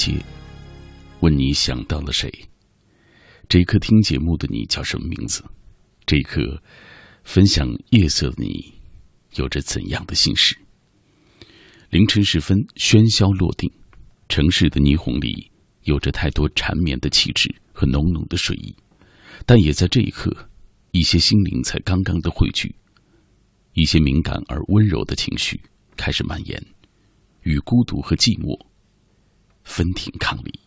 [0.00, 0.24] 这样的夜，热闹的街，
[1.20, 2.32] 问你想到了谁？
[3.48, 5.44] 这一刻听节目的你叫什么名字？
[6.06, 6.62] 这一刻
[7.22, 8.72] 分享夜色的你，
[9.36, 10.56] 有着怎样的心事？
[11.90, 13.70] 凌晨时分，喧嚣落定，
[14.28, 15.50] 城市的霓虹里
[15.82, 18.74] 有着太多缠绵的气质和浓浓的睡意，
[19.44, 20.48] 但也在这一刻，
[20.92, 22.74] 一些心灵才刚刚的汇聚，
[23.74, 25.60] 一些敏感而温柔的情绪
[25.96, 26.64] 开始蔓延，
[27.42, 28.56] 与孤独和寂寞
[29.64, 30.58] 分庭抗礼。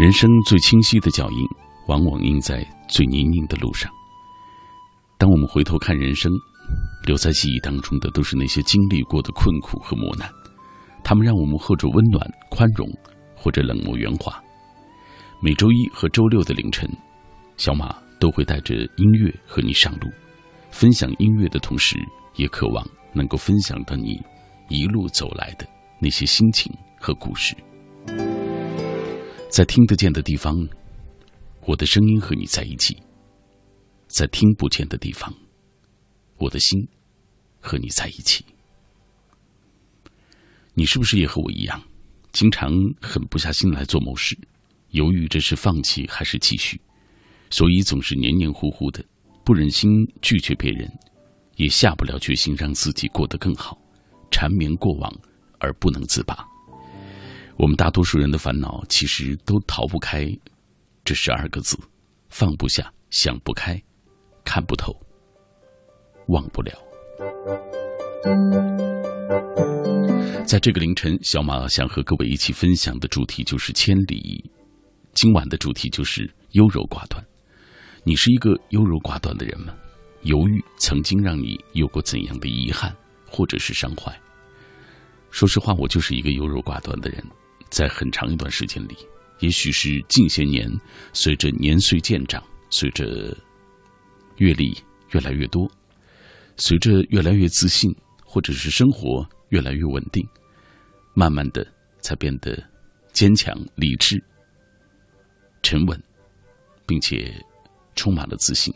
[0.00, 1.46] 人生最清晰的脚印，
[1.88, 3.90] 往往印在最泥泞的路上。
[5.16, 6.30] 当我们回头看人生，
[7.06, 10.28] 留在记忆当中的都是那些经历过的困苦和磨难，
[11.02, 12.88] 他们让我们或者温暖宽容，
[13.34, 14.42] 或者冷漠圆滑。
[15.40, 16.88] 每周一和周六的凌晨，
[17.56, 20.08] 小马都会带着音乐和你上路，
[20.70, 21.96] 分享音乐的同时，
[22.36, 24.20] 也渴望能够分享到你
[24.68, 25.66] 一路走来的
[26.00, 27.54] 那些心情和故事。
[29.50, 30.56] 在听得见的地方，
[31.66, 32.96] 我的声音和你在一起；
[34.14, 35.34] 在听不见的地方，
[36.36, 36.86] 我的心
[37.58, 38.44] 和你在一起。
[40.72, 41.82] 你是不是也和我一样，
[42.30, 42.72] 经常
[43.02, 44.38] 狠不下心来做某事，
[44.90, 46.80] 犹豫着是放弃还是继续，
[47.50, 49.04] 所以总是黏黏糊糊的，
[49.44, 49.90] 不忍心
[50.22, 50.88] 拒绝别人，
[51.56, 53.76] 也下不了决心让自己过得更好，
[54.30, 55.12] 缠绵过往
[55.58, 56.46] 而不能自拔。
[57.56, 60.24] 我们大多数人的烦恼，其实都逃不开
[61.04, 61.76] 这十二个字：
[62.28, 63.82] 放不下、想不开、
[64.44, 64.94] 看不透、
[66.28, 66.72] 忘不了。
[70.46, 74.44] 在这个凌晨，小马想和各位一起分享的主题就是千里。
[75.14, 77.24] 今晚的主题就是优柔寡断。
[78.04, 79.74] 你是一个优柔寡断的人吗？
[80.22, 82.94] 犹豫曾经让你有过怎样的遗憾
[83.26, 84.14] 或者是伤怀？
[85.30, 87.24] 说实话，我就是一个优柔寡断的人。
[87.70, 88.96] 在很长一段时间里，
[89.40, 90.70] 也许是近些年，
[91.12, 93.36] 随着年岁渐长，随着
[94.38, 94.76] 阅历
[95.12, 95.70] 越来越多，
[96.56, 97.94] 随着越来越自信，
[98.24, 100.26] 或者是生活越来越稳定，
[101.14, 101.66] 慢慢的
[102.00, 102.62] 才变得
[103.12, 104.22] 坚强、理智、
[105.62, 106.02] 沉稳，
[106.86, 107.34] 并且
[107.94, 108.74] 充满了自信。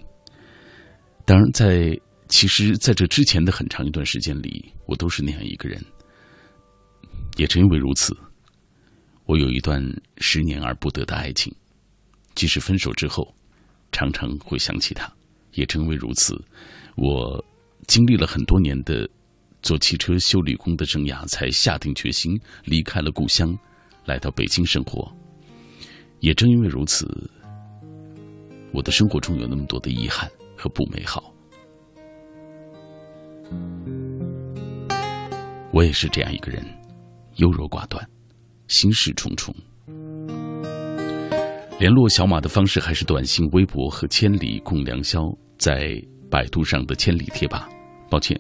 [1.24, 5.84] 当然，在其实在这之前的很长一段时间里，我都是那样一个人。
[7.36, 8.16] 也正因为如此。
[9.26, 9.82] 我有一段
[10.16, 11.54] 十年而不得的爱情，
[12.34, 13.34] 即使分手之后，
[13.92, 15.12] 常常会想起他。
[15.58, 16.40] 也正因为如此，
[16.94, 17.44] 我
[17.88, 19.08] 经历了很多年的
[19.60, 23.58] 做汽车修理工的生涯，才下定决心离开了故乡，
[24.04, 25.12] 来到北京生活。
[26.20, 27.08] 也正因为如此，
[28.72, 31.34] 我的生活中有那么多的遗憾和不美好。
[35.72, 36.64] 我也是这样一个人，
[37.36, 38.08] 优柔寡断。
[38.68, 39.52] 心事重重，
[41.80, 45.20] 联络小马的方式还是短信、微博和千里共良宵
[45.58, 46.00] 在
[46.30, 47.68] 百度上的千里贴吧。
[48.10, 48.38] 抱歉，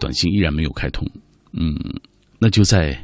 [0.00, 1.06] 短信依然没有开通。
[1.52, 1.74] 嗯，
[2.38, 2.96] 那就在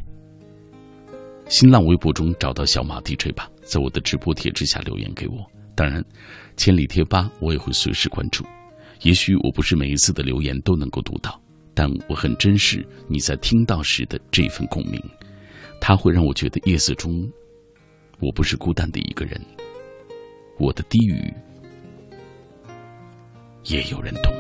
[1.49, 5.45] 新浪微博中找到小马 DJ 吧，在我的直播帖之下留言给我。
[5.75, 6.03] 当然，
[6.57, 8.45] 千里贴吧我也会随时关注。
[9.03, 11.41] 也许我不是每一次的留言都能够读到，
[11.75, 15.03] 但我很珍视你在听到时的这份共鸣。
[15.81, 17.29] 它会让我觉得夜色中，
[18.21, 19.41] 我不是孤单的一个人，
[20.59, 21.35] 我的低语
[23.65, 24.33] 也有人懂。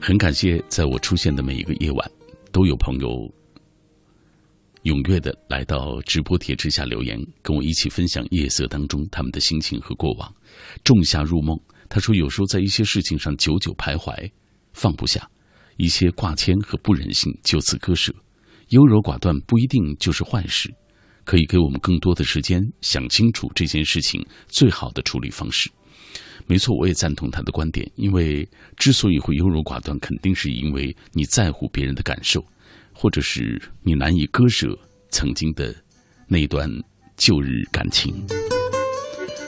[0.00, 2.10] 很感谢，在我出现的每一个夜晚，
[2.52, 3.08] 都有朋友。
[4.84, 10.32] 踊跃的来到直播帖之下留言，跟我一起分享夜色当中他们的心情和过往。
[10.84, 11.58] 仲夏入梦，
[11.88, 14.30] 他说有时候在一些事情上久久徘徊，
[14.72, 15.28] 放不下
[15.76, 18.14] 一些挂牵和不忍心就此割舍。
[18.70, 20.72] 优柔寡断不一定就是坏事，
[21.24, 25.70] 可以给我们更多的时间想清楚这件事情最好的处理方式。
[26.46, 32.44] 没错，我也赞同他的观点，因为之所以会优柔寡断，肯定是因为你在乎别人的感受。
[32.98, 34.66] 或者是你难以割舍
[35.10, 35.74] 曾经的
[36.26, 36.66] 那段
[37.18, 38.24] 旧日感情。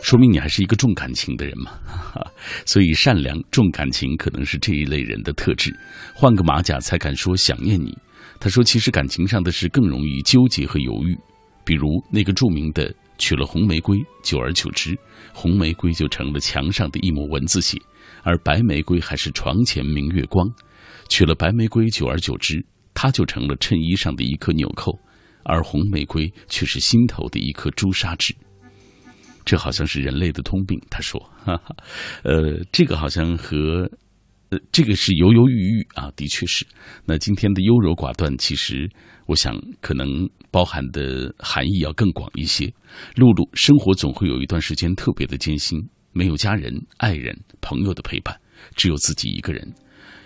[0.02, 1.72] 说明你还是一个重感情的人嘛。
[2.64, 5.74] 所以善良、重感情可能是这一类人的特质。
[6.14, 7.96] 换个马甲才敢说想念你。
[8.40, 11.18] 他说，其实感情上的事更容易纠结和犹豫，
[11.64, 14.96] 比如那个著名的娶了红玫瑰，久而久之，
[15.34, 17.76] 红玫瑰就成了墙上的一抹蚊子血，
[18.22, 20.48] 而白玫瑰还是床前明月光。
[21.08, 22.64] 娶了白玫瑰，久而久之，
[22.94, 24.96] 它就成了衬衣上的一颗纽扣，
[25.42, 28.32] 而红玫瑰却是心头的一颗朱砂痣。
[29.48, 31.74] 这好像是人类的通病，他说，哈哈，
[32.22, 33.90] 呃，这个好像和，
[34.50, 36.66] 呃，这个是犹犹豫豫啊，的确是。
[37.06, 38.86] 那今天的优柔寡断，其实
[39.24, 42.70] 我想可能包含的含义要更广一些。
[43.16, 48.38] 露露，生活总会有一段时间特别的艰辛，没有家人、爱人、朋友的陪伴，
[48.76, 49.66] 只有自己一个人。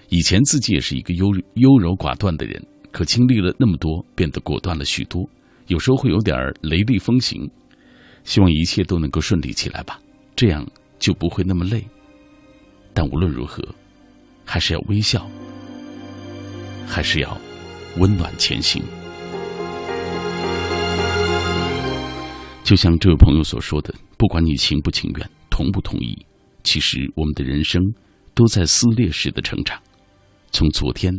[0.08, 2.60] 以前自己也是一个优优柔寡断的人，
[2.90, 5.30] 可经历了那么多，变得果断了许多。
[5.68, 7.48] 有时候会有点雷厉风行，
[8.24, 10.00] 希望一切都能够顺利起来吧，
[10.36, 10.66] 这样
[10.98, 11.84] 就不会那么累。
[12.94, 13.62] 但无论如何，
[14.44, 15.26] 还是要微笑，
[16.86, 17.38] 还是要
[17.96, 18.82] 温暖前行。
[22.62, 26.26] 就像这位朋友所说的，不管你情不情愿，同不同意，
[26.62, 27.82] 其实我们的人生
[28.34, 29.80] 都在撕裂式的成长。
[30.52, 31.12] 从昨天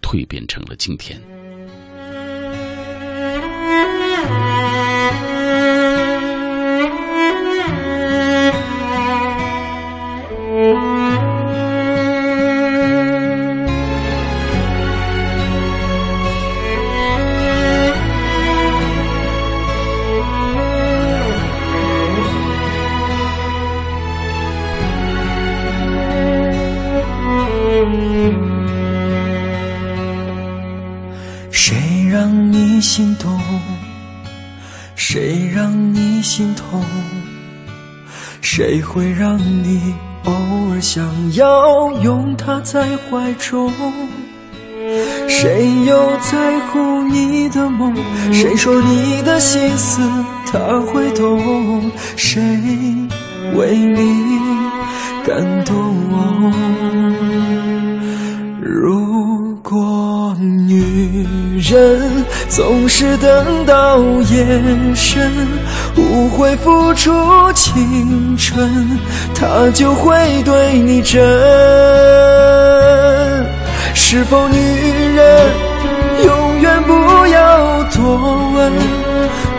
[0.00, 1.20] 蜕变成了今天。
[41.34, 43.72] 要拥他在怀中？
[45.28, 47.94] 谁又在乎你的梦？
[48.32, 50.02] 谁说你的心思
[50.46, 51.90] 他会懂？
[52.16, 52.42] 谁
[53.54, 54.38] 为你
[55.24, 56.52] 感动？
[58.60, 61.26] 如果女
[61.58, 64.44] 人总是等到夜
[64.94, 65.30] 深，
[65.94, 67.10] 不会付出
[67.54, 68.98] 青春，
[69.34, 71.22] 他就会对你真。
[73.94, 75.50] 是否女人
[76.24, 76.92] 永远不
[77.26, 78.72] 要多问？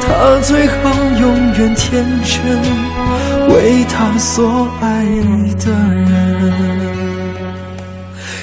[0.02, 0.74] 他最好
[1.20, 2.62] 永远天真，
[3.50, 5.06] 为他所爱
[5.60, 6.54] 的人。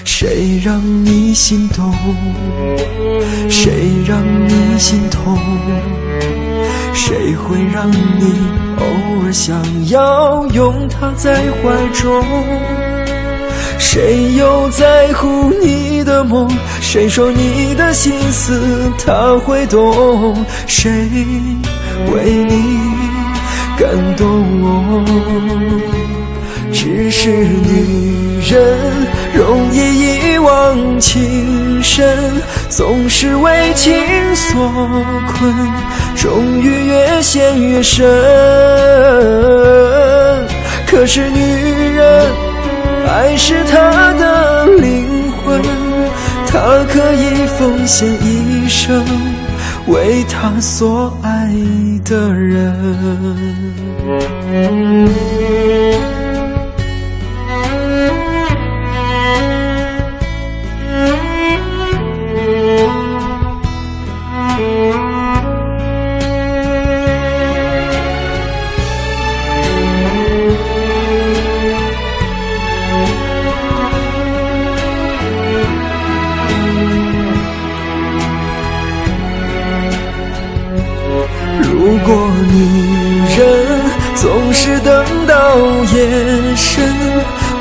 [0.04, 1.92] 谁让你心动？
[3.49, 3.73] 谁
[4.06, 5.38] 让你心痛？
[7.10, 8.40] 谁会让你
[8.78, 12.24] 偶尔想要拥他在怀中？
[13.80, 16.48] 谁又在乎你的梦？
[16.80, 20.36] 谁说你的心思他会懂？
[20.68, 20.88] 谁
[22.14, 22.78] 为你
[23.76, 25.04] 感动？
[26.72, 29.10] 只是女人。
[29.32, 29.78] 容易
[30.34, 32.18] 一往情深，
[32.68, 33.94] 总是为情
[34.34, 34.60] 所
[35.28, 35.54] 困，
[36.20, 38.06] 终于越陷越深。
[40.86, 41.40] 可是女
[41.96, 42.26] 人，
[43.08, 45.62] 爱是她的灵魂，
[46.46, 46.60] 她
[46.92, 49.02] 可以奉献一生，
[49.86, 51.50] 为她所爱
[52.04, 52.76] 的人。
[82.10, 82.18] 过
[82.52, 82.58] 女
[83.38, 83.40] 人，
[84.16, 85.56] 总是等到
[85.94, 86.08] 夜
[86.56, 86.82] 深，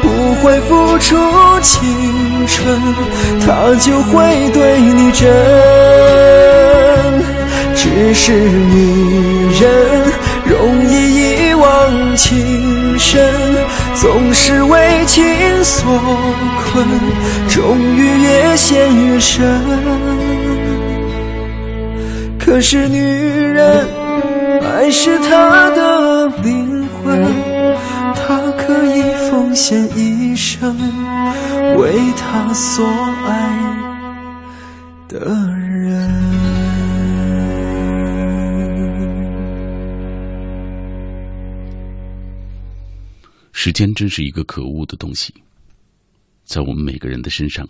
[0.01, 1.15] 不会付出
[1.61, 1.87] 青
[2.47, 2.81] 春，
[3.45, 5.29] 他就会对你真。
[7.75, 9.69] 只是女人
[10.45, 13.31] 容易一往情深，
[13.93, 15.23] 总是为情
[15.63, 15.85] 所
[16.73, 16.87] 困，
[17.47, 19.61] 终于越陷越深。
[22.39, 23.85] 可是女人，
[24.79, 27.21] 爱是她的灵魂。
[28.15, 30.73] 他可以奉献一生，
[31.77, 34.07] 为他所爱
[35.09, 36.09] 的人。
[43.51, 45.33] 时间真是一个可恶的东西，
[46.45, 47.67] 在我们每个人的身上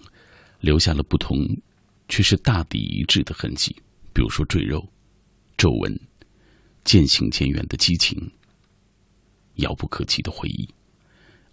[0.60, 1.38] 留下了不同，
[2.08, 3.75] 却是大抵一致的痕迹。
[4.13, 4.88] 比如说赘肉、
[5.58, 6.00] 皱纹、
[6.83, 8.31] 渐行渐远的激情、
[9.55, 10.67] 遥不可及的回忆，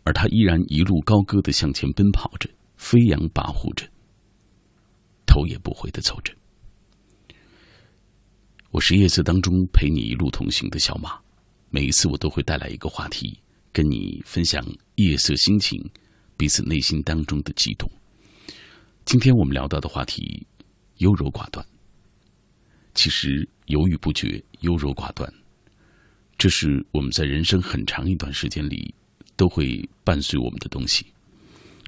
[0.04, 3.87] 而他依然一路高歌的向前奔跑着，飞扬跋扈着，
[5.26, 6.33] 头也不回的走着。
[8.71, 11.18] 我是夜色当中陪你一路同行的小马，
[11.71, 13.38] 每一次我都会带来一个话题，
[13.73, 14.64] 跟你分享
[14.97, 15.90] 夜色心情，
[16.37, 17.90] 彼此内心当中的激动。
[19.04, 20.47] 今天我们聊到的话题，
[20.99, 21.66] 优柔寡断。
[22.97, 25.33] 其实犹豫不决、优柔寡断，
[26.37, 28.93] 这是我们在人生很长一段时间里
[29.37, 31.07] 都会伴随我们的东西。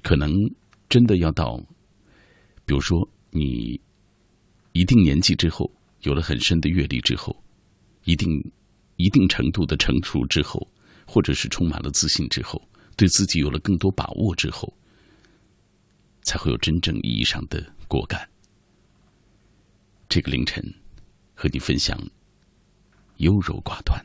[0.03, 0.31] 可能
[0.87, 1.57] 真的要到，
[2.65, 3.81] 比如说你
[4.71, 5.69] 一定年纪之后。
[6.03, 7.35] 有了很深的阅历之后，
[8.05, 8.29] 一定
[8.95, 10.65] 一定程度的成熟之后，
[11.05, 14.73] 或者是充满了自信之后，对自己有了更多把握之后，
[16.21, 18.29] 才会有真正意义上的果敢。
[20.07, 20.63] 这个凌晨，
[21.41, 21.97] 和你分享
[23.19, 23.97] 优柔寡断。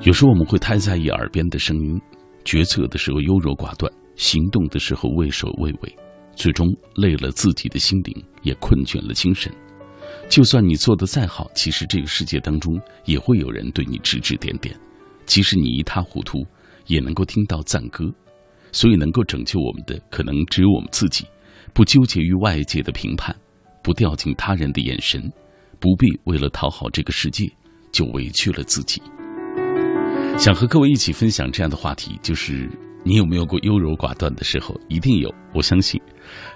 [0.00, 2.00] 有时我们会太在意耳边的声音，
[2.44, 5.96] 决策的时候优柔寡断，行动的时候畏首畏尾，
[6.36, 9.52] 最终累了自己的心灵，也困倦了精神。
[10.28, 14.78] 就算你做的再好，其实这个世界当中也会有人对你指指点点，
[15.26, 16.46] 即使你一塌糊涂，
[16.86, 18.04] 也能够听到赞歌。
[18.72, 21.24] 所以，能够拯救我们的，可能只有我们自己。
[21.72, 23.34] 不纠结于外界的评判，
[23.82, 25.32] 不掉进他人的眼神，
[25.78, 27.46] 不必为了讨好这个世界，
[27.92, 29.00] 就委屈了自己。
[30.36, 32.68] 想和各位一起分享这样的话题，就是
[33.02, 34.78] 你有没有过优柔寡断的时候？
[34.88, 36.00] 一定有，我相信。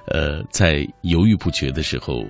[0.08, 2.24] 呃，在犹豫不决的时候，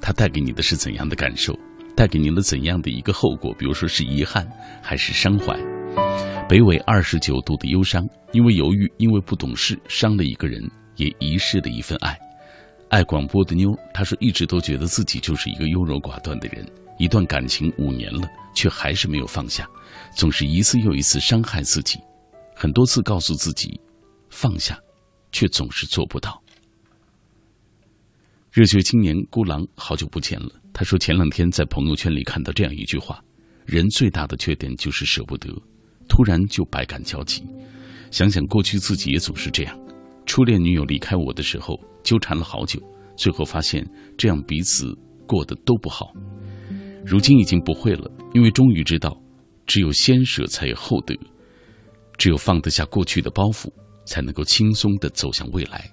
[0.00, 1.54] 它带给你的是怎样的感受？
[1.94, 3.52] 带给您了怎样的一个后果？
[3.58, 4.48] 比如说是遗憾，
[4.80, 5.54] 还是伤怀？
[6.48, 8.02] 北纬二十九度的忧伤，
[8.32, 10.62] 因为犹豫，因为不懂事，伤了一个人，
[10.96, 12.16] 也遗失了一份爱。
[12.88, 16.64] 爱广播的妞，她说一直都觉得自己就是一个优柔寡断的人。
[16.98, 19.66] 一段感情五年了，却还是没有放下，
[20.14, 21.98] 总是一次又一次伤害自己，
[22.54, 23.80] 很多次告诉自己
[24.28, 24.78] 放下，
[25.32, 26.42] 却总是做不到。
[28.50, 30.50] 热血青年孤狼，好久不见了。
[30.72, 33.22] 他说前两天在朋友圈里看到这样一句话：
[33.64, 35.48] 人最大的缺点就是舍不得，
[36.08, 37.44] 突然就百感交集。
[38.10, 39.78] 想想过去自己也总是这样，
[40.26, 42.80] 初恋女友离开我的时候纠缠了好久，
[43.16, 43.86] 最后发现
[44.18, 44.92] 这样彼此
[45.26, 45.54] 过得。
[45.64, 46.12] 都不好。
[47.06, 49.16] 如今已经不会了，因为终于知道，
[49.70, 51.16] 只有先舍才有后得，
[52.18, 53.68] 只有放得下过去的包袱，
[54.04, 55.88] 才能够轻松的走向未来。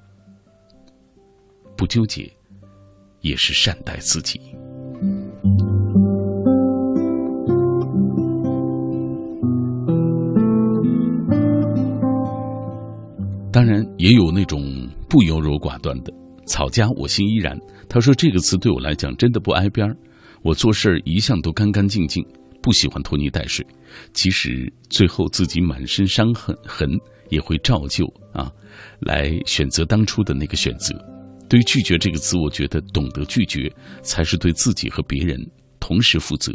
[1.78, 2.28] 不纠结，
[3.22, 4.42] 也是善待自己。
[13.52, 16.12] 当然，也有那种不优柔寡断的，
[16.48, 17.56] 草家我心依然。
[17.88, 19.96] 他说这个词对我来讲真的不挨边儿。
[20.42, 22.26] 我做事儿一向都干干净净，
[22.68, 23.66] 不喜欢拖泥带水。
[24.12, 26.90] 即使最后自己满身伤痕痕，
[27.30, 28.52] 也会照旧啊，
[29.00, 30.94] 来选择当初的那个选择。
[31.48, 35.40] 对于拒绝这个词，我觉得懂得拒绝才是对自己和别人
[35.80, 36.52] 同时负责。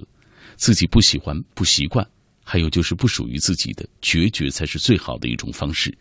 [0.57, 2.07] 自己不喜欢、不习惯，
[2.45, 5.97] 还有就是不属于自己的，决绝才是最好的一种方式。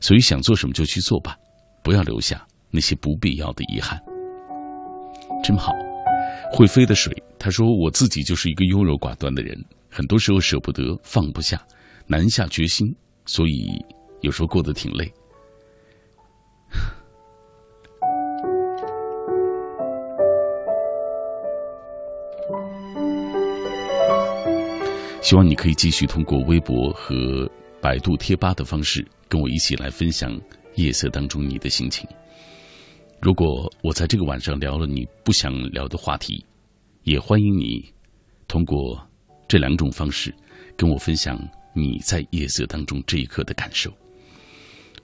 [0.00, 1.36] 所以想做什么就去做吧，
[1.84, 4.00] 不要留下那些不必要的遗憾。
[5.44, 5.91] 真好。
[6.52, 9.58] 会飞的水，他说：“我自己就是一个优柔寡断的人，
[9.90, 11.66] 很多时候舍不得、放不下，
[12.06, 13.82] 难下决心，所以
[14.20, 15.10] 有时候过得挺累。
[25.22, 27.48] 希望你可以继续通过微博和
[27.80, 30.38] 百度贴吧的方式，跟我一起来分享
[30.74, 32.06] 夜色当中你的心情。”
[33.22, 36.44] 如果我在这个晚上聊了你不想聊的话题，
[37.04, 37.80] 也欢迎你
[38.48, 39.00] 通过
[39.46, 40.34] 这两种方式
[40.76, 41.38] 跟我分享
[41.72, 43.92] 你在夜色当中这一刻的感受。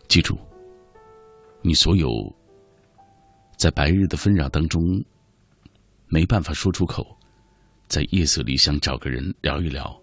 [0.09, 0.37] 记住，
[1.63, 2.11] 你所有
[3.57, 4.83] 在白日的纷扰当中
[6.09, 7.07] 没办法说出口，
[7.87, 9.97] 在夜色里想找个人聊一聊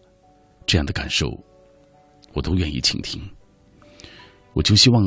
[0.66, 1.38] 这样的感受，
[2.32, 3.22] 我都愿意倾听。
[4.54, 5.04] 我就希望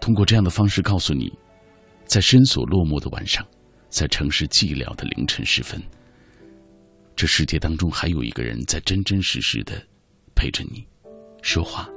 [0.00, 1.32] 通过这样的方式告诉你。
[2.10, 3.46] 在深锁落寞的晚上，
[3.88, 5.80] 在城市寂寥的凌晨时分，
[7.14, 9.80] 这世界当中还有一个人在真真实实的
[10.34, 10.84] 陪着你，
[11.40, 11.88] 说话，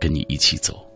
[0.00, 0.88] 跟你一起走。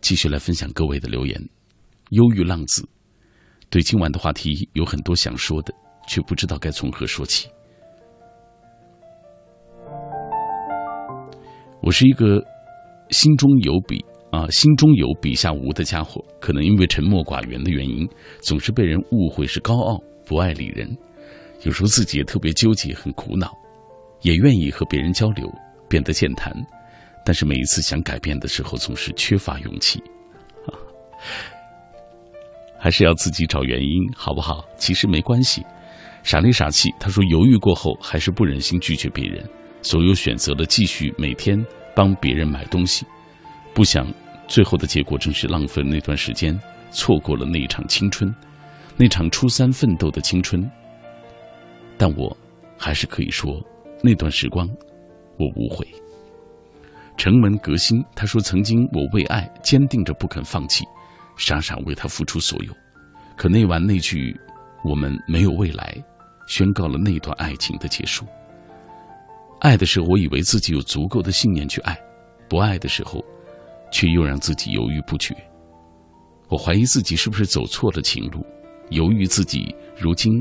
[0.00, 1.38] 继续来分享各位的留言，
[2.12, 2.88] 忧郁浪子
[3.68, 5.74] 对今晚的话题有很多想说的，
[6.08, 7.46] 却不知道该从何说起。
[11.82, 12.40] 我是一个
[13.10, 16.24] 心中有笔啊，心中有笔下无的家伙。
[16.40, 18.08] 可能因为沉默寡言的原因，
[18.40, 20.96] 总是被人误会是高傲、不爱理人。
[21.64, 23.52] 有时候自己也特别纠结、很苦恼，
[24.20, 25.52] 也愿意和别人交流，
[25.88, 26.54] 变得健谈。
[27.24, 30.00] 但是每一次想改变的时候，总是缺乏勇气。
[32.78, 34.64] 还是要自己找原因，好不好？
[34.76, 35.64] 其实没关系，
[36.22, 36.90] 傻里傻气。
[37.00, 39.44] 他说，犹豫过后，还是不忍心拒绝别人。
[39.82, 41.62] 所有选择了继续每天
[41.94, 43.04] 帮别人买东西，
[43.74, 44.06] 不想
[44.46, 46.58] 最后的结果正是浪费了那段时间，
[46.90, 48.32] 错过了那一场青春，
[48.96, 50.70] 那场初三奋斗的青春。
[51.98, 52.34] 但我
[52.78, 53.60] 还是可以说，
[54.02, 54.68] 那段时光
[55.38, 55.86] 我无悔。
[57.16, 60.84] 城门革新，他说曾经我为爱坚定着不肯放弃，
[61.36, 62.72] 傻傻为他付出所有，
[63.36, 64.34] 可那晚那句
[64.82, 65.96] “我们没有未来”，
[66.48, 68.24] 宣告了那段爱情的结束。
[69.62, 71.94] 爱的时候，我以为自己有足够的信念去爱；
[72.48, 73.24] 不爱的时候，
[73.92, 75.32] 却又让自己犹豫不决。
[76.48, 78.44] 我怀疑自己是不是走错了情路，
[78.90, 80.32] 犹豫自己如今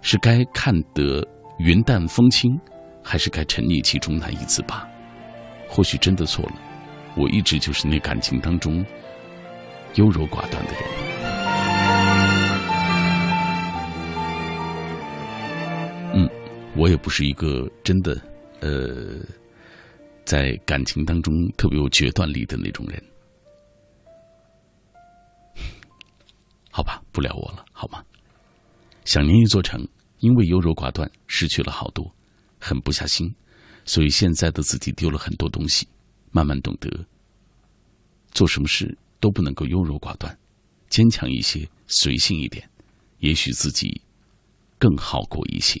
[0.00, 1.26] 是该看得
[1.58, 2.56] 云淡风轻，
[3.02, 4.88] 还是该沉溺其中难以自拔？
[5.68, 6.54] 或许真的错了，
[7.16, 8.86] 我一直就是那感情当中
[9.96, 11.35] 优柔寡断的人。
[16.76, 18.20] 我也不是一个真的，
[18.60, 19.24] 呃，
[20.24, 23.02] 在感情当中特别有决断力的那种人。
[26.70, 28.04] 好吧，不聊我了，好吗？
[29.06, 32.14] 想念一座城，因为优柔寡断，失去了好多，
[32.60, 33.34] 狠不下心，
[33.86, 35.88] 所以现在的自己丢了很多东西。
[36.30, 37.06] 慢慢懂得，
[38.32, 40.38] 做什么事都不能够优柔寡断，
[40.90, 42.68] 坚强一些，随性一点，
[43.20, 44.02] 也许自己
[44.78, 45.80] 更好过一些。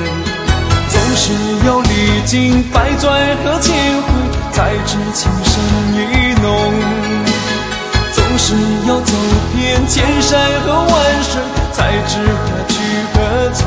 [1.11, 1.33] 总是
[1.67, 3.11] 要历经百转
[3.43, 4.07] 和千回，
[4.53, 5.61] 才知情深
[5.93, 6.49] 意浓。
[8.13, 8.55] 总是
[8.87, 9.11] 要走
[9.53, 10.89] 遍千山和万
[11.21, 11.41] 水，
[11.73, 12.79] 才知何去
[13.11, 13.61] 何从。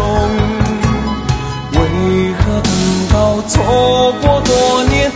[1.73, 2.73] 为何等
[3.13, 3.15] 到
[3.47, 5.13] 错过多年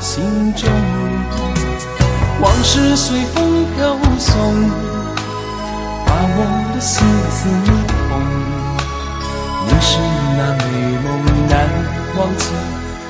[0.00, 0.68] 心中。
[2.40, 4.34] 往事随风飘送，
[6.06, 6.38] 把我
[6.74, 7.38] 的心刺
[7.86, 7.88] 痛。
[9.66, 9.98] 你是
[10.36, 10.62] 那美
[11.04, 11.06] 梦
[11.50, 11.52] 难
[12.16, 12.44] 忘记，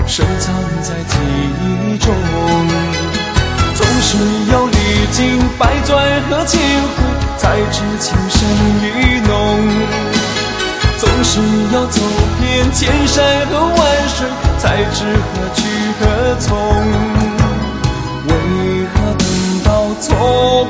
[0.07, 1.15] 深藏在记
[1.63, 2.13] 忆中。
[3.73, 4.19] 总是
[4.53, 4.77] 要历
[5.13, 5.89] 经百转
[6.29, 6.97] 和千回，
[7.39, 8.39] 才知情深
[8.83, 9.31] 意浓。
[10.99, 11.41] 总是
[11.73, 12.03] 要走
[12.41, 14.29] 遍千山和万水，
[14.61, 15.59] 才知何去
[15.99, 16.01] 何
[16.39, 16.49] 从？
[18.27, 18.33] 为
[18.93, 19.25] 何等
[19.65, 19.69] 到
[19.99, 20.07] 错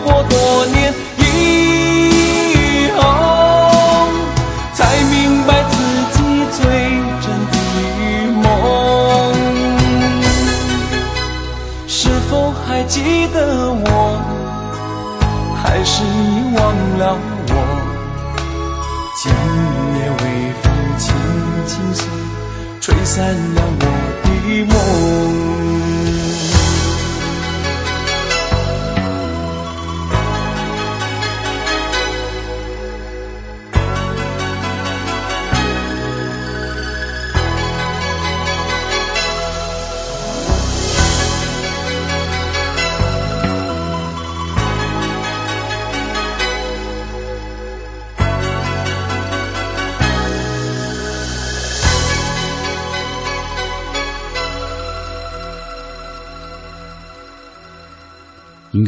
[0.05, 0.33] 过多
[0.67, 1.21] 年以
[2.97, 2.99] 后
[4.73, 4.79] 才
[5.11, 5.75] 明白自
[6.13, 6.17] 己
[6.53, 6.59] 最
[7.21, 7.55] 真的
[8.41, 8.43] 梦
[11.89, 11.99] 是
[12.31, 13.37] 否还记得
[13.73, 13.85] 我？
[15.61, 16.07] 还是已
[16.57, 16.59] 忘
[16.99, 17.03] 了
[17.49, 17.53] 我？
[19.17, 19.23] 今
[19.99, 20.23] 夜微
[20.63, 20.65] 风
[20.97, 21.05] 轻
[21.67, 22.01] 轻送
[22.81, 23.59] 吹散了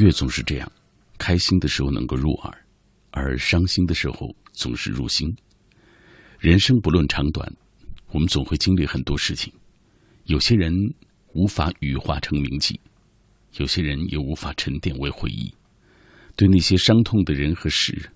[0.02, 0.72] 乐总是这样，
[1.16, 2.66] 开心的时候能够入耳，
[3.12, 5.32] 而伤心的时候总是入心。
[6.40, 7.48] 人生不论长短，
[8.08, 9.52] 我们总会经历很多事情。
[10.24, 10.74] 有些人
[11.34, 12.80] 无法羽化成铭记，
[13.58, 15.54] 有些人也无法沉淀为回忆。
[16.34, 18.10] 对那些伤痛的人和事，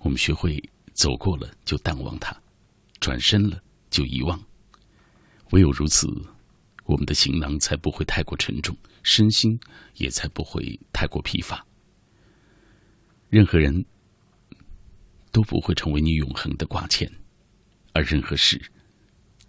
[0.00, 2.36] 我们学会走过了就淡忘它，
[3.00, 4.38] 转身了就遗忘。
[5.52, 6.06] 唯有如此。
[6.84, 8.72] 我们的行囊才不会太过沉重，
[9.06, 9.58] 身心
[9.94, 11.64] 也才不会太过疲乏。
[13.28, 13.86] 任何人
[15.30, 17.08] 都不会成为你永恒的挂牵，
[17.92, 18.60] 而任何事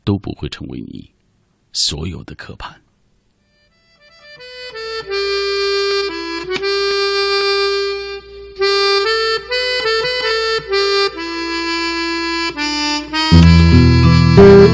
[0.03, 1.11] 都不会成为你
[1.73, 2.79] 所有的可盼。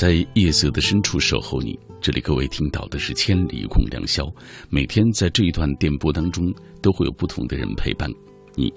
[0.00, 1.78] 在夜色的深处守候你。
[2.00, 4.22] 这里各位听到的是《千里共良宵》，
[4.70, 8.08] 每天在这一段电波当中都会有不同的人陪伴
[8.56, 8.72] 你。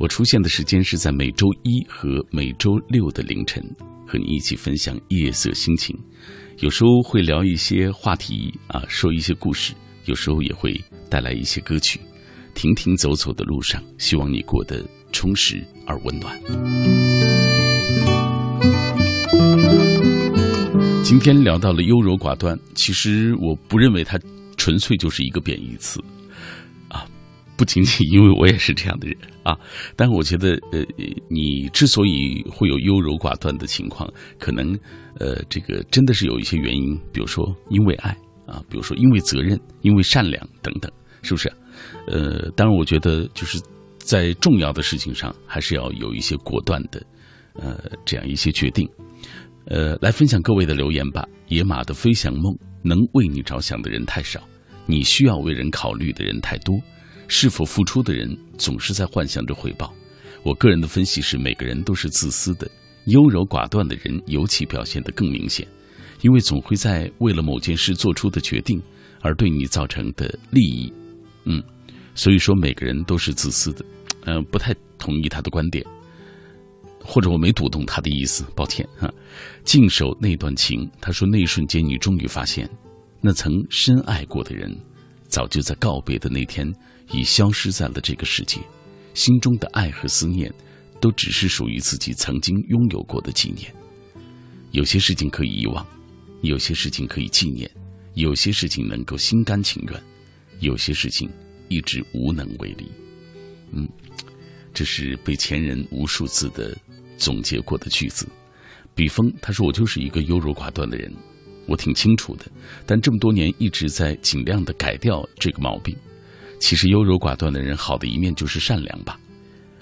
[0.00, 3.62] 我出现的时间是在每周一和每周六的凌晨，
[4.04, 5.96] 和你一起分享夜色心情。
[6.58, 9.74] 有时候会聊一些话题啊，说一些故事；
[10.06, 10.74] 有时候也会
[11.08, 12.00] 带来一些歌曲。
[12.54, 17.17] 停停走走的路上，希望你过得充实而温暖。
[21.08, 24.20] 今天聊到了优柔寡断，其实我不认为它
[24.58, 25.98] 纯粹就是一个贬义词，
[26.86, 27.08] 啊，
[27.56, 29.58] 不仅仅因为我也是这样的人啊，
[29.96, 30.84] 但我觉得，呃，
[31.30, 34.06] 你之所以会有优柔寡断的情况，
[34.38, 34.78] 可能，
[35.18, 38.10] 呃，这个真的是有一些原因，比如说因为爱
[38.46, 40.92] 啊，比如说因为责任，因为善良等等，
[41.22, 41.50] 是不是？
[42.06, 43.58] 呃，当然，我觉得就是
[43.96, 47.02] 在重要的事情上，还是要有一些果断的，
[47.54, 48.86] 呃，这样一些决定。
[49.68, 51.26] 呃，来分享各位的留言吧。
[51.48, 54.40] 野马的飞翔梦，能为你着想的人太少，
[54.86, 56.74] 你需要为人考虑的人太多，
[57.26, 59.92] 是否付出的人总是在幻想着回报。
[60.42, 62.70] 我个人的分析是，每个人都是自私的，
[63.06, 65.68] 优柔寡断的人尤其表现得更明显，
[66.22, 68.82] 因为总会在为了某件事做出的决定
[69.20, 70.90] 而对你造成的利益。
[71.44, 71.62] 嗯，
[72.14, 73.84] 所以说每个人都是自私的。
[74.24, 75.84] 嗯，不太同意他的观点。
[77.10, 79.10] 或者我没读懂他的意思，抱歉哈。
[79.64, 82.68] 静守那段情，他说那一瞬间，你终于发现，
[83.22, 84.78] 那曾深爱过的人，
[85.26, 86.70] 早就在告别的那天，
[87.10, 88.60] 已消失在了这个世界。
[89.14, 90.52] 心中的爱和思念，
[91.00, 93.74] 都只是属于自己曾经拥有过的纪念。
[94.72, 95.84] 有些事情可以遗忘，
[96.42, 97.70] 有些事情可以纪念，
[98.14, 100.02] 有些事情能够心甘情愿，
[100.60, 101.30] 有些事情
[101.68, 102.86] 一直无能为力。
[103.72, 103.88] 嗯，
[104.74, 106.76] 这是被前人无数次的。
[107.18, 108.26] 总结过的句子，
[108.94, 111.12] 笔锋他说：“我就是一个优柔寡断的人，
[111.66, 112.46] 我挺清楚的，
[112.86, 115.94] 但这么多年一直在尽量的改掉这个毛病。
[116.60, 119.20] 其实优柔寡断的人好的一面就是善良吧。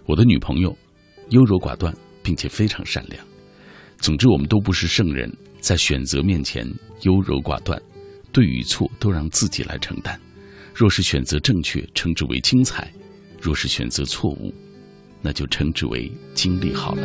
[0.07, 0.77] 我的女朋友
[1.31, 3.25] 优柔寡断，并且非常善良。
[3.99, 6.66] 总之，我们都不是圣人，在选择面前
[7.03, 7.81] 优柔寡断，
[8.33, 10.20] 对与错都让自己来承担。
[10.75, 12.85] 若是选择正确，称之为精彩；
[13.40, 14.55] 若是选择错误。”
[15.26, 17.02] 那就称之为经历好了。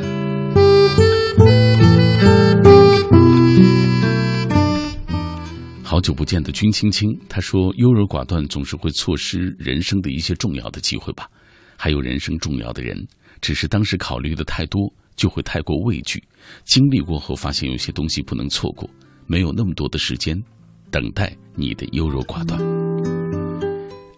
[5.82, 11.28] 好久不见的君青青，他说：“优柔寡断总是会错失人生的一些重要的机会吧？
[11.76, 12.96] 还有人生重要的人，
[13.42, 16.24] 只是当时考虑的太多，就会太过畏惧。
[16.64, 18.88] 经历过后，发现有些东西不能错过，
[19.26, 20.40] 没有那么多的时间
[20.92, 22.62] 等待你的优柔寡断。”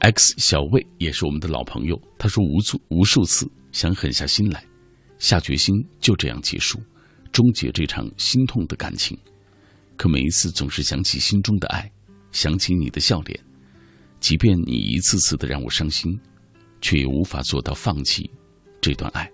[0.01, 3.49] X 小魏也是我们的老朋友，他说无数无数次。
[3.73, 4.63] 想狠下心来，
[5.17, 6.79] 下决心就这样结束，
[7.33, 9.17] 终结这场心痛的感情。
[9.97, 11.91] 可每一次总是想起心中的爱，
[12.31, 13.39] 想起你的笑脸，
[14.19, 16.17] 即便你一次次的让我伤心，
[16.81, 18.29] 却也无法做到放弃
[18.79, 19.29] 这段爱。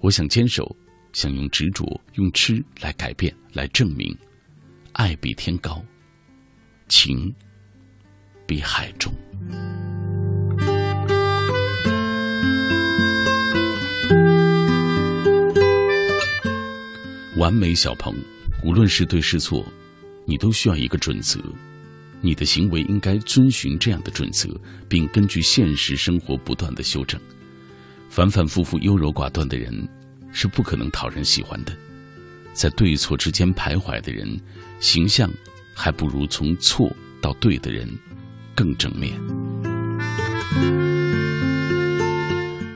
[0.00, 0.76] 我想坚守，
[1.12, 4.16] 想用执着、用痴来改变、来证明，
[4.92, 5.84] 爱比天高，
[6.88, 7.32] 情
[8.46, 9.12] 比海重。
[17.36, 18.14] 完美小鹏，
[18.62, 19.64] 无论是对是错，
[20.26, 21.40] 你都需要一个准则。
[22.20, 24.48] 你的行为应该遵循这样的准则，
[24.88, 27.20] 并根据现实生活不断的修正。
[28.08, 29.88] 反反复复优柔寡断的人，
[30.30, 31.76] 是不可能讨人喜欢的。
[32.52, 34.38] 在对错之间徘徊的人，
[34.78, 35.28] 形象
[35.74, 37.88] 还不如从错到对的人
[38.54, 39.18] 更正面。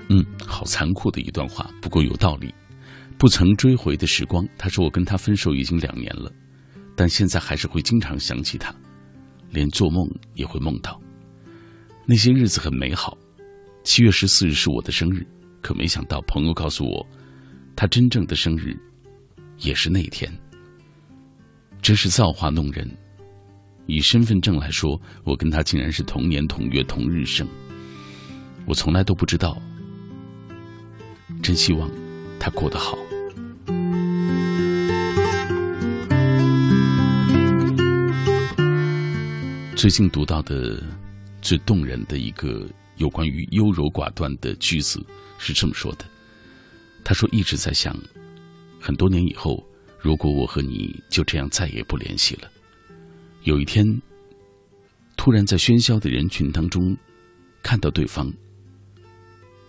[0.08, 2.54] 嗯，好残酷的一段话，不过有道理。
[3.18, 6.30] 不曾追回的时光，他说我跟他分手已经两年了，
[6.94, 8.74] 但现在还是会经常想起他，
[9.50, 11.00] 连做梦也会梦到。
[12.04, 13.16] 那些日子很美好。
[13.82, 15.26] 七月十四日是我的生日，
[15.62, 17.06] 可没想到朋友告诉我，
[17.74, 18.76] 他真正的生日
[19.58, 20.30] 也是那天。
[21.80, 22.88] 真是造化弄人。
[23.86, 27.46] 以身份证来说，我跟他竟然是同年同月同日生。
[28.66, 29.56] 我从来都不知道。
[31.40, 31.88] 真希望
[32.40, 32.98] 他过得好。
[39.76, 40.82] 最近读到的
[41.42, 44.98] 最动人的一个有关于优柔寡断的句子
[45.36, 46.04] 是这么说的
[47.04, 47.94] ：“他说一直在想，
[48.80, 49.62] 很多年以后，
[50.00, 52.50] 如果我和你就这样再也不联系了，
[53.42, 53.84] 有一天，
[55.14, 56.96] 突然在喧嚣的人群当中
[57.62, 58.32] 看到对方，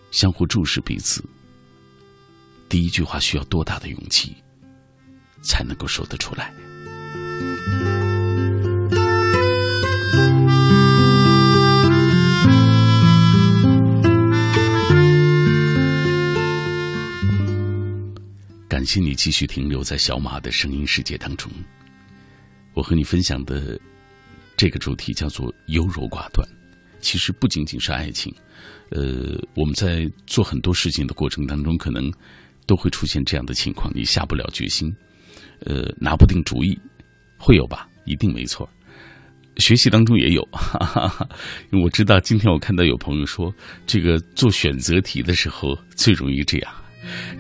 [0.10, 1.22] 相互注视彼此，
[2.70, 4.34] 第一句话需要多大的勇气
[5.42, 6.54] 才能够说得出来？”
[18.70, 21.50] 感谢你继续停留在小马的声音世界当中。
[22.74, 23.80] 我和你分享的
[24.58, 26.48] 这个主题叫做“优柔寡断”。
[27.00, 28.34] 其实不仅仅是爱情，
[28.90, 32.12] 呃，我们在做很多事情的过程当中，可能
[32.66, 34.94] 都会出现这样的情况：你下不了决心，
[35.60, 36.78] 呃，拿不定主意，
[37.38, 37.88] 会有吧？
[38.06, 38.68] 一定没错。
[39.58, 41.30] 学习当中也有，哈哈哈，
[41.84, 43.54] 我知道今天我看到有朋友说，
[43.86, 46.74] 这个做选择题的时候最容易这样。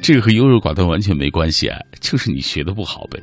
[0.01, 3.21] 这个和优柔寡断完全没关系啊，就是你学的不好呗，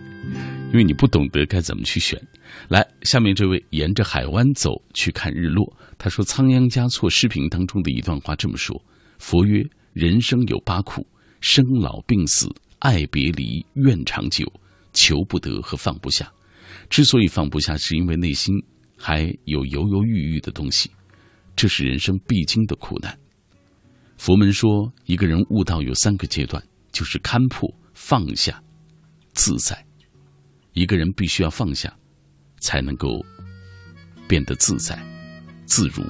[0.72, 2.20] 因为你不懂得该怎么去选。
[2.68, 8.80] 来，下面这位沿着海湾走去看日落，他说：“仓央嘉措视频当中的一段话这么说：
[9.18, 11.06] 佛曰，人生有八苦，
[11.40, 14.50] 生老病死、爱别离、怨长久、
[14.92, 16.30] 求不得和放不下。
[16.90, 18.54] 之所以放不下，是因为内心
[18.96, 20.90] 还有犹犹豫豫的东西，
[21.56, 23.18] 这是人生必经的苦难。”
[24.24, 28.58] 佛门说，一个人悟道有三个阶段，就是看破、放下、
[29.34, 29.76] 自在。
[30.72, 31.94] 一个人必须要放下，
[32.58, 33.22] 才能够
[34.26, 34.98] 变得自在、
[35.66, 36.02] 自如。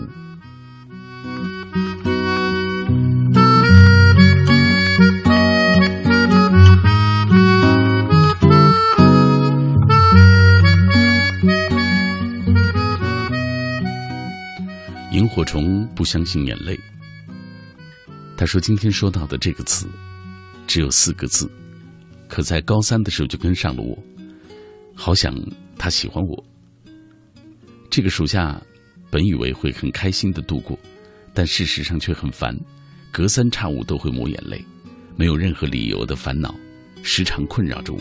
[15.10, 16.78] 萤火虫不相信眼泪。
[18.36, 19.86] 他说：“今天说到的这个词，
[20.66, 21.50] 只有四个字，
[22.28, 23.96] 可在高三的时候就跟上了我。
[24.94, 25.34] 好想
[25.78, 26.44] 他喜欢我。
[27.88, 28.60] 这个暑假，
[29.10, 30.76] 本以为会很开心的度过，
[31.32, 32.58] 但事实上却很烦，
[33.12, 34.64] 隔三差五都会抹眼泪，
[35.16, 36.52] 没有任何理由的烦恼，
[37.02, 38.00] 时常困扰着我。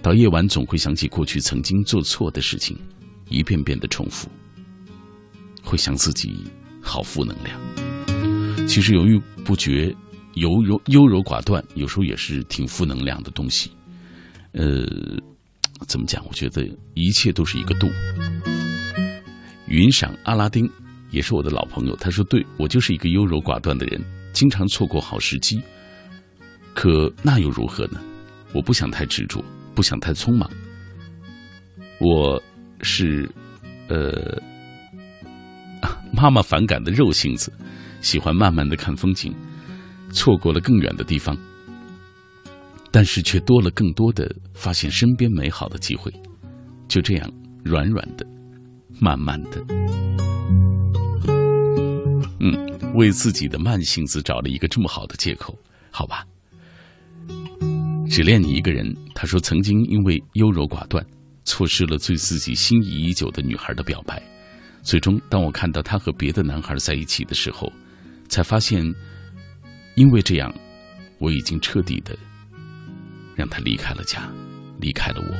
[0.00, 2.78] 到夜晚总会想起过去曾经做错的事情，
[3.28, 4.28] 一遍遍的重复，
[5.62, 6.44] 会想自己
[6.80, 7.60] 好负能量。”
[8.66, 9.94] 其实犹豫不决、
[10.34, 13.70] 优柔优柔寡断，有时候也是挺负能量的东西。
[14.52, 14.86] 呃，
[15.86, 16.24] 怎么讲？
[16.26, 17.88] 我觉得一切都是一个度。
[19.66, 20.68] 云赏阿拉丁
[21.10, 24.00] 也是我的老朋友，他说：“对我就是一个优柔寡断的人，
[24.32, 25.60] 经常错过好时机。
[26.74, 28.00] 可那又如何呢？
[28.52, 29.44] 我不想太执着，
[29.74, 30.50] 不想太匆忙。
[32.00, 32.40] 我
[32.82, 33.28] 是
[33.88, 34.40] 呃
[36.12, 37.52] 妈妈反感的肉性子。”
[38.00, 39.34] 喜欢慢慢的看风景，
[40.10, 41.36] 错过了更远的地方，
[42.90, 46.12] 但是却多了更多的发现身边美好的机会。
[46.88, 47.32] 就这样，
[47.62, 48.26] 软软的，
[48.98, 49.64] 慢慢的，
[52.40, 55.56] 嗯，为自己的慢性子找了一个这么好的借口，
[55.90, 56.24] 好吧？
[58.10, 58.92] 只恋你一个人。
[59.14, 61.04] 他说，曾经因为优柔寡断，
[61.44, 64.20] 错失了对自己心仪已久的女孩的表白。
[64.82, 67.70] 最终，当我看到他和别的男孩在一起的时候。
[68.30, 68.80] 才发现，
[69.96, 70.54] 因为这样，
[71.18, 72.16] 我已经彻底的
[73.34, 74.32] 让他离开了家，
[74.80, 75.34] 离开了我。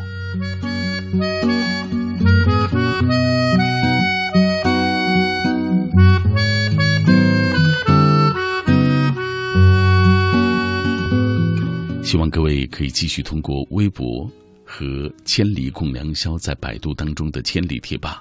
[12.03, 14.29] 希望各位可以继续通过微博
[14.65, 18.21] 和“千里共良宵”在百度当中的“千里贴吧”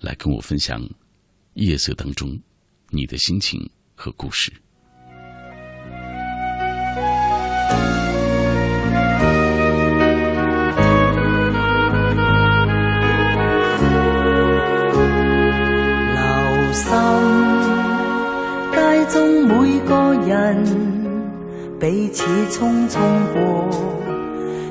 [0.00, 0.80] 来跟我分享
[1.54, 2.38] 夜色当中
[2.90, 3.68] 你的心情
[3.98, 4.52] 和故事。
[16.14, 16.86] 留心
[18.72, 18.76] 街
[19.10, 20.64] 中每个人。
[21.80, 22.98] 彼此匆匆
[23.32, 23.68] 过，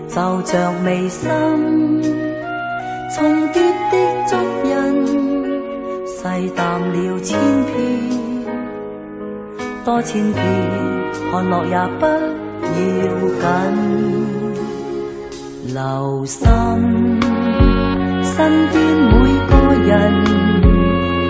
[0.10, 1.30] 就像眉心
[3.16, 3.62] 重叠
[3.92, 3.96] 的
[4.28, 4.76] 足印，
[6.06, 8.17] 细淡了千遍，
[9.88, 10.44] 多千遍，
[11.32, 12.12] 看落也不要
[13.40, 13.48] 紧。
[15.74, 16.46] 留心
[18.22, 19.14] 身边每
[19.48, 19.52] 个
[19.86, 19.96] 人，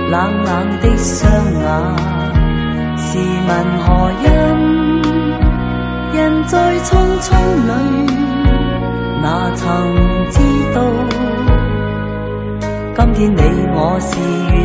[0.10, 0.50] 冷冷
[0.82, 1.70] 的双眼，
[2.98, 3.06] 试
[3.48, 3.86] 问何
[4.24, 4.26] 因？
[6.16, 6.90] 人在匆
[7.22, 7.30] 匆
[7.68, 7.72] 里，
[9.22, 9.62] 哪曾
[10.32, 10.36] 知
[10.74, 10.82] 道？
[12.96, 13.38] 今天你
[13.76, 14.10] 我是
[14.52, 14.56] 远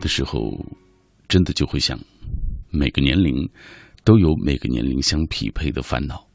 [0.00, 0.58] 的时候，
[1.28, 1.96] 真的就会想，
[2.70, 3.48] 每个年龄
[4.02, 6.26] 都有每个年龄相匹配的烦恼。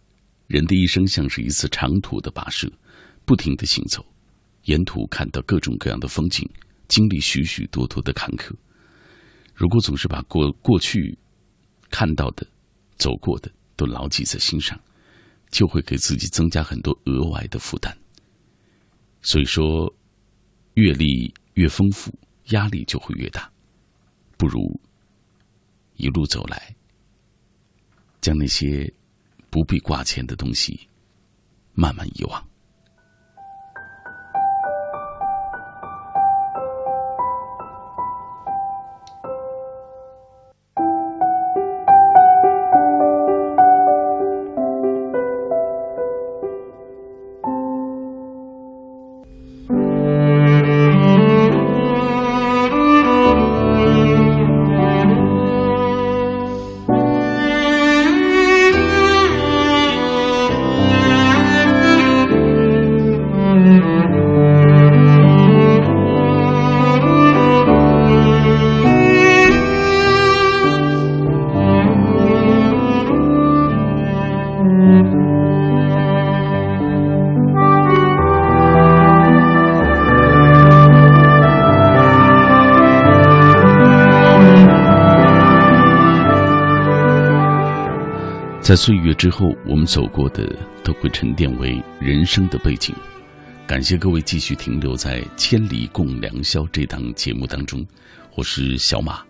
[0.47, 2.71] 人的一生像是一次长途的跋涉，
[3.25, 4.05] 不停的行走，
[4.63, 6.49] 沿途看到各种各样的风景，
[6.87, 8.53] 经历许许多多的坎坷。
[9.53, 11.17] 如果总是把过过去
[11.89, 12.47] 看到的、
[12.97, 14.79] 走过的都牢记在心上，
[15.49, 17.97] 就会给自己增加很多额外的负担。
[19.21, 19.93] 所以说，
[20.75, 22.13] 阅历越丰富。
[22.49, 23.51] 压力就会越大，
[24.37, 24.79] 不如
[25.95, 26.75] 一路走来，
[28.21, 28.91] 将那些
[29.49, 30.89] 不必挂牵的东西
[31.73, 32.49] 慢慢遗忘。
[88.75, 90.45] 在岁月之后，我们走过的
[90.83, 92.93] 都会沉淀为人生的背景。
[93.65, 97.81] 感谢各位继续停留在《千里共良宵》这档节目当中，
[98.35, 99.23] 我是小马，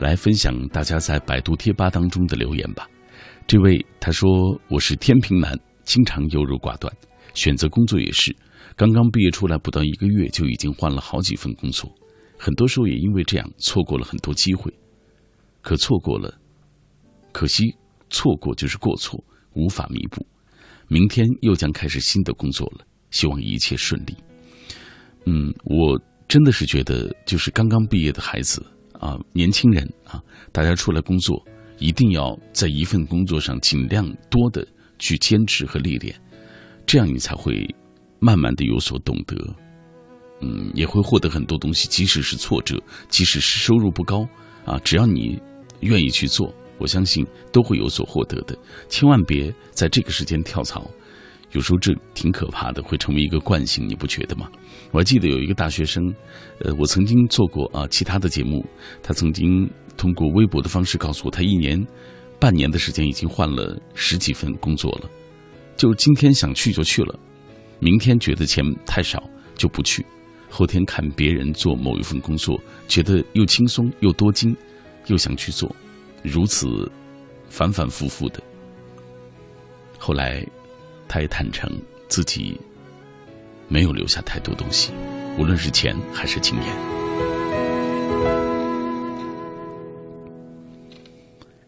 [0.00, 2.88] 来分享大家在百度贴吧当中的留言吧。
[3.46, 4.28] 这位他说
[4.68, 6.92] ：“我是天平男，经常优柔寡断，
[7.34, 8.34] 选择工作也是，
[8.74, 11.88] 刚刚毕业出来不到一个月就已经换了好几份工作，
[12.36, 14.74] 很多时候也因为这样错过了很多机会。
[15.62, 16.36] 可错过了，
[17.30, 17.76] 可惜
[18.10, 19.22] 错过就是过错，
[19.54, 20.26] 无法弥补。
[20.88, 24.16] 明天又将开始新的工作了，希望一切顺利。
[25.26, 31.42] 嗯，我真的是觉得，就是刚刚毕业的孩子啊，年轻人啊，大家出来工作。”
[31.80, 34.66] 一定要在一份工作上尽量多的
[34.98, 36.12] 去坚持和历练，
[36.84, 37.64] 这样你才会
[38.18, 39.36] 慢慢的有所懂得，
[40.40, 41.86] 嗯，也会获得很多东西。
[41.86, 44.28] 即使是挫折，即使是收入不高，
[44.64, 45.40] 啊，只要你
[45.78, 48.56] 愿意去做，我相信都会有所获得的。
[48.88, 50.90] 千万别在这个时间跳槽，
[51.52, 54.48] 有时候这挺可怕的，会成为一个惯性，你不觉得吗？
[54.92, 56.14] 我还记得有一个大学生，
[56.60, 58.64] 呃，我曾经做过啊其他的节目，
[59.02, 59.68] 他曾经。
[59.98, 61.84] 通过微博的方式告诉我，他一年、
[62.38, 65.10] 半年的时间已经换了十几份工作了。
[65.76, 67.18] 就今天想去就去了，
[67.80, 69.20] 明天觉得钱太少
[69.56, 70.06] 就不去，
[70.48, 74.56] 后天看别人做某一份工作，觉得又轻松又多金，
[75.08, 75.74] 又想去做，
[76.22, 76.90] 如此
[77.48, 78.42] 反反复复的。
[79.98, 80.44] 后来，
[81.08, 81.70] 他也坦诚
[82.08, 82.58] 自己
[83.68, 84.92] 没有留下太多东西，
[85.38, 86.66] 无论是钱还是经验。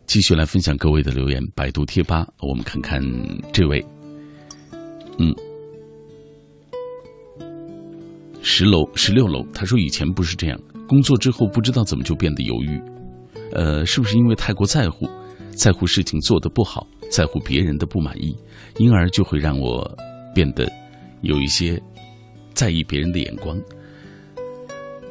[0.06, 3.00] 继续来分享各位的留言，百度贴吧，我们看看
[3.52, 3.84] 这位，
[5.18, 5.32] 嗯，
[8.42, 12.80] 十楼十六楼，他说以前不是这样，工作之后不知道怎么就变得犹豫，
[13.52, 15.08] 呃，是不是因为太过在乎，
[15.50, 18.36] 在乎事情做得不好，在乎别人的不满意，
[18.78, 19.90] 因而就会让我
[20.34, 20.70] 变得
[21.22, 21.80] 有一些
[22.54, 23.60] 在意别人的眼光。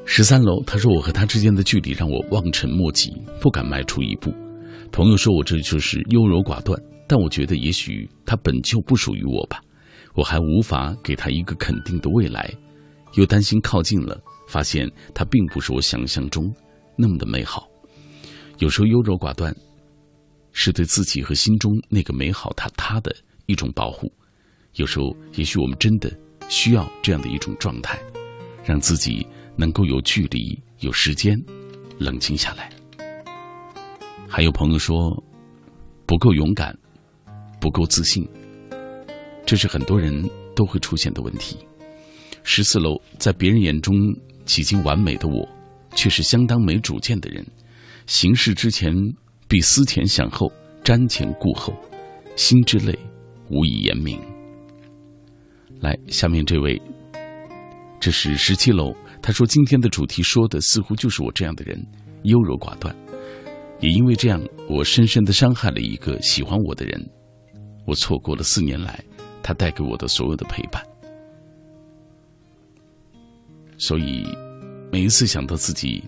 [0.06, 4.34] 十三楼，他说我和他之间的距离让我望尘莫及，不敢迈出一步。
[4.92, 9.62] 朋友说我这就是优柔寡断，但我觉得也许他本就不属于我吧，
[10.16, 12.52] 我还无法给他一个肯定的未来，
[13.14, 16.52] 又担心靠近了，发现他并不是我想象中
[16.98, 17.69] 那么的美好。
[18.60, 19.56] 有时候优柔寡断，
[20.52, 24.12] 是对自己和心中那个美好他他的一种保护。
[24.76, 26.12] 有时候，也许我们真的
[26.50, 27.98] 需要这样的一种状态，
[28.66, 31.42] 让自己能够有距离、有时间，
[31.98, 32.70] 冷静下来。
[34.28, 35.24] 还有朋友说，
[36.06, 36.78] 不够勇敢，
[37.62, 38.28] 不够自信，
[39.46, 41.58] 这是很多人都会出现的问题。
[42.44, 43.96] 十四楼，在别人眼中
[44.44, 45.48] 几近完美的我，
[45.96, 47.46] 却是相当没主见的人。
[48.10, 48.92] 行事之前
[49.48, 50.52] 必思前想后，
[50.84, 51.72] 瞻前顾后，
[52.36, 52.98] 心之累，
[53.52, 54.20] 无以言明。
[55.80, 56.82] 来，下面这位，
[58.00, 61.80] 这是十七楼，他说今天的主题说的似乎就是我这样的人，
[62.24, 62.96] 优柔寡断。
[63.80, 67.08] 也因为这样，我深深的伤害了一个喜欢我的人，
[67.86, 69.06] 我错过了四年来
[69.44, 70.84] 他带给我的所有的陪伴。
[73.78, 74.26] 所以，
[74.92, 76.04] 每一次想到自己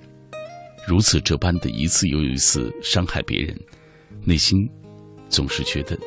[0.87, 3.55] 如此这般的一次又一次伤害别人，
[4.25, 4.57] 内心
[5.29, 5.97] 总是觉得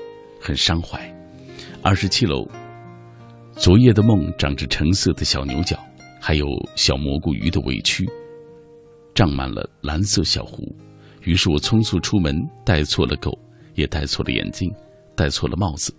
[0.41, 1.01] 很伤怀。
[1.83, 2.47] 二十七楼，
[3.57, 5.79] 昨夜的梦长着橙色的小牛角，
[6.21, 8.05] 还有小蘑菇鱼的委屈，
[9.15, 10.65] 胀满了蓝色小湖。
[11.23, 13.33] 于是我匆促出门，带错了狗，
[13.75, 14.71] 也带错了眼镜，
[15.15, 15.95] 戴错了帽子，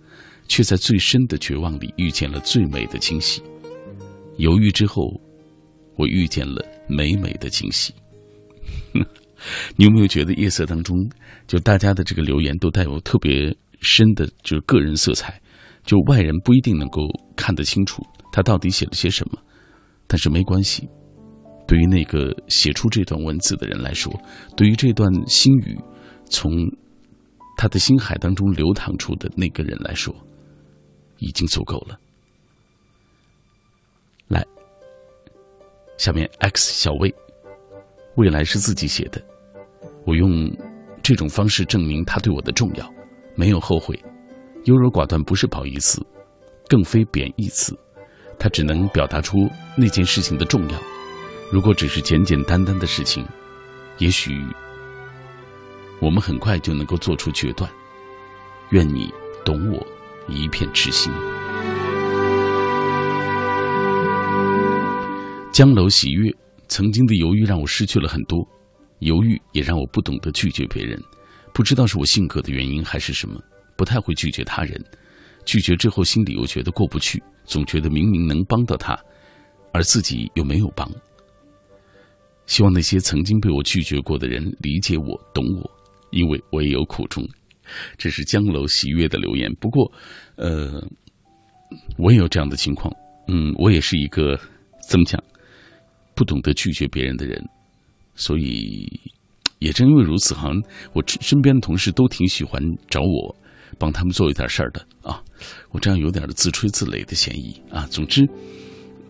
[0.48, 3.42] 却在最深的绝望里遇见了最美的惊喜。
[4.36, 5.18] 犹豫之后，
[5.96, 7.92] 我遇见了美美的惊喜。
[9.76, 10.96] 你有没有觉得夜色当中，
[11.46, 15.40] 就大家的这个留言都带有特别深的，就是个人色彩，
[15.84, 17.02] 就外人不一定能够
[17.36, 19.38] 看得清楚他到底写了些什么，
[20.06, 20.88] 但是没关系。
[21.66, 24.12] 对于那个写出这段文字的人来说，
[24.56, 25.76] 对于这段心语
[26.30, 26.52] 从
[27.56, 30.14] 他的心海当中流淌出的那个人来说，
[31.18, 31.98] 已经足够了。
[34.28, 34.46] 来，
[35.98, 37.12] 下面 X 小魏，
[38.16, 39.20] 未来是自己写的，
[40.06, 40.48] 我用
[41.02, 42.88] 这种方式证明他对我的重要，
[43.34, 44.00] 没有后悔。
[44.64, 46.00] 优柔寡断不是褒义词，
[46.68, 47.76] 更非贬义词，
[48.38, 49.36] 它只能表达出
[49.76, 50.78] 那件事情的重要。
[51.52, 53.26] 如果只是简简单单的事情，
[53.98, 54.32] 也许
[56.00, 57.68] 我们很快就能够做出决断。
[58.70, 59.12] 愿你
[59.44, 59.84] 懂我，
[60.28, 61.12] 一片痴心。
[65.52, 66.32] 江楼喜悦，
[66.68, 68.46] 曾经的犹豫让我失去了很多，
[69.00, 71.00] 犹豫也让我不懂得拒绝别人。
[71.52, 73.40] 不知道是我性格的原因还是什么，
[73.76, 74.82] 不太会拒绝他人。
[75.44, 78.98] 拒绝之后，心里又觉得过不去，总觉得明明能帮到他，
[79.72, 80.90] 而自己又没有帮。
[82.46, 85.70] 希望那些曾经被我拒绝过的人理解我、懂我，
[86.10, 87.26] 因为我也有苦衷。
[87.96, 89.52] 这是江楼喜悦的留言。
[89.56, 89.90] 不过，
[90.36, 90.80] 呃，
[91.96, 92.92] 我也有这样的情况。
[93.28, 94.38] 嗯，我也是一个
[94.88, 95.22] 怎么讲，
[96.14, 97.44] 不懂得拒绝别人的人，
[98.16, 98.84] 所以
[99.60, 100.62] 也正因为如此，好像
[100.92, 103.36] 我身边的同事都挺喜欢找我
[103.78, 105.22] 帮他们做一点事儿的啊。
[105.70, 107.86] 我这样有点自吹自擂的嫌疑啊。
[107.90, 108.26] 总之，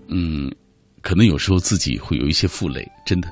[0.08, 0.52] 嗯。
[1.02, 3.28] 可能有时候自己会有一些负累，真的。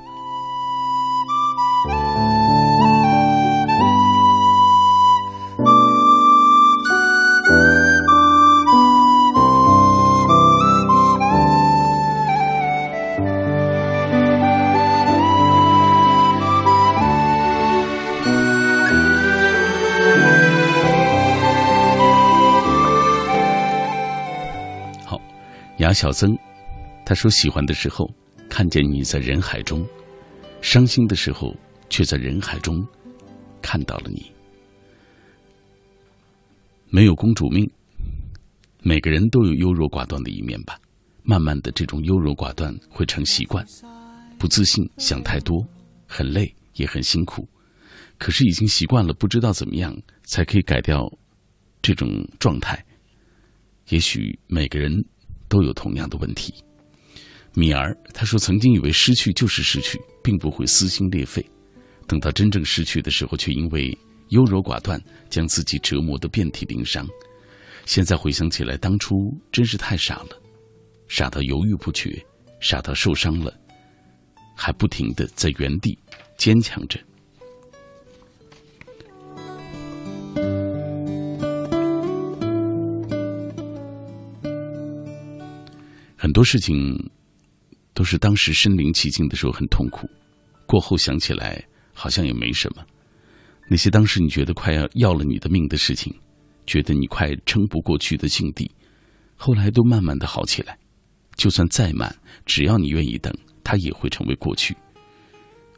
[25.85, 26.35] 雅小曾。
[27.05, 28.11] 他说：“喜欢的时候，
[28.49, 29.85] 看见你在人海中；
[30.59, 31.55] 伤心的时候，
[31.91, 32.83] 却在人海中
[33.61, 34.31] 看到了你。
[36.89, 37.69] 没有公主命，
[38.81, 40.79] 每个人都有优柔寡断的一面吧。
[41.21, 43.63] 慢慢的，这种优柔寡断会成习惯，
[44.39, 45.63] 不自信，想太多，
[46.07, 47.47] 很累，也很辛苦。
[48.17, 51.07] 可是已经习惯了，不知道怎么样才可以改掉
[51.83, 52.09] 这种
[52.39, 52.83] 状态。
[53.89, 54.91] 也许每个人
[55.47, 56.53] 都有同样的问题。”
[57.53, 61.45] 米儿他说：“曾经以为失去就是失去，并不会撕心裂肺，
[62.05, 63.97] 等到真正失去的时候，却因为
[64.29, 67.07] 优柔寡断，将自己折磨得遍体鳞伤。
[67.85, 69.15] 现在回想起来，当初
[69.51, 70.41] 真是太傻了，
[71.07, 72.21] 傻到犹豫不决，
[72.59, 73.57] 傻到受伤了，
[74.53, 75.97] 还不停的在原地
[76.37, 76.99] 坚强着。
[86.25, 86.75] 很多事情。”
[87.95, 90.05] 都是当时身临其境的时候很痛苦，
[90.65, 91.63] 过后想起来
[91.93, 92.83] 好像也没什么。
[93.69, 96.13] 那些当时你觉得快要要了你的命的事情，
[96.65, 98.69] 觉得你快撑不过去的境地，
[99.37, 100.77] 后来都慢慢的好起来。
[101.37, 102.13] 就算再慢，
[102.45, 104.75] 只要你愿意等，它也会成为过去。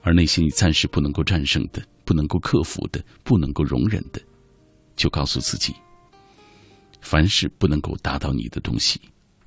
[0.02, 4.20] 而那些你暂时不能够战胜的、不能够克服的、不能够容忍的，
[4.96, 5.76] 就告诉自己：
[7.00, 9.00] 凡是不能够达到你的东西，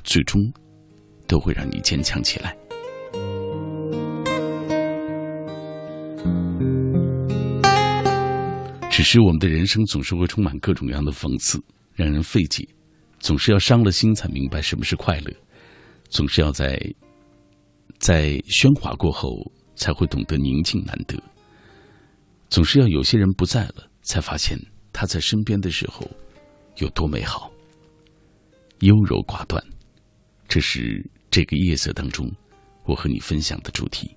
[0.05, 0.41] 最终
[1.31, 2.57] 都会让你坚强起来。
[8.91, 11.63] 只是我们的人生总是会充满各种各样的讽刺，
[11.95, 12.65] 让人费解；
[13.21, 15.33] 总是要伤了心才明白什么是快乐；
[16.09, 16.77] 总是要在
[18.01, 19.31] 在喧哗过后
[19.77, 21.17] 才会懂得宁静难得；
[22.49, 24.59] 总是要有些人不在了，才发现
[24.93, 26.11] 他在身边的时候
[26.79, 27.51] 有多美好。
[28.81, 29.63] 优柔寡断，
[30.49, 32.31] 这是这个夜色当中
[32.85, 34.17] 我和你分享的主题。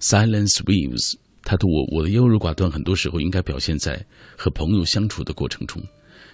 [0.00, 1.18] Silence waves。
[1.48, 4.04] 他的我，我的优柔寡断，很多时候应该表现在
[4.36, 5.80] 和朋友相处的过程中，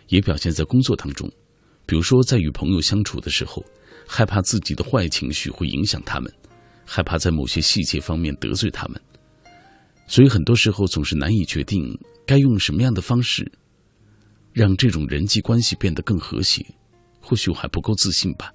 [0.08, 1.30] 也表现在工作当中。
[1.84, 3.62] 比如说，在与朋友相处的时候，
[4.06, 6.32] 害怕自己的坏情绪会影响他们，
[6.86, 8.98] 害怕在某些细节方面得罪他们，
[10.06, 11.94] 所以很多时候总是难以决定
[12.24, 13.52] 该用什么样的方式，
[14.54, 16.64] 让这种人际关系变得更和谐。
[17.20, 18.50] 或许我还不够自信吧，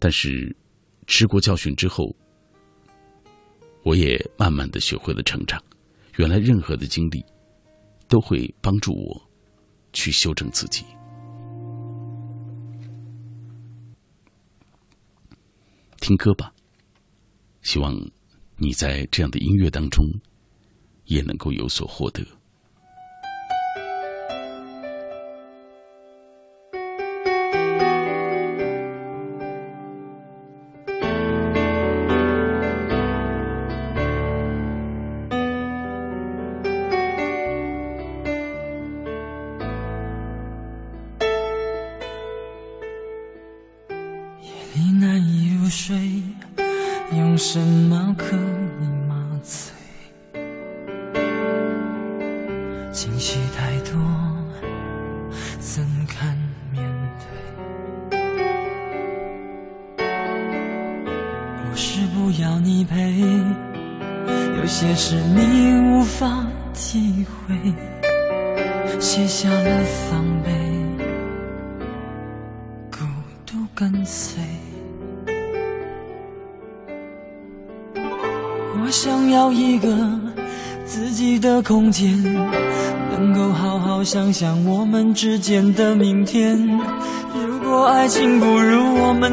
[0.00, 0.56] 但是
[1.06, 2.14] 吃过教训之后。
[3.82, 5.58] 我也慢慢的学会了成长，
[6.18, 7.24] 原来任何的经历
[8.08, 9.30] 都会帮助我
[9.94, 10.84] 去修正自己。
[15.98, 16.52] 听歌吧，
[17.62, 17.98] 希望
[18.58, 20.04] 你在这样的音乐当中
[21.06, 22.22] 也能够有所获得。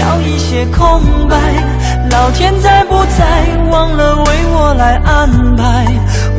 [0.00, 1.36] 要一些空白。
[2.10, 5.86] 老天在不在，忘了为我来安排。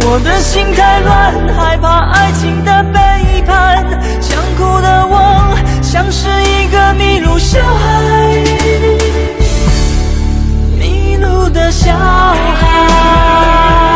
[0.01, 3.85] 我的心太乱，害怕爱情的背叛。
[4.21, 8.43] 想哭的我，像是一个迷路小孩，
[10.77, 13.94] 迷路的小孩。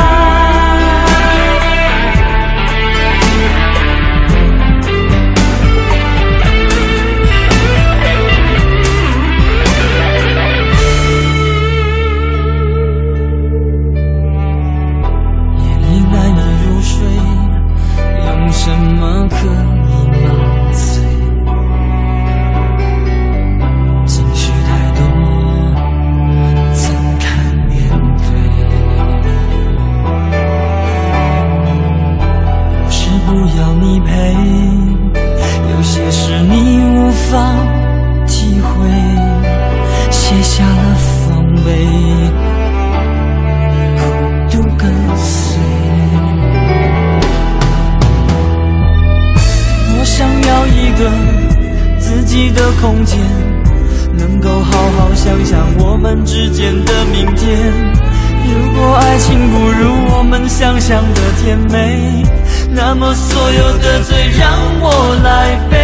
[62.92, 64.50] 那么所有的罪让
[64.82, 65.78] 我来背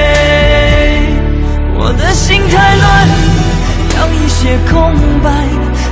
[1.77, 3.07] 我的心太乱
[3.95, 4.91] 要一些空
[5.21, 5.29] 白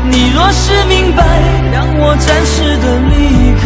[0.09, 1.24] 你若是明白
[1.72, 3.64] 让我暂时的离开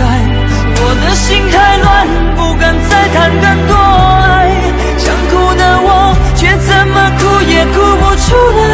[0.75, 1.87] 我的心太乱
[2.35, 4.51] 不敢再贪更多爱
[4.97, 5.87] 想哭的我
[6.35, 8.71] 却怎么哭也哭不出来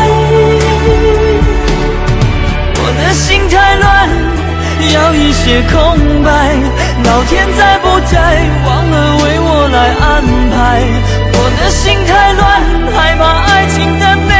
[2.81, 4.33] 我的心太乱
[4.95, 6.72] 要一些空白。
[7.05, 8.17] 老天在不在，
[8.65, 10.81] 忘了为我来安排，
[11.33, 12.43] 我的心太乱，
[12.93, 13.21] 害怕
[13.53, 14.32] 爱情的美。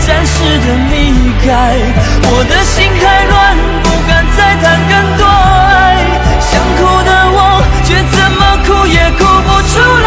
[0.00, 0.32] 暂时
[0.64, 0.94] 的离
[1.44, 1.48] 开，
[2.22, 3.36] 我的心太乱，
[3.82, 5.76] 不敢再谈更多爱。
[6.40, 7.38] 想哭的我，
[7.84, 9.74] 却怎么哭也哭不出
[10.04, 10.06] 来。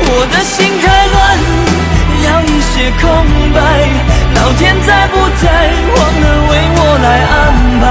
[0.00, 1.16] 我的心太乱，
[2.24, 3.02] 要一些空
[3.52, 3.56] 白。
[4.34, 5.44] 老天在不在，
[5.96, 7.34] 忘了为我来安
[7.80, 7.84] 排。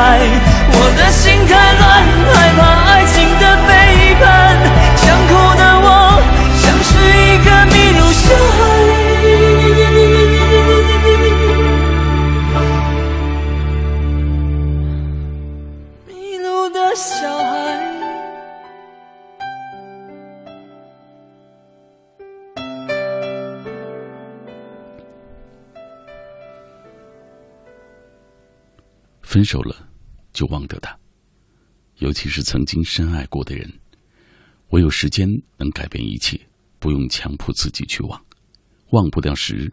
[0.72, 2.27] 我的心太乱。
[29.38, 29.88] 分手了，
[30.34, 30.98] 就忘掉他。
[31.98, 33.72] 尤其是曾经深爱过的人，
[34.70, 36.42] 我有时间能改变一切，
[36.80, 38.26] 不用强迫自己去忘。
[38.90, 39.72] 忘不掉时，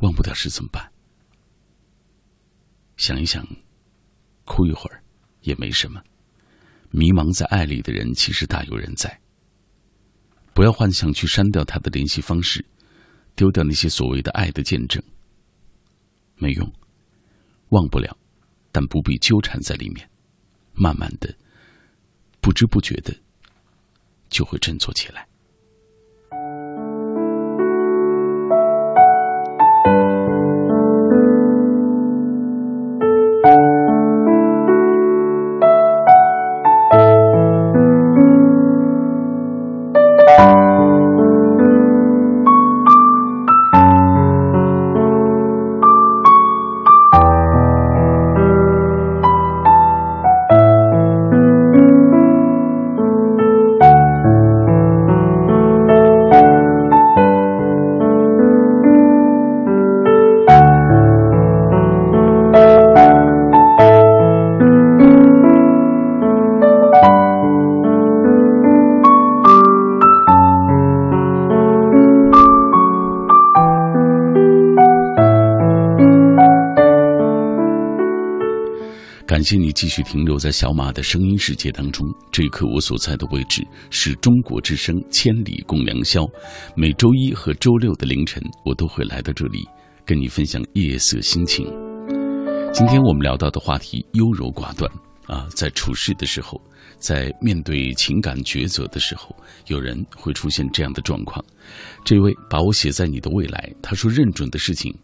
[0.00, 0.92] 忘不掉时怎么办？
[2.98, 3.48] 想一想，
[4.44, 5.02] 哭一会儿
[5.40, 6.02] 也没什么。
[6.90, 9.18] 迷茫在爱里的人，其实大有人在。
[10.52, 12.62] 不要幻想去删掉他的联系方式，
[13.34, 15.02] 丢掉那些所谓的爱的见证，
[16.36, 16.70] 没用。
[17.70, 18.16] 忘不了，
[18.70, 20.08] 但不必纠缠在里面。
[20.72, 21.34] 慢慢的，
[22.40, 23.14] 不知不觉的，
[24.28, 25.26] 就会振作起来。
[79.50, 82.06] 谢你继续停留在小马的声音世界当中。
[82.30, 86.20] 这一刻，我所在的位置是中国之声《千里共良宵》，
[86.76, 89.66] 每周一和周六的凌晨，我都会来到这里，
[90.06, 91.66] 跟你分享夜色心情。
[92.72, 94.88] 今天我们聊到的话题优柔寡断
[95.26, 96.62] 啊，在处事的时候，
[96.98, 99.34] 在面对情感抉择的时候，
[99.66, 101.44] 有人会出现这样的状况。
[102.04, 104.96] 这位把我写在你的未来，他说认准的事情，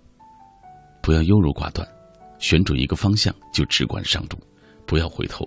[1.03, 1.85] 不要优柔寡断。
[2.47, 4.39] 选准一个方向就只管上路，
[4.87, 5.45] 不要回头。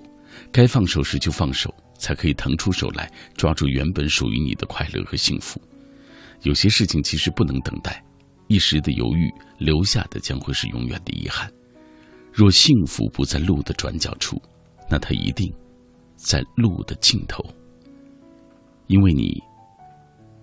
[0.51, 5.61] 该放手时就放手，才可以腾出手来抓住原本属于你的快乐和幸福。
[6.41, 8.03] 有些事情其实不能等待，
[8.49, 11.49] 一时的犹豫留下的将会是永远的遗憾。
[12.33, 14.37] 若幸福不在路的转角处，
[14.89, 15.49] 那它一定
[16.17, 17.41] 在路的尽头。
[18.87, 19.41] 因为你，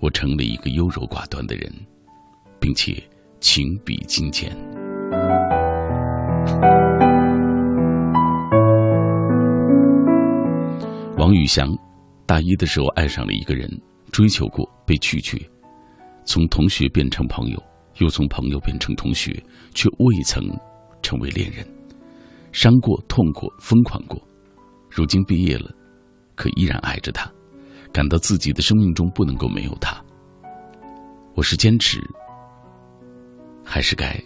[0.00, 1.70] 我成了一个优柔寡断的人，
[2.59, 2.94] 并且
[3.42, 4.57] 情比金坚。
[11.27, 11.77] 王宇翔，
[12.24, 13.68] 大一的时候爱上了一个人，
[14.12, 15.37] 追求过，被拒绝，
[16.24, 17.61] 从同学变成朋友，
[17.97, 19.33] 又从朋友变成同学，
[19.74, 20.41] 却未曾
[21.03, 21.66] 成为恋人。
[22.53, 24.22] 伤过、痛过、疯狂过，
[24.89, 25.68] 如今毕业了，
[26.37, 27.29] 可依然爱着他，
[27.93, 30.01] 感到自己的生命中不能够没有他。
[31.35, 31.99] 我是坚持，
[33.64, 34.16] 还是该？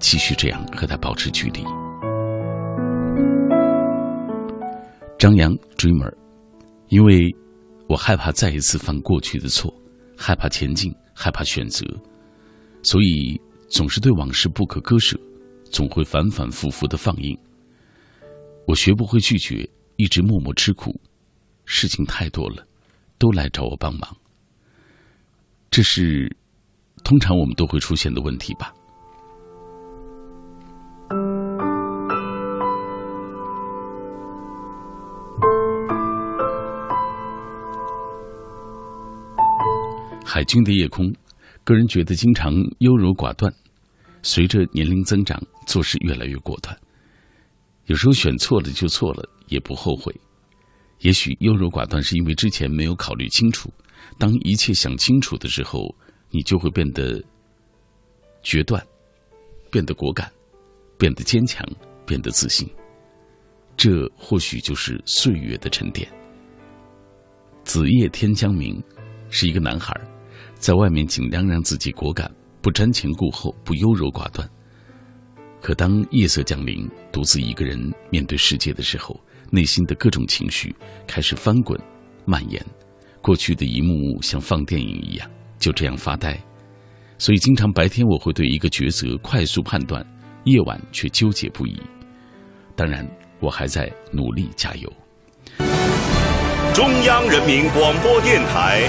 [0.00, 1.64] 继续这样和他保持距离。
[5.18, 6.12] 张扬，Dreamer，
[6.88, 7.34] 因为
[7.88, 9.72] 我害怕再一次犯过去的错，
[10.16, 11.86] 害怕前进，害怕选择，
[12.82, 15.18] 所以总是对往事不可割舍，
[15.70, 17.38] 总会反反复复的放映。
[18.66, 21.00] 我学不会拒绝，一直默默吃苦，
[21.64, 22.66] 事情太多了，
[23.18, 24.16] 都来找我帮忙。
[25.70, 26.36] 这是
[27.02, 28.74] 通常我们都会出现的问题吧。
[40.34, 41.14] 海军的夜空，
[41.62, 43.54] 个人觉得经常优柔寡断，
[44.20, 46.76] 随着年龄增长，做事越来越果断。
[47.86, 50.12] 有时候选错了就错了，也不后悔。
[51.02, 53.72] 也许优柔寡断是因为之前没有考虑清楚，
[54.18, 55.94] 当一切想清楚的时候，
[56.30, 57.22] 你就会变得
[58.42, 58.84] 决断，
[59.70, 60.28] 变得果敢，
[60.98, 61.64] 变得坚强，
[62.04, 62.68] 变得自信。
[63.76, 66.10] 这或许就是岁月的沉淀。
[67.62, 68.82] 子夜天将明，
[69.30, 69.94] 是一个男孩。
[70.64, 72.26] 在外面尽量让自己果敢，
[72.62, 74.48] 不瞻前顾后，不优柔寡断。
[75.60, 80.74] 可当夜色降临，独自一个人面对世界的时候，内心的各种情绪
[81.06, 81.78] 开始翻滚、
[82.24, 82.64] 蔓延，
[83.20, 86.34] 过去的一幕幕像放电影一样，就这样发呆。
[87.18, 90.02] 所以，经常白天我会对一个抉择快速判断，
[90.44, 91.78] 夜晚却纠结不已。
[92.74, 93.06] 当然，
[93.38, 94.90] 我还在努力加油。
[96.72, 98.88] 中央人民广播电台。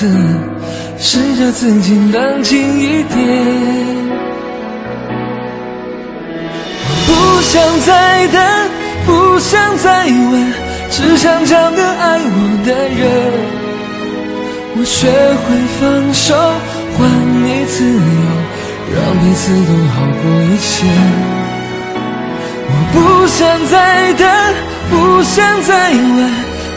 [0.00, 0.08] 次，
[0.98, 3.18] 试着自己冷静一点。
[7.06, 8.42] 不想再等，
[9.04, 10.54] 不想再问，
[10.90, 13.00] 只想找个爱我的人。
[14.76, 15.44] 我学会
[15.78, 16.34] 放手，
[16.96, 16.98] 还
[17.44, 18.00] 你自由，
[18.94, 20.72] 让彼此都好过一些。
[22.70, 22.96] 我不
[23.26, 24.24] 想再等，
[24.88, 26.18] 不想再问，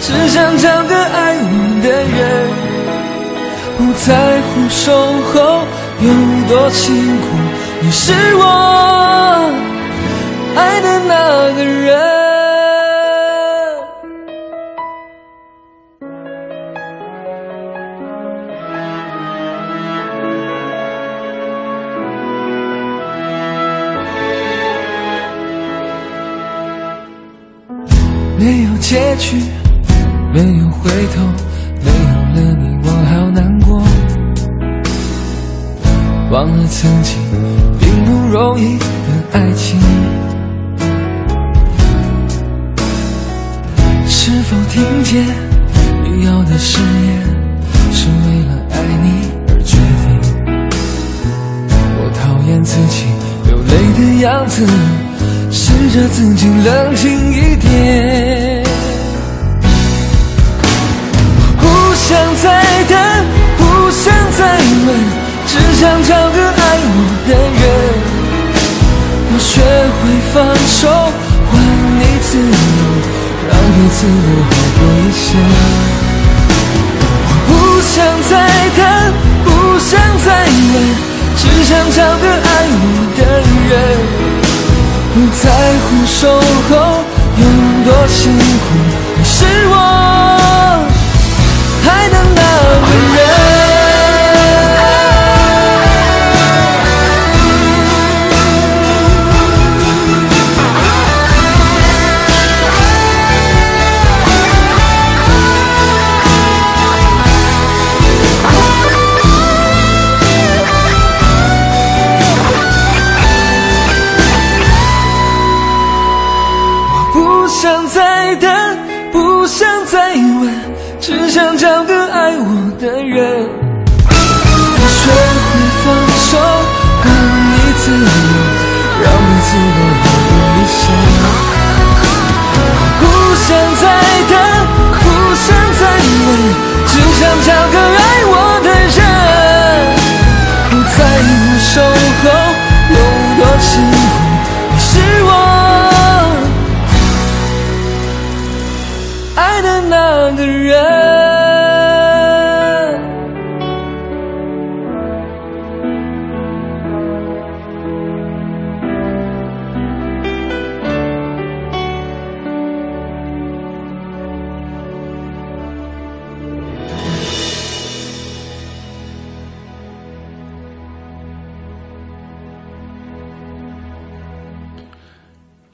[0.02, 1.48] 只想找个爱我
[1.82, 2.22] 的人，
[3.78, 4.92] 不在乎守
[5.24, 5.66] 候
[6.00, 6.08] 有
[6.48, 7.26] 多辛苦，
[7.82, 8.44] 你是我
[10.56, 12.13] 爱的那个人。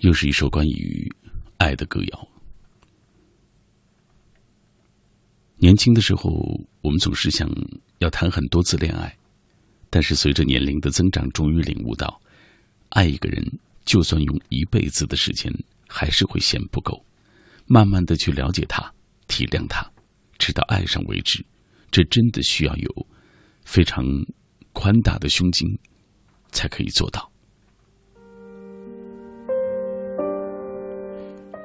[0.10, 1.07] 又是一首关于
[1.57, 2.28] 爱的歌谣。
[5.57, 6.32] 年轻的时候，
[6.82, 7.47] 我们总是想
[7.99, 9.16] 要谈很多次恋爱，
[9.91, 12.20] 但是随着年龄的增长，终于领悟到，
[12.89, 15.53] 爱一个人，就算用一辈子的时间，
[15.88, 17.05] 还是会嫌不够。
[17.68, 18.91] 慢慢的去了解他，
[19.28, 19.88] 体谅他，
[20.39, 21.45] 直到爱上为止，
[21.91, 23.07] 这真的需要有
[23.64, 24.03] 非常
[24.74, 25.78] 宽大的胸襟，
[26.49, 27.32] 才可以做到。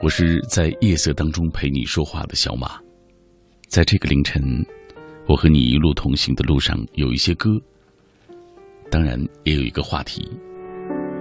[0.03, 2.79] 我是在夜色当中陪你说话的小马，
[3.69, 4.43] 在这个凌晨，
[5.27, 7.51] 我和你一路同行的路上有一些歌，
[8.91, 10.31] 当然也有一个话题。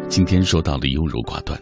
[0.10, 1.58] 今天说到了优柔寡断，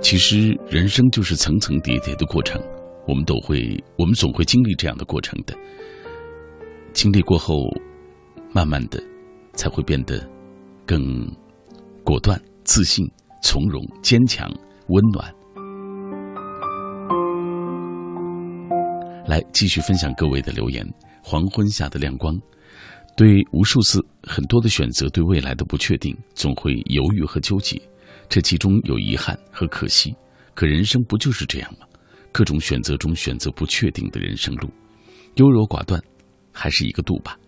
[0.00, 2.62] 其实人生就是层层叠叠的过程，
[3.08, 5.54] 我们都会，我们总会经历这样的过程的。
[6.92, 7.64] 经历过后，
[8.52, 9.02] 慢慢的
[9.54, 10.24] 才会变得
[10.86, 11.26] 更
[12.04, 13.04] 果断、自信、
[13.42, 14.48] 从容、坚强、
[14.86, 15.34] 温暖。
[19.26, 20.86] 来继续分享各位的留言。
[21.22, 22.38] 黄昏下的亮光，
[23.16, 27.80] 对无数次很多的选择，对未来的不确定，总会犹豫和纠结，
[28.28, 30.14] 这其中有遗憾和可惜。
[30.54, 31.86] 可人生不就是这样吗？
[32.30, 34.68] 各种选择中选择不确定的人生路，
[35.36, 35.98] 优柔寡断，
[36.52, 37.38] 还是一个度吧。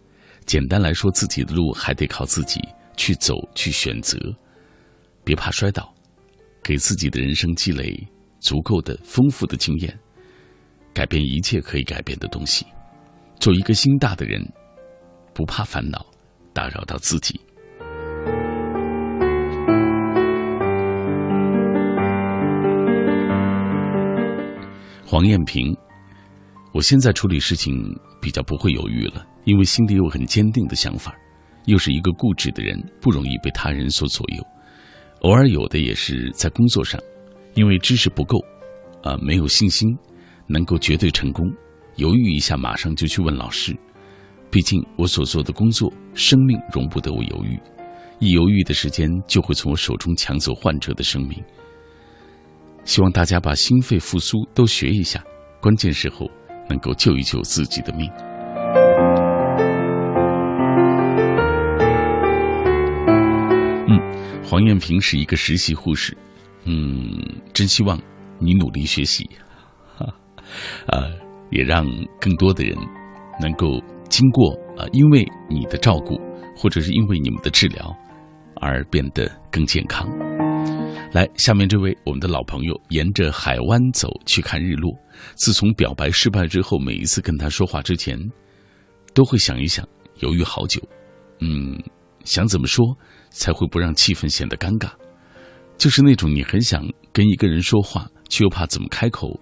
[0.47, 2.61] 简单来说，自己的路还得靠自己
[2.97, 4.19] 去走，去选择。
[5.23, 5.93] 别怕摔倒，
[6.63, 7.95] 给自己的人生积累
[8.41, 9.99] 足够的丰富的经验。
[10.97, 12.65] 改变一切可以改变的东西，
[13.39, 14.41] 做一个心大的人，
[15.35, 16.07] 不怕烦恼
[16.55, 17.39] 打扰到自己。
[25.05, 25.77] 黄艳平，
[26.73, 27.75] 我现在处理事情
[28.19, 31.15] 比较不会犹豫了，因为心里有很坚定的想法，
[31.67, 34.43] 又是一个固执的人，不容易被他人所左右。
[35.21, 36.99] 偶尔有的也是在工作上，
[37.53, 38.39] 因为知识不够，
[39.03, 39.95] 啊，没有信心。
[40.47, 41.45] 能够绝对成功，
[41.97, 43.77] 犹豫一下马上就去问老师，
[44.51, 47.59] 毕竟我所做的工作，生命容不得我犹豫，
[48.19, 51.43] 一犹豫的时间就会从我手中抢走患者的生命。
[52.85, 55.23] 希望大家把心肺复苏都学一下，
[55.61, 56.31] 关键时候
[56.69, 58.09] 能够救一救自己的命。
[63.89, 64.01] 嗯，
[64.45, 66.17] 黄艳萍是一个实习护士，
[66.65, 67.19] 嗯，
[67.53, 68.01] 真希望
[68.39, 69.29] 你努力学习，
[70.87, 71.09] 啊，
[71.51, 71.87] 也让
[72.21, 72.77] 更多的人
[73.41, 76.21] 能够经过啊，因为你的照顾，
[76.57, 77.95] 或者是因为你们的治疗，
[78.57, 80.09] 而变得更健康。
[81.13, 84.93] 来，下面这位我们的老朋友，沿着海湾走去看日落。
[85.35, 88.19] 自从表白失败之后，每一次跟他说话之前，
[89.15, 89.87] 都会想一想，
[90.19, 90.83] 犹豫好久。
[91.41, 91.81] 嗯，
[92.25, 92.85] 想怎么说
[93.31, 94.91] 才会不让气氛显得尴尬？
[95.79, 99.41] 就是那种你很想跟一个人说话，却又怕怎么开口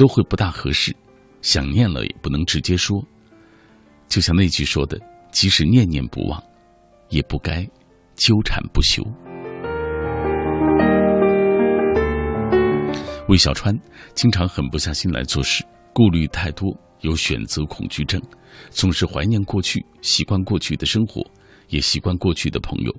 [0.00, 0.96] 都会不大合适，
[1.42, 3.06] 想念了也不能直接说。
[4.08, 4.98] 就像那句说的
[5.30, 6.42] ：“即使念念不忘，
[7.10, 7.68] 也不该
[8.16, 9.04] 纠缠不休。”
[13.28, 13.78] 魏小川
[14.14, 18.18] 经常狠不下心来做事，顾虑太多，有选择恐惧症，
[18.70, 21.22] 总是怀念过去，习惯过去的生活，
[21.68, 22.90] 也习惯过去的朋友，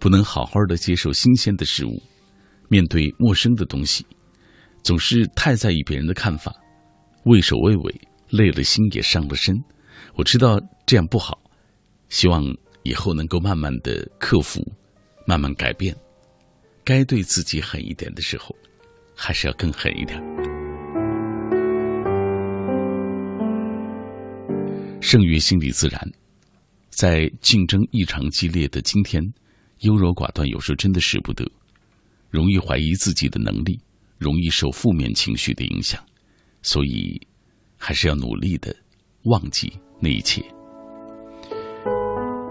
[0.00, 2.02] 不能好好的接受新鲜的事物，
[2.68, 4.04] 面对陌生的东西，
[4.82, 6.54] 总是太在意别人的看法，
[7.24, 9.54] 畏首畏尾，累了心也伤了身。
[10.14, 11.40] 我知道这样不好，
[12.08, 12.44] 希望
[12.82, 14.60] 以后能够慢慢的克服，
[15.26, 15.96] 慢慢改变，
[16.84, 18.54] 该对自己狠一点的时候。
[19.22, 20.18] 还是要更狠一点。
[25.02, 26.00] 胜于心理自然，
[26.88, 29.22] 在竞争异常激烈的今天，
[29.80, 31.44] 优柔寡断有时候真的使不得，
[32.30, 33.78] 容易怀疑自己的能力，
[34.20, 35.98] 容易受负面情绪的影响，
[36.60, 37.18] 所以
[37.78, 38.76] 还是要努力的
[39.24, 40.44] 忘记那一切。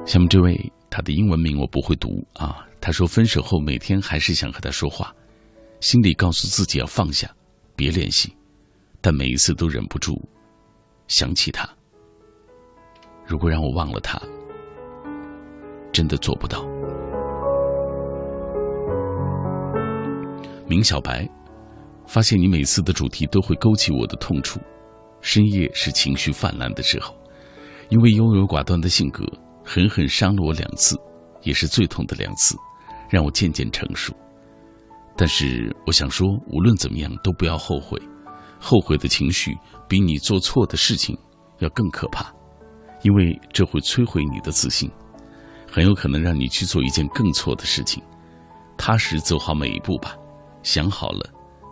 [0.04, 0.60] 下面这位，
[0.90, 2.66] 他的英文名我不会读啊。
[2.82, 5.14] 他说分手后每天还是想和他说话。
[5.80, 7.30] 心里告诉自己要放下，
[7.76, 8.36] 别联系，
[9.00, 10.20] 但每一次都忍不住
[11.08, 11.70] 想起他。
[13.28, 14.20] 如果让我忘了他，
[15.94, 16.66] 真的做不到。
[20.68, 21.30] 明小白，
[22.10, 24.60] 发现你每次的主题都会勾起我的痛处。
[25.22, 27.16] 深夜是情绪泛滥的时候，
[27.90, 29.24] 因为优柔寡断的性格，
[29.64, 30.98] 狠狠伤了我两次，
[31.44, 32.56] 也是最痛的两次，
[33.10, 34.12] 让我渐渐成熟。
[35.16, 38.02] 但是我想说，无论怎么样，都不要后悔。
[38.60, 39.56] 后悔的情绪
[39.88, 41.16] 比你做错的事情
[41.60, 42.34] 要更可怕，
[43.04, 44.90] 因为这会摧毁你的自信，
[45.72, 48.02] 很有可能让你去做一件更错的事情。
[48.78, 50.16] 踏实走好每一步吧，
[50.64, 51.30] 想好了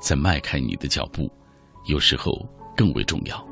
[0.08, 1.30] 在迈开你的脚步，
[1.88, 2.32] 有时候
[2.78, 3.46] 更为重要。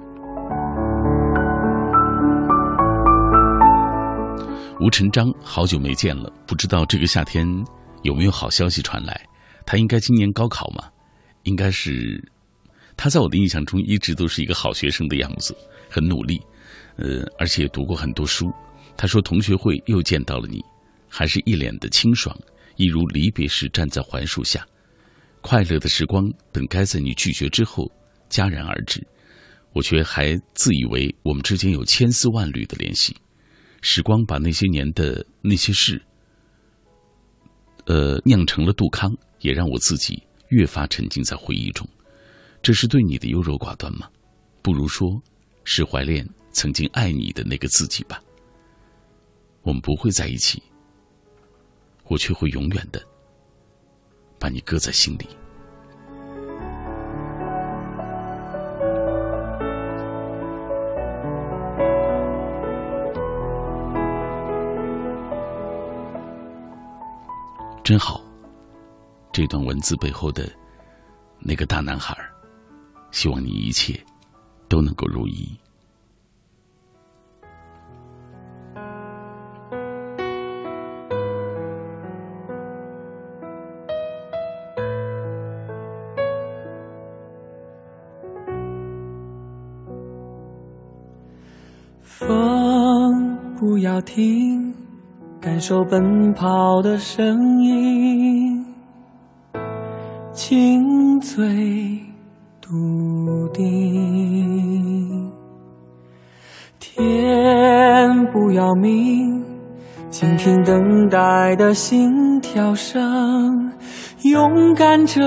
[4.80, 7.46] 吴成章，好久没见了，不知道这个夏天
[8.04, 9.22] 有没有好消息传来。
[9.66, 10.86] 他应该今年高考嘛？
[11.44, 12.24] 应该是，
[12.96, 15.54] 他在我的印象中一直都是一个好学生的样子，
[15.90, 16.42] 很努力，
[16.96, 18.50] 呃，而且读过很多书。
[18.96, 20.64] 他说同学会又见到了你，
[21.10, 22.34] 还是一脸的清爽，
[22.78, 24.66] 一如离别时站在槐树下，
[25.46, 27.88] 快乐的时光本该在你拒绝之后
[28.32, 29.06] 戛然而止，
[29.74, 33.16] 我却还自以为我们之间有千丝万缕的联系。
[33.84, 36.02] 时光把那些年的那些事，
[37.86, 39.16] 呃，酿成了杜康。
[39.42, 41.88] 也让我自己越发沉浸在回忆中，
[42.64, 44.10] 这是对你的优柔寡断吗？
[44.64, 45.22] 不如说，
[45.64, 48.20] 是怀念曾经爱你的那个自己吧。
[49.62, 50.64] 我们不会在一起，
[52.06, 53.00] 我却会永远的
[54.40, 55.28] 把你搁在心里。
[67.84, 68.22] 真好。
[69.32, 70.50] 这段文字背后的
[71.40, 72.18] 那个大男孩，
[73.12, 74.00] 希望你一切
[74.70, 75.60] 都能够如意。
[93.96, 94.74] 要停，
[95.40, 98.66] 感受奔跑的声音。
[100.34, 101.98] 轻醉
[102.60, 105.32] 笃定，
[106.78, 109.42] 天不要命，
[110.10, 113.72] 倾听等待的心跳声，
[114.24, 115.22] 勇敢者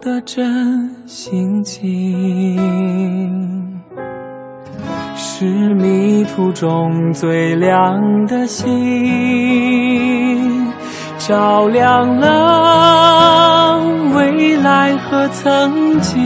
[0.00, 2.58] 的真心情，
[5.42, 5.72] 是。
[5.74, 8.64] 迷途中最亮的星，
[11.18, 13.80] 照亮了
[14.14, 16.22] 未来和曾经，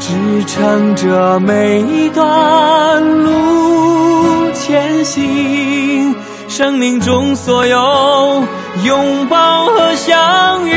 [0.00, 6.16] 支撑着每一段路前行。
[6.48, 8.42] 生命中所有
[8.84, 10.72] 拥抱和相遇，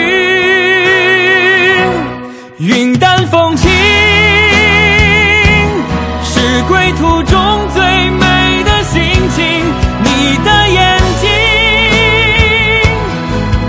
[2.59, 3.71] 云淡风轻，
[6.67, 9.01] 归途中最美的心
[9.35, 9.43] 情。
[10.03, 11.29] 你的眼睛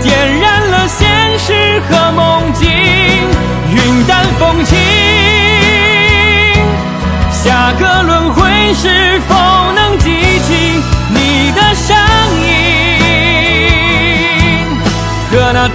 [0.01, 4.77] 点燃了现实和梦境，云淡风轻，
[7.31, 9.35] 下个轮回是否
[9.73, 10.09] 能记
[10.39, 10.81] 起？
[11.13, 11.95] 你的声
[12.41, 12.47] 音
[15.31, 15.67] 和那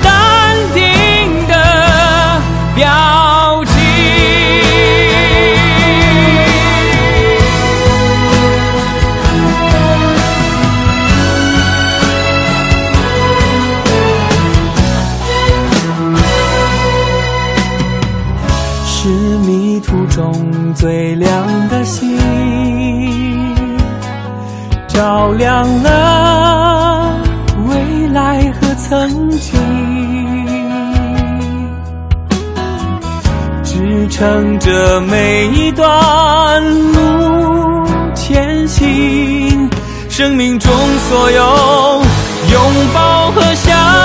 [34.18, 36.60] 乘着每一段
[36.92, 37.86] 路
[38.16, 39.70] 前行。
[40.08, 40.72] 生命中
[41.08, 42.02] 所有
[42.50, 42.62] 拥
[42.92, 43.97] 抱和相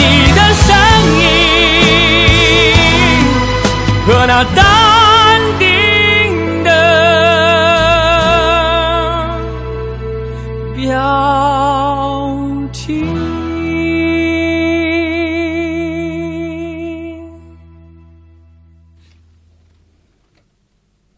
[0.00, 0.66] 你的身
[1.20, 1.24] 影
[4.06, 4.58] 和那淡
[5.58, 5.64] 定
[6.64, 6.68] 的
[10.74, 10.88] 表
[12.72, 13.04] 情？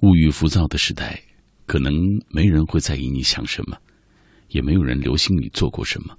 [0.01, 1.23] 物欲浮躁的时代，
[1.67, 1.95] 可能
[2.29, 3.77] 没人会在意你想什么，
[4.49, 6.17] 也没有人留心你做过什么。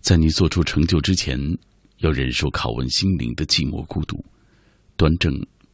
[0.00, 1.38] 在你做出成就之前，
[1.98, 4.24] 要忍受拷问心灵的寂寞孤独，
[4.96, 5.32] 端正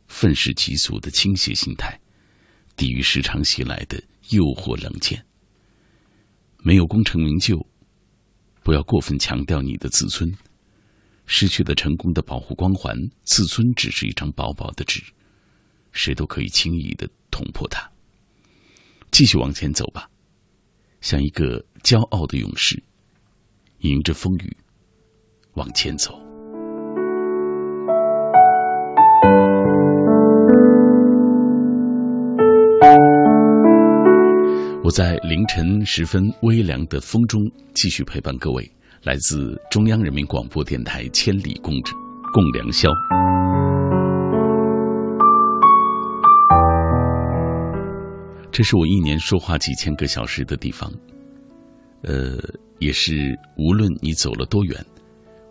[0.09, 2.01] 愤世嫉俗的倾斜心态，
[2.77, 5.25] 抵御时常袭来的诱惑冷箭。
[6.63, 7.67] 没有功成名就，
[8.63, 10.35] 不要过分强调你的自尊。
[11.27, 15.03] 失去了成功的保护光环，自尊只是一张薄薄的纸。
[15.93, 17.91] 谁都可以轻易的捅破它。
[19.11, 20.11] 继续往前走吧，
[21.01, 22.83] 像一个骄傲的勇士，
[23.79, 24.57] 迎着风雨
[25.55, 26.13] 往前走。
[34.83, 37.41] 我在凌晨时分微凉的风中
[37.73, 38.71] 继续陪伴各位，
[39.03, 41.73] 来自中央人民广播电台《千里共
[42.33, 42.91] 共良宵》。
[48.53, 50.93] 这是我一年说话几千个小时的地方，
[52.03, 52.39] 呃，
[52.79, 54.85] 也是无论你走了多远，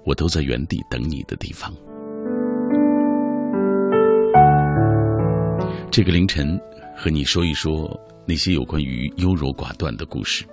[0.06, 1.74] 我都在原地等你的地方。
[5.92, 6.60] 这个凌晨
[6.96, 10.46] 和你说一说那些有关于优柔寡断的故事。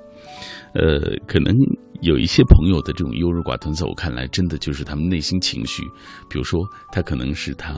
[0.75, 1.55] 呃，可能
[2.03, 5.83] 有一些朋友的这种优柔寡断，在我看来，真的就是他们内心情绪，
[6.29, 6.61] 比如说，
[6.93, 7.75] 他可能是他，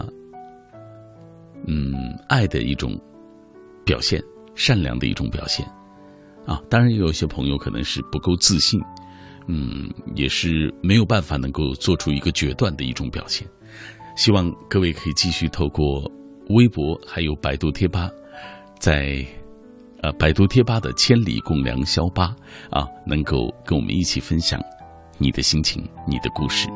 [1.66, 1.94] 嗯，
[2.28, 2.98] 爱的一种
[3.84, 4.22] 表现。
[4.54, 5.66] 善良的一种表现，
[6.44, 8.78] 啊，当然也有一些朋友可能是不够自信，
[9.46, 13.46] 嗯，也是没有办法能够做出一个决断的一种表现。
[14.16, 16.10] 希望各位可以继续透过
[16.50, 18.10] 微博还有百度贴吧，
[18.78, 19.24] 在
[20.02, 22.34] 呃百度贴吧的“千里共良宵吧”
[22.70, 24.60] 啊，能够跟我们一起分享
[25.18, 26.68] 你的心情、你的故事。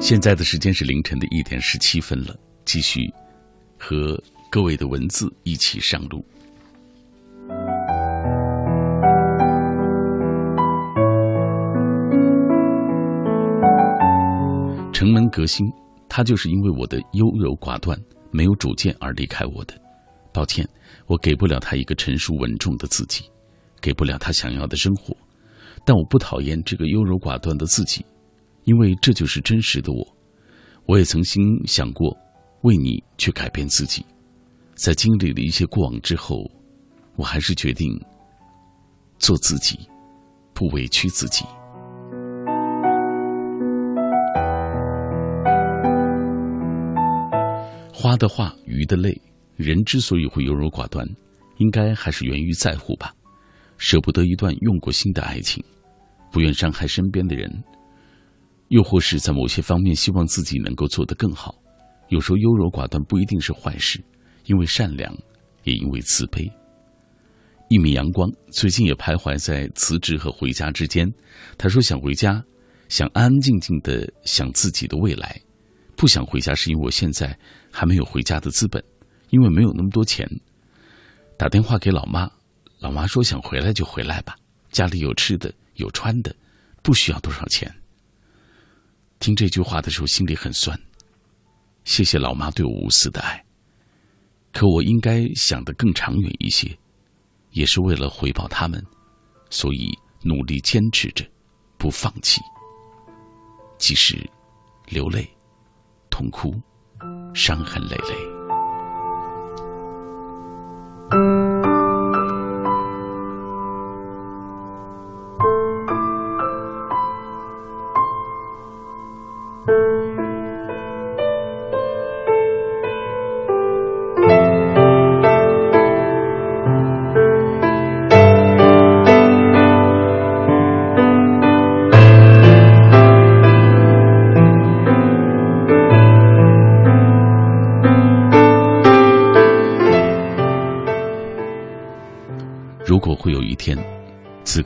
[0.00, 3.00] 现在的时间是凌晨的一点十七分了，继续
[3.78, 4.20] 和。
[4.48, 6.24] 各位的文字一起上路。
[14.96, 15.70] 城门革新，
[16.08, 17.94] 他就是因为我的优柔寡断、
[18.30, 19.78] 没有主见而离开我的。
[20.32, 20.66] 抱歉，
[21.06, 23.30] 我给不了他一个成熟稳重的自己，
[23.78, 25.14] 给不了他想要的生活。
[25.84, 28.06] 但我不讨厌这个优柔寡断的自己，
[28.64, 30.16] 因为这就是真实的我。
[30.86, 32.16] 我也曾经想过
[32.62, 34.02] 为你去改变自己。
[34.76, 36.50] 在经历了一些过往之后，
[37.16, 37.86] 我还是决定
[39.18, 39.78] 做自己，
[40.54, 41.44] 不委屈自己。
[47.98, 49.18] 花的话，鱼的泪，
[49.56, 51.08] 人之所以会优柔寡断，
[51.56, 53.10] 应该还是源于在乎吧，
[53.78, 55.64] 舍不得一段用过心的爱情，
[56.30, 57.50] 不愿伤害身边的人，
[58.68, 61.54] 又或是在某些方面希望自己能够做得更好。
[62.10, 63.98] 有时候优柔寡断不一定是坏事，
[64.44, 65.16] 因为善良，
[65.64, 66.46] 也因为慈悲。
[67.70, 71.10] 一米阳光最近也徘徊在辞职和回家之间。
[71.56, 72.44] 他说想回家，
[72.90, 75.40] 想安安静静的想自己的未来，
[75.96, 77.36] 不想回家是因为我现在
[77.72, 78.82] 还没有回家的资本，
[79.30, 80.28] 因为没有那么多钱。
[81.38, 82.30] 打电话给老妈，
[82.78, 84.36] 老妈说想回来就回来吧，
[84.70, 86.34] 家里有吃的有穿的，
[86.82, 87.74] 不需要多少钱。
[89.18, 90.78] 听这句话的时候心里很酸。
[91.84, 93.44] 谢谢老妈对我无私的爱，
[94.52, 96.76] 可我应该想得更长远一些。
[97.52, 98.84] 也是为了回报他们，
[99.48, 99.90] 所以
[100.22, 101.24] 努力坚持着，
[101.78, 102.40] 不放弃。
[103.78, 104.28] 即使
[104.86, 105.26] 流泪、
[106.10, 106.54] 痛哭、
[107.34, 108.35] 伤痕累累。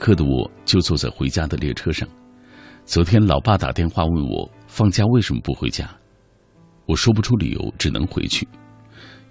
[0.00, 2.08] 此刻的我就坐在回家的列车上。
[2.86, 5.94] 昨天老爸打电话问我放假为什么不回家，
[6.86, 8.48] 我说不出理由，只能回去。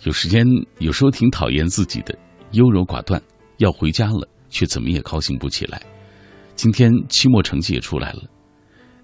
[0.03, 0.45] 有时间
[0.77, 2.15] 有时候挺讨厌自己的
[2.51, 3.19] 优柔寡断，
[3.57, 5.81] 要回家了却怎么也高兴不起来。
[6.53, 8.21] 今天期末成绩也出来了，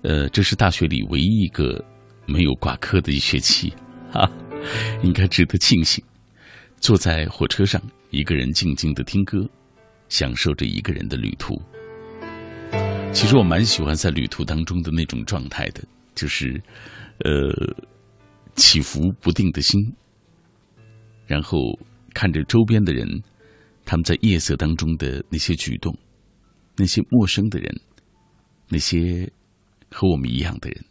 [0.03, 1.83] 呃，这是大学里唯一一个
[2.27, 3.73] 没有挂科的一学期，
[4.11, 4.29] 哈，
[5.01, 6.03] 应该值得庆幸。
[6.79, 7.81] 坐在火车上，
[8.11, 9.49] 一个人静静的听歌。
[10.09, 11.61] 享受着一个人的旅途。
[13.13, 15.81] 其实我蛮喜欢在旅途当中的那种状态的，
[16.15, 16.61] 就是，
[17.19, 17.53] 呃，
[18.55, 19.81] 起伏不定的心。
[21.25, 21.57] 然后
[22.13, 23.07] 看着周边的人，
[23.85, 25.97] 他们在夜色当中的那些举动，
[26.75, 27.73] 那些陌生的人，
[28.67, 29.31] 那些
[29.89, 30.85] 和我们一样的人，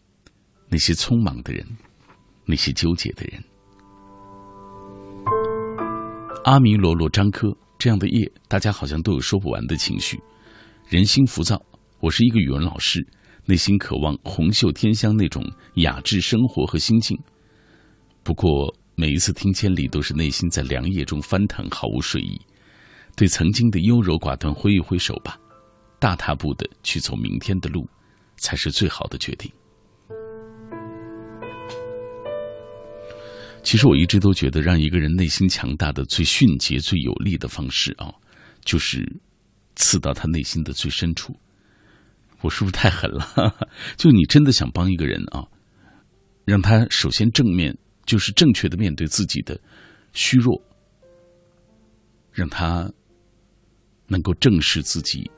[0.68, 1.66] 那些匆忙的人，
[2.46, 3.44] 那些纠结的人。
[6.44, 7.54] 阿弥罗罗张科。
[7.78, 10.18] 这样的夜，大家好像都有说不完的情绪，
[10.88, 11.60] 人心浮躁。
[12.00, 13.06] 我是一个语文老师，
[13.46, 15.44] 内心渴望红袖添香那种
[15.76, 17.18] 雅致生活和心境。
[18.22, 22.40] 不过每一次听千里，都是内心在凉夜中翻腾，毫无睡意。
[23.16, 25.38] 对曾经的优柔寡断挥一挥手吧，
[25.98, 27.86] 大踏步的去走明天的路，
[28.36, 29.50] 才是最好的决定。
[33.64, 38.12] 其实我一直都觉得，让一个人内心强大的最迅捷、最有力的方式啊，
[38.64, 39.04] 就是
[39.74, 41.34] 刺到他内心的最深处。
[42.42, 43.26] 我是不是太狠了？
[43.96, 45.48] 就你真的想帮一个人啊，
[46.44, 49.58] 让他首先正面，就是正确的面对自己的
[50.12, 50.62] 虚弱，
[52.32, 52.92] 让他
[54.06, 55.30] 能够正视自己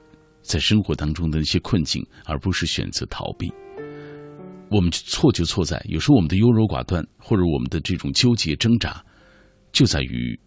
[0.42, 3.48] 在生活当中的一些困境，而不是选择逃避。
[4.68, 9.04] 我们错就错在，有时候我们的优柔寡断，或者我们的这种纠结挣扎，
[9.72, 10.38] 就在于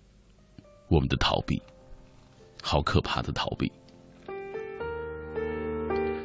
[0.90, 1.62] 我们的逃避，
[2.62, 3.72] 好可怕的逃避。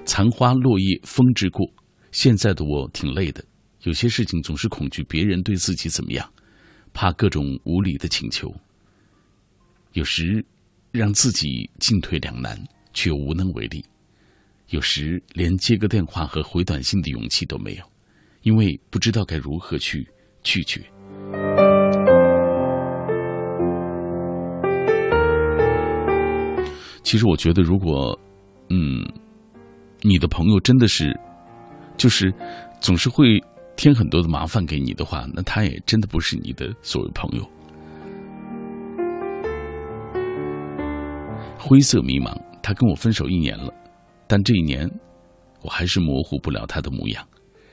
[0.05, 1.67] 残花落叶风之过，
[2.11, 3.45] 现在的我挺累的，
[3.83, 6.29] 有些事情总是恐惧别人对自己怎么样，
[6.93, 8.53] 怕各种无理的请求，
[9.93, 10.45] 有时
[10.91, 12.61] 让自己进退两难，
[12.93, 13.85] 却又无能为力。
[14.75, 17.85] 有时连接个电话和回短信的勇气都没有，
[18.43, 20.05] 因为不知道该如何去
[20.43, 20.81] 拒绝。
[27.05, 28.19] 其实我觉得，如果
[28.69, 29.07] 嗯，
[30.03, 31.17] 你的朋友真的是
[31.97, 32.35] 就是
[32.81, 33.41] 总是会
[33.77, 37.49] 添很多的麻烦给你的话，那他也真的不是你的所谓朋友。
[41.61, 43.73] 灰色迷茫，他跟我分手一年了。
[44.35, 44.91] 但这一年，
[45.63, 47.25] 我还是模糊不了他的模样。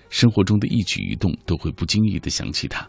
[0.09, 2.87] 生活中的一举一动都会不经意的想起他，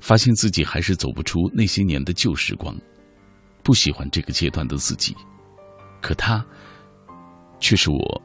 [0.00, 2.74] 发现自己还是走不出那些年的旧时光。
[3.62, 5.14] 不喜欢这个阶段的自己，
[6.00, 6.42] 可他
[7.60, 8.22] 却是我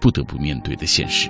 [0.00, 1.28] 不得不面对的现实。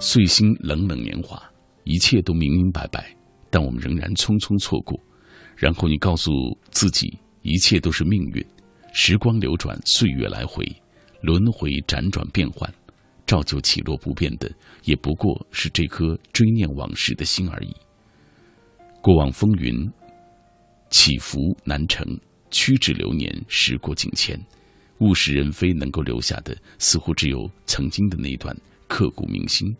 [0.00, 1.40] 岁星冷冷年华，
[1.84, 3.16] 一切都明明白白，
[3.50, 4.98] 但我们仍然匆匆错过。
[5.56, 6.30] 然后你告诉
[6.70, 8.46] 自己，一切都是命运，
[8.92, 10.64] 时光流转，岁月来回，
[11.22, 12.72] 轮回辗转变换，
[13.24, 14.50] 照旧起落不变的，
[14.84, 17.74] 也不过是这颗追念往事的心而已。
[19.00, 19.90] 过往风云
[20.90, 22.06] 起伏难成，
[22.50, 24.38] 屈指流年，时过境迁，
[24.98, 28.54] 物是人非，能够留下的，似乎只有曾经的那段
[28.88, 29.74] 刻骨铭心，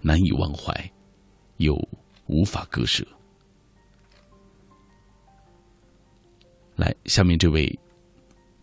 [0.00, 0.72] 难以忘怀，
[1.58, 1.74] 又
[2.26, 3.06] 无法割舍。
[6.80, 7.78] 来，下面这位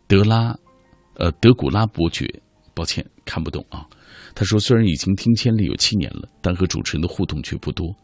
[0.08, 0.58] 德拉，
[1.14, 2.26] 呃，德古拉伯爵，
[2.74, 3.88] 抱歉看不懂啊。
[4.34, 7.96] 他说，虽然已经听千里有七年了，但和主持人的互动却不多。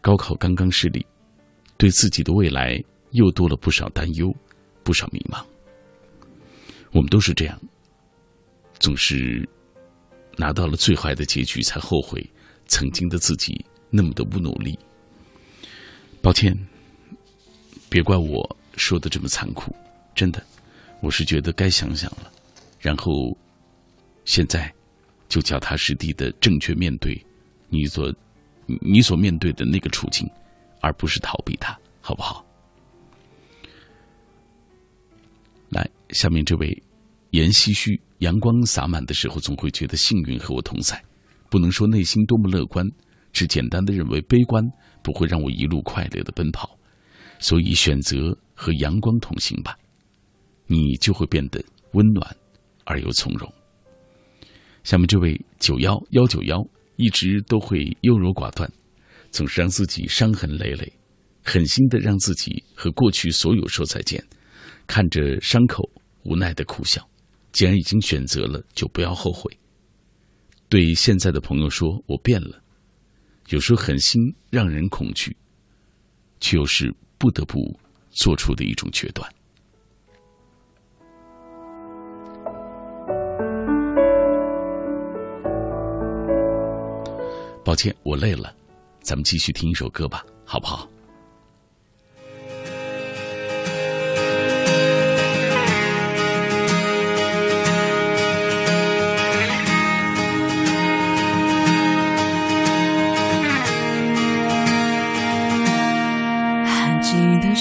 [0.00, 1.06] 高考刚刚失利，
[1.76, 2.82] 对自己的未来
[3.12, 4.34] 又多了不少担忧，
[4.82, 5.40] 不少迷茫。
[6.90, 7.56] 我们都是这样，
[8.80, 9.48] 总是
[10.36, 12.28] 拿到了最坏的结局才后悔，
[12.66, 14.76] 曾经的自己那么的不努力。
[16.20, 16.52] 抱歉，
[17.88, 18.56] 别怪我。
[18.76, 19.74] 说的这么残酷，
[20.14, 20.42] 真的，
[21.00, 22.30] 我是觉得该想想了。
[22.80, 23.36] 然后，
[24.24, 24.72] 现在
[25.28, 27.14] 就脚踏实地的正确面对
[27.68, 28.12] 你所
[28.80, 30.28] 你所面对的那个处境，
[30.80, 32.44] 而不是逃避它，好不好？
[35.68, 36.82] 来，下面这位
[37.30, 41.02] 言唏嘘，阳光洒满的时候，总会觉得幸运和我同在。
[41.48, 42.84] 不能说内心多么乐观，
[43.32, 44.64] 只简单的认为悲观
[45.02, 46.76] 不会让我一路快乐的奔跑，
[47.38, 48.36] 所以选择。
[48.62, 49.76] 和阳光同行吧，
[50.68, 51.60] 你就会变得
[51.94, 52.36] 温暖
[52.84, 53.52] 而又从容。
[54.84, 56.64] 下面这位九幺幺九幺
[56.94, 58.70] 一直都会优柔寡断，
[59.32, 60.92] 总是让自己伤痕累累，
[61.42, 64.24] 狠心的让自己和过去所有说再见，
[64.86, 65.82] 看着伤口
[66.22, 67.04] 无奈的苦笑。
[67.50, 69.58] 既然已经选择了，就不要后悔。
[70.68, 72.62] 对现在的朋友说：“我变了。”
[73.50, 75.36] 有时候狠心让人恐惧，
[76.38, 77.58] 却又是不得不。
[78.12, 79.28] 做出的一种决断。
[87.64, 88.54] 抱歉，我累了，
[89.00, 90.86] 咱们继续听一首歌吧，好不好？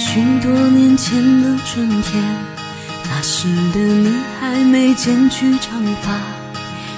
[0.04, 2.22] 许多年前的春天，
[3.08, 6.12] 那时的你还没剪去长发，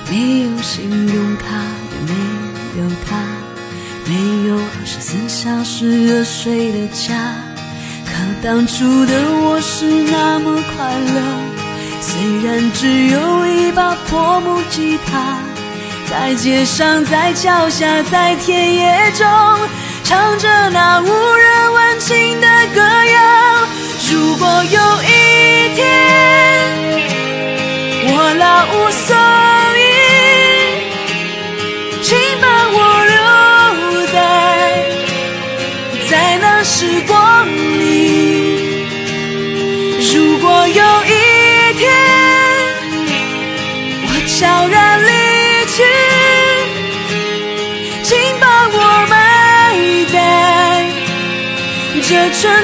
[0.10, 1.46] 没有信用卡，
[1.92, 3.18] 也没有他，
[4.08, 7.14] 没有二十四小时热水的家。
[8.06, 9.14] 可当初的
[9.44, 11.22] 我是那么快乐，
[12.00, 15.38] 虽然只有一把破木吉他，
[16.10, 19.28] 在街上，在桥下，在田野中，
[20.14, 23.68] 唱着那无人问津的歌谣。
[24.12, 25.82] 如果有一天
[28.14, 29.43] 我老无所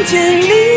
[0.05, 0.68] 见你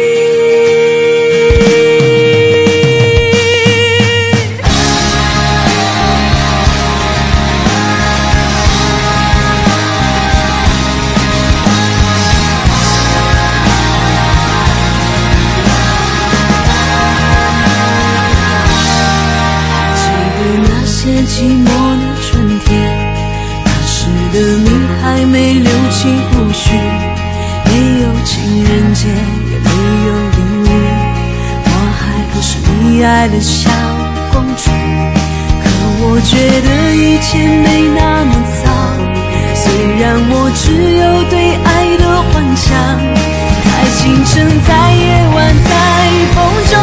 [33.23, 33.71] 爱的小
[34.33, 34.69] 公主。
[35.63, 35.65] 可
[36.01, 36.35] 我觉
[36.67, 38.67] 得一切没那么糟，
[39.55, 39.63] 虽
[40.01, 40.65] 然我只
[40.99, 42.75] 有对爱的幻想，
[43.63, 45.05] 在清晨，在夜
[45.37, 45.71] 晚，在
[46.35, 46.37] 风
[46.67, 46.75] 中，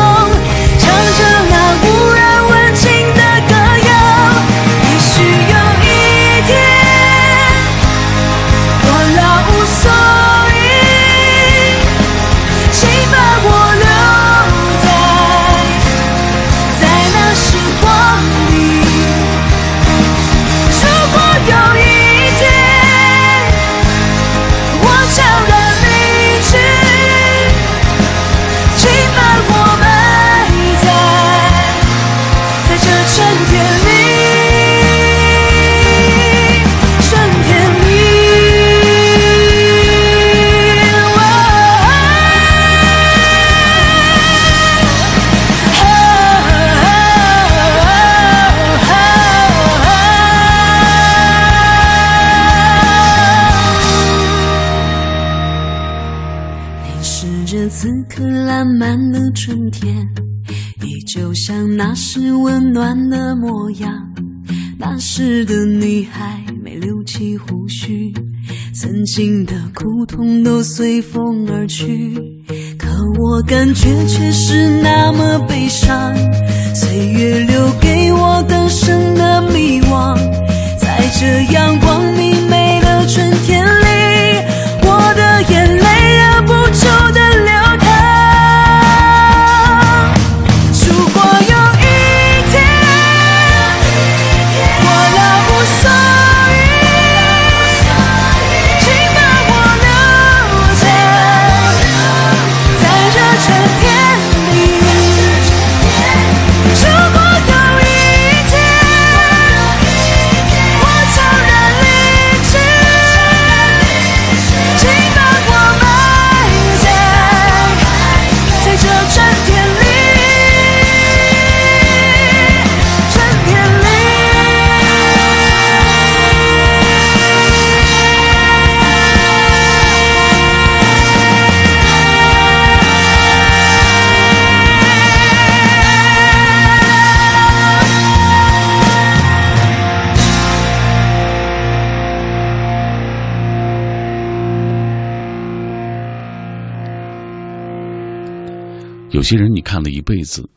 [149.29, 150.49] 有些人你看了一辈子，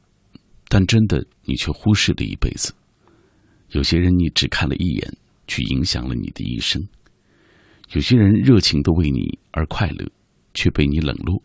[0.66, 2.72] 但真的你却忽视了一辈子；
[3.72, 5.14] 有些人你只看了一眼，
[5.46, 6.80] 却影响了你的一生；
[7.92, 10.10] 有些人热情的为你而快乐，
[10.54, 11.42] 却被你冷落；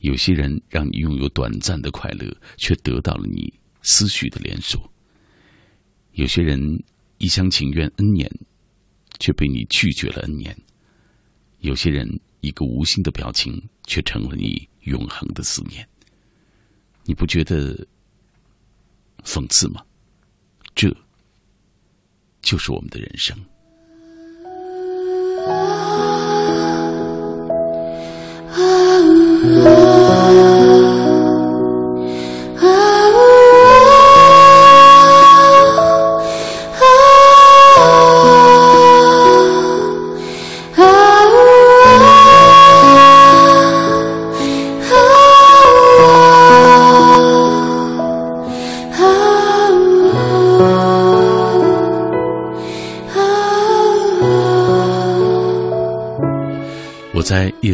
[0.00, 4.80] 有些人让你拥有短暂的快乐，却得到了你思绪的连锁；
[6.14, 6.58] 有些人
[7.18, 8.28] 一厢情愿 N 年，
[9.20, 10.52] 却被你拒绝了 N 年；
[11.60, 15.86] 有些人一个无心的表情，却成了你永恒的思念。
[17.04, 17.86] 你不觉得
[19.24, 19.82] 讽刺吗？
[20.74, 20.92] 这
[22.42, 23.38] 就是我们的人生。
[29.56, 30.73] 我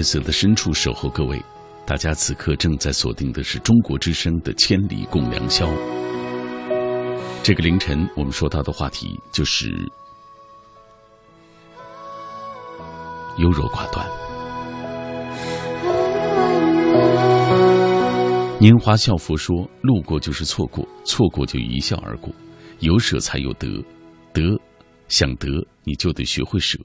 [0.01, 1.39] 夜色的深处守候各位，
[1.85, 5.67] 大家此刻正在锁定的是中国之声的《千里共良宵》。
[7.43, 9.69] 这个凌晨，我们说到的话题就是
[13.37, 14.09] 优柔寡断。
[18.59, 22.33] 拈花笑佛说：“路过就是错过，错过就一笑而过。
[22.79, 23.85] 有舍才有得，
[24.33, 24.59] 得
[25.09, 25.47] 想得
[25.85, 26.79] 你就得学会舍。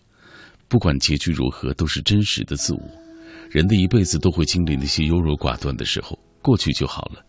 [0.68, 3.05] 不管结局如何，都是真实的自我。
[3.50, 7.24] 人的一辈子都会经历那些优柔寡断的时候，过去就好了。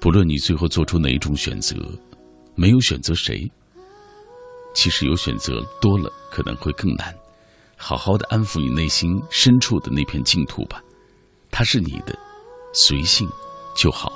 [0.00, 1.76] 不论你最后做出哪一种选择，
[2.54, 3.50] 没有选择谁，
[4.74, 7.14] 其实有选择多了可能会更难。
[7.76, 10.82] 好好的安抚你内心深处的那片净土吧，
[11.50, 12.18] 它是你的，
[12.72, 13.28] 随性
[13.74, 14.12] 就好。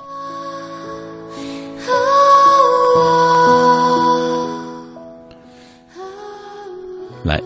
[7.24, 7.42] 来，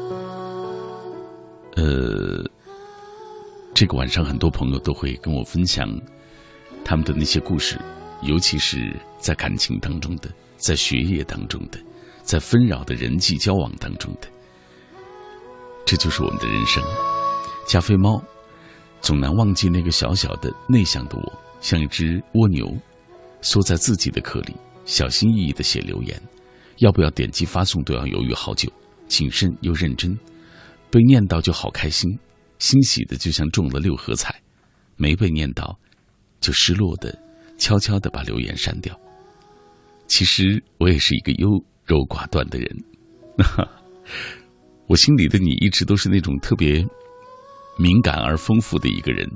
[1.77, 2.45] 呃，
[3.79, 5.89] 这个晚上很多朋友都会跟我分享
[6.85, 7.81] 他们的那些故事，
[8.23, 11.79] 尤其是在感情当中的，在学业当中的，
[12.25, 14.27] 在纷扰的人际交往当中的。
[15.87, 16.83] 这就是我们的人生。
[17.69, 18.21] 加菲猫
[19.01, 22.77] 总难忘记那个小小的内向的我，像一只蜗牛，
[23.43, 24.57] 缩在自己的壳里，
[24.87, 26.21] 小心翼翼的写留言，
[26.79, 28.69] 要不要点击发送都要犹豫好久，
[29.07, 30.19] 谨慎又认真。
[30.91, 32.19] 被念到就好开心，
[32.59, 34.31] 欣喜的就像中了六合彩；
[34.97, 35.79] 没被念到，
[36.41, 37.17] 就失落的
[37.57, 38.99] 悄悄的把留言删掉。
[40.07, 41.49] 其实我也是一个优
[41.85, 42.69] 柔寡断的人，
[44.87, 46.85] 我心里的你一直都是那种特别
[47.77, 49.29] 敏感而丰富的一个人。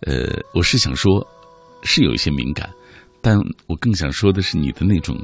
[0.00, 1.26] 呃，我是想说，
[1.82, 2.70] 是有一些敏感，
[3.22, 5.16] 但我更想说的是你的那种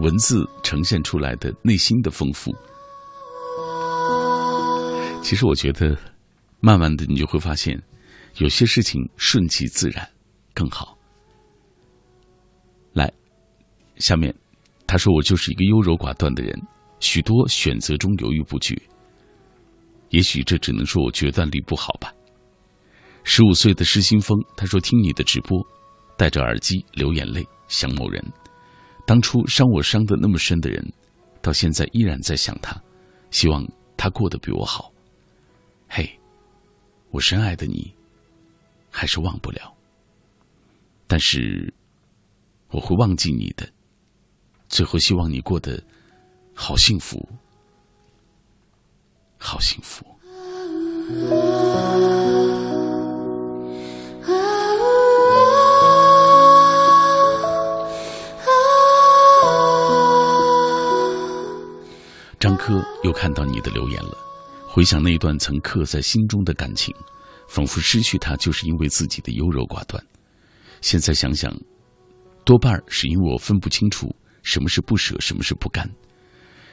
[0.00, 2.52] 文字呈现出来的内心的丰富。
[5.22, 5.96] 其实我觉得，
[6.60, 7.82] 慢慢的你就会发现，
[8.36, 10.08] 有些事情顺其自然
[10.54, 10.96] 更好。
[12.92, 13.12] 来，
[13.96, 14.34] 下面
[14.86, 16.60] 他说我就是一个优柔寡断的人，
[17.00, 18.76] 许多选择中犹豫不决。
[20.10, 22.12] 也许这只能说我决断力不好吧。
[23.22, 25.64] 十五岁的失心疯，他说听你的直播，
[26.16, 28.20] 戴着耳机流眼泪想某人，
[29.06, 30.92] 当初伤我伤的那么深的人，
[31.40, 32.78] 到现在依然在想他，
[33.30, 33.64] 希望
[33.96, 34.92] 他过得比我好。
[35.88, 36.19] 嘿，
[37.10, 37.92] 我深爱的你，
[38.90, 39.74] 还是忘不了。
[41.06, 41.72] 但是
[42.68, 43.68] 我会忘记你的。
[44.68, 45.82] 最后，希望你过得
[46.54, 47.28] 好幸福，
[49.36, 50.06] 好幸福。
[62.38, 64.16] 张科又看到你的留言了，
[64.72, 66.94] 回想那段曾刻在心中的感情，
[67.48, 70.00] 仿佛失去它就是因为自己的优柔寡断。
[70.80, 71.52] 现在想想，
[72.44, 74.14] 多半是因为我分不清楚
[74.44, 75.90] 什么是不舍，什么是不甘。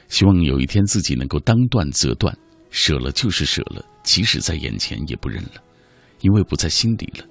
[0.06, 2.32] 希望有一天自己能够当断则断，
[2.70, 5.54] 舍了就是舍了，即使在眼前也不认了，
[6.20, 7.26] 因为不在心里了。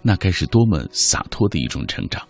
[0.00, 2.26] 那该是多么洒脱的一种成长。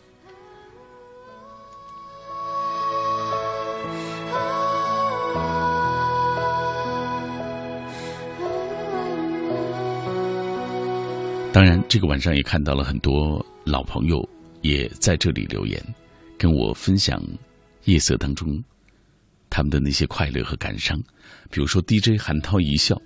[11.57, 14.23] 当然，这个晚上也看到了很多老朋友
[14.61, 15.83] 也在这里留言，
[16.37, 17.19] 跟我分享
[17.85, 18.63] 夜色当中
[19.49, 21.01] 他们的那些快乐和感伤。
[21.51, 23.01] 比如说，DJ 韩涛一笑：“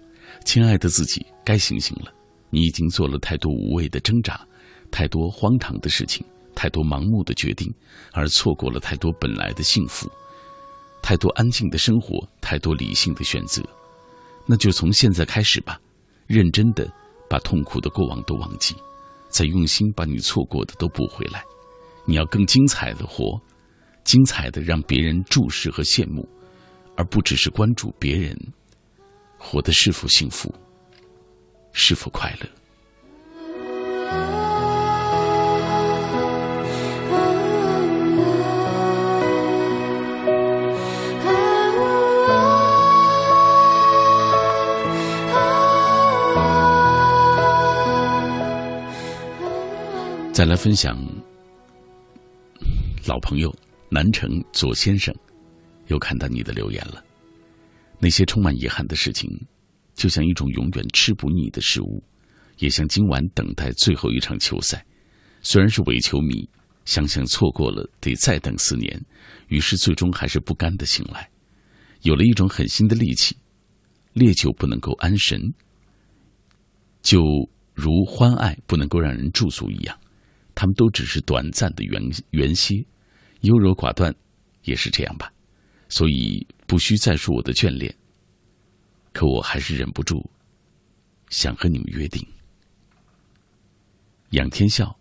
[0.44, 2.12] 亲爱的自己，该醒醒了。
[2.50, 4.44] 你已经做了太多无谓的挣扎，
[4.90, 7.72] 太多荒唐的事情，太多盲目的决定，
[8.10, 10.10] 而错过了太多本来的幸福，
[11.00, 13.62] 太多安静的生活，太多理性的选择。
[14.44, 15.80] 那就从现在开始吧，
[16.26, 16.92] 认真的。”
[17.30, 18.74] 把痛苦的过往都忘记，
[19.28, 21.44] 再用心把你错过的都补回来。
[22.04, 23.40] 你要更精彩的活，
[24.02, 26.28] 精彩的让别人注视和羡慕，
[26.96, 28.36] 而不只是关注别人
[29.38, 30.52] 活得是否幸福，
[31.72, 34.39] 是否快乐。
[50.40, 50.98] 再来分享，
[53.06, 53.54] 老朋友
[53.90, 55.14] 南城左先生，
[55.88, 57.04] 又看到你的留言了。
[57.98, 59.30] 那些充满遗憾的事情，
[59.94, 62.02] 就像一种永远吃不腻的食物，
[62.56, 64.82] 也像今晚等待最后一场球赛。
[65.42, 66.48] 虽然是伪球迷，
[66.86, 68.98] 想想错过了得再等四年，
[69.48, 71.28] 于是最终还是不甘的醒来，
[72.00, 73.36] 有了一种狠心的力气。
[74.14, 75.52] 烈酒不能够安神，
[77.02, 77.20] 就
[77.74, 79.94] 如欢爱不能够让人驻足一样。
[80.54, 82.84] 他们都只是短暂的缘缘歇，
[83.40, 84.14] 优柔寡断，
[84.64, 85.32] 也是这样吧。
[85.88, 87.94] 所以不需再说我的眷恋。
[89.12, 90.30] 可我还是忍不住，
[91.28, 92.24] 想和你们约定：
[94.30, 94.96] 仰天笑，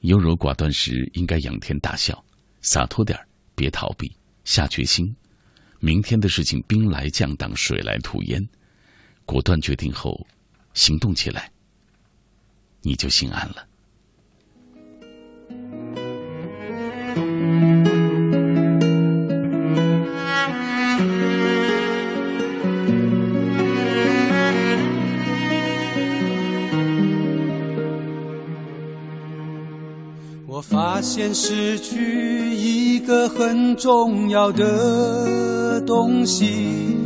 [0.00, 2.24] 优柔寡断时应该仰天大笑，
[2.62, 4.10] 洒脱点儿别逃避，
[4.44, 5.14] 下决心。
[5.78, 8.44] 明天的事情兵来将挡，水来土掩，
[9.24, 10.26] 果断决定后，
[10.72, 11.52] 行动起来，
[12.82, 13.68] 你就心安了。
[30.46, 36.96] 我发现失去一个很重要的东西。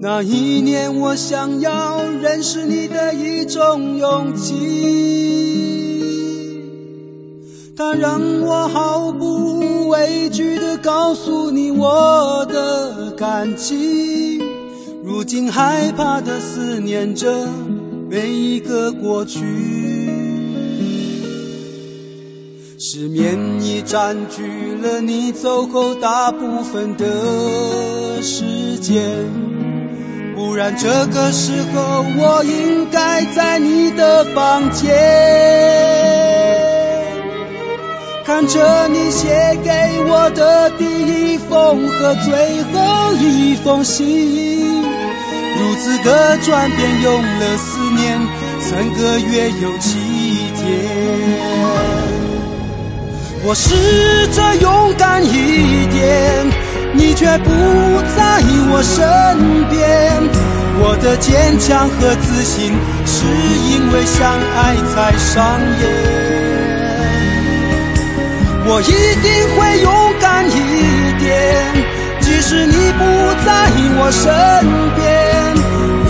[0.00, 5.95] 那一年，我想要认识你的一种勇气。
[7.78, 14.40] 它让我毫不畏惧地告诉你我的感情，
[15.04, 17.46] 如今害怕地思念着
[18.08, 19.40] 每一个过去。
[22.78, 29.04] 失眠已占据了你走后大部分的时间，
[30.34, 36.65] 不然这个时候我应该在你的房间。
[38.26, 39.70] 看着你写给
[40.04, 48.20] 我的第一封和最后一封信，如此的转变用了四年，
[48.58, 50.66] 三个月又七天。
[53.44, 56.50] 我试着勇敢一点，
[56.94, 57.48] 你却不
[58.16, 58.42] 在
[58.72, 60.20] 我身边。
[60.80, 62.72] 我的坚强和自信，
[63.06, 63.24] 是
[63.70, 66.25] 因为相爱才上演。
[68.68, 68.84] 我一
[69.22, 69.88] 定会勇
[70.20, 70.50] 敢一
[71.20, 71.30] 点，
[72.20, 73.00] 即使你不
[73.46, 74.24] 在我身
[74.96, 75.54] 边，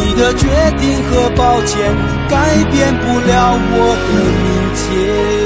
[0.00, 0.48] 你的决
[0.80, 1.94] 定和抱歉
[2.30, 2.34] 改
[2.72, 3.76] 变不了我
[4.06, 4.10] 的
[4.42, 5.45] 明天。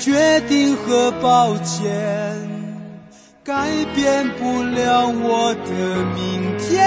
[0.00, 1.92] 决定和抱歉，
[3.44, 6.80] 改变不了我的明天。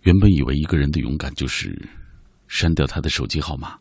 [0.00, 1.78] 原本以为一个人的勇敢就是
[2.48, 3.78] 删掉他的手机号码、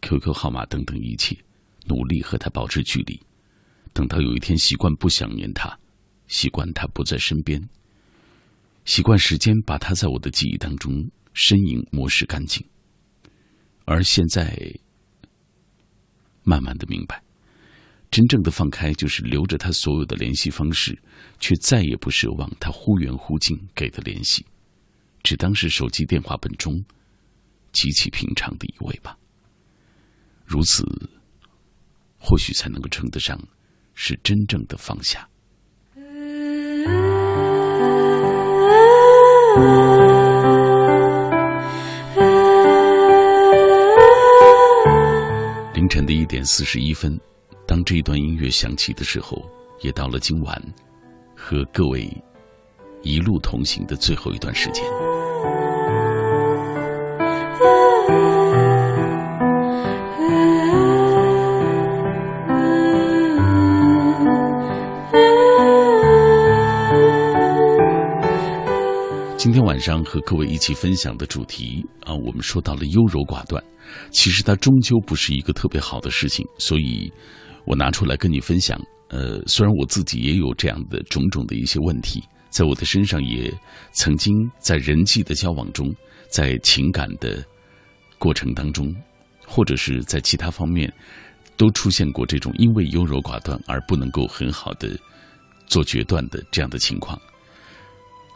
[0.00, 1.36] QQ 号码等等一切，
[1.84, 3.20] 努力和他保持距离，
[3.92, 5.78] 等到有一天习惯不想念他，
[6.28, 7.62] 习惯他不在身边。
[8.86, 10.92] 习惯时间把他在我的记忆当中
[11.34, 12.64] 身影磨蚀干净，
[13.84, 14.56] 而现在
[16.44, 17.22] 慢慢的明白，
[18.10, 20.96] 真正的放开就是留着他所有的联系方式，
[21.40, 24.46] 却再也不奢望他忽远忽近给的联系，
[25.24, 26.72] 只当是手机电话本中
[27.72, 29.18] 极其平常的一位吧。
[30.44, 30.84] 如此，
[32.18, 33.36] 或许才能够称得上
[33.94, 35.28] 是真正的放下。
[45.74, 47.18] 凌晨的一点四十一分，
[47.66, 49.42] 当这段音乐响起的时候，
[49.80, 50.60] 也到了今晚
[51.36, 52.10] 和各位
[53.02, 54.84] 一路同行的最后一段时间。
[69.46, 73.62] 今天晚上和各位一起分享的主题啊，我们说到了优柔寡断，
[74.10, 77.08] 其实它终究不是一个特别好的事情，所以
[77.64, 78.76] 我拿出来跟你分享。
[79.08, 82.20] 呃，虽然我自己也有这样的种种的一些问题，
[82.50, 83.56] 在我的身上也
[83.92, 85.94] 曾经在人际的交往中，
[86.28, 87.40] 在情感的
[88.18, 88.92] 过程当中，
[89.46, 90.92] 或者是在其他方面，
[91.56, 94.98] 都出现过这种因为优柔寡断而不能够很好的
[95.68, 97.16] 做决断的这样的情况。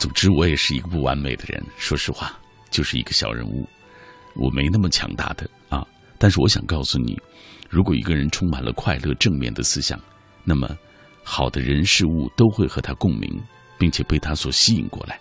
[0.00, 1.62] 总之，我也是一个不完美的人。
[1.76, 2.32] 说实话，
[2.70, 3.68] 就是一个小人物，
[4.34, 5.86] 我没那么强大的啊。
[6.18, 7.20] 但是，我想告诉你，
[7.68, 10.00] 如果一个人充满了快乐、正面的思想，
[10.42, 10.74] 那么
[11.22, 13.38] 好的人事物都会和他共鸣，
[13.78, 15.20] 并且被他所吸引过来。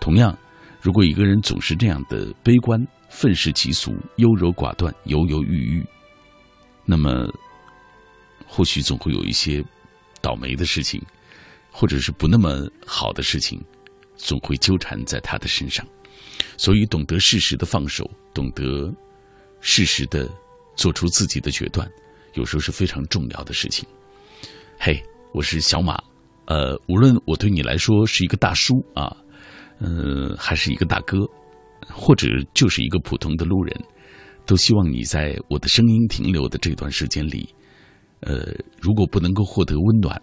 [0.00, 0.36] 同样，
[0.82, 5.86] 如果一个人总是这样的悲观、愤世嫉俗、优柔寡断、犹犹豫豫，
[6.84, 7.32] 那么
[8.44, 9.64] 或许总会有一些
[10.20, 11.00] 倒霉的事情，
[11.70, 13.64] 或者是不那么好的事情。
[14.16, 15.86] 总会纠缠在他的身上，
[16.56, 18.92] 所以懂得适时的放手，懂得
[19.60, 20.28] 适时的
[20.74, 21.88] 做出自己的决断，
[22.34, 23.86] 有时候是非常重要的事情。
[24.78, 25.02] 嘿，
[25.32, 25.98] 我是小马，
[26.46, 29.16] 呃，无论我对你来说是一个大叔啊，
[29.78, 31.18] 嗯，还是一个大哥，
[31.88, 33.74] 或者就是一个普通的路人，
[34.44, 37.48] 都希望你在我的声音停留的这段时间里，
[38.20, 40.20] 呃，如果不能够获得温暖，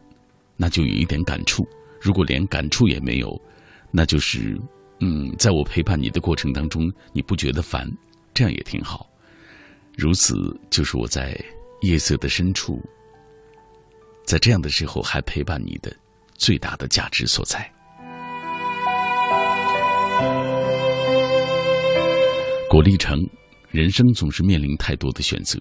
[0.56, 1.64] 那就有一点感触；
[2.00, 3.30] 如果连感触也没有，
[3.96, 4.60] 那就是，
[5.02, 7.88] 嗯，在我陪伴你的过程当中，你不觉得烦，
[8.34, 9.08] 这样也挺好。
[9.96, 10.36] 如此，
[10.72, 11.40] 就是我在
[11.82, 12.82] 夜色的深处，
[14.26, 15.96] 在这样的时候还陪伴你的
[16.34, 17.72] 最大的价值所在。
[22.68, 23.20] 果立成，
[23.70, 25.60] 人生总是面临太多的选择，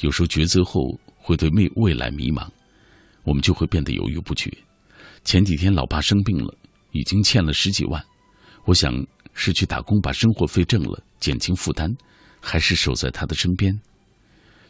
[0.00, 2.48] 有时候抉择后会对未未来迷茫，
[3.24, 4.50] 我们就会变得犹豫不决。
[5.22, 6.54] 前几天老爸生病了，
[6.94, 8.02] 已经欠了十几万，
[8.64, 8.94] 我想
[9.34, 11.92] 是去打工把生活费挣了，减轻负担，
[12.40, 13.76] 还是守在他的身边。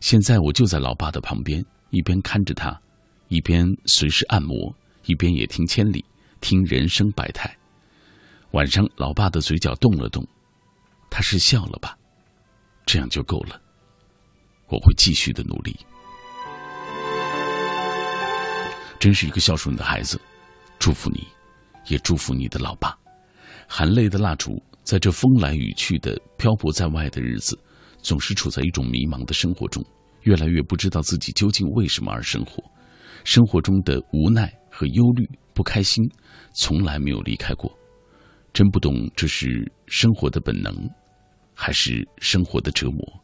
[0.00, 2.80] 现在我就在老爸的旁边，一边看着他，
[3.28, 4.74] 一边随时按摩，
[5.04, 6.02] 一边也听千里，
[6.40, 7.54] 听人生百态。
[8.52, 10.26] 晚上，老爸的嘴角动了动。
[11.10, 11.96] 他是笑了吧？
[12.86, 13.60] 这样就够了。
[14.68, 15.76] 我会继续的努力。
[18.98, 20.18] 真是一个孝顺的孩子，
[20.78, 21.26] 祝福你，
[21.86, 22.96] 也祝福你的老爸。
[23.68, 27.58] 含泪的蜡烛，在这风来雨去的漂泊在外的日子，
[28.02, 29.84] 总是处在一种迷茫的生活中，
[30.22, 32.62] 越来越不知道自己究竟为什么而生活。
[33.24, 36.04] 生活中的无奈和忧虑、不开心，
[36.54, 37.72] 从来没有离开过。
[38.52, 40.72] 真不懂这是生活的本能。
[41.56, 43.22] 还是生活的折磨。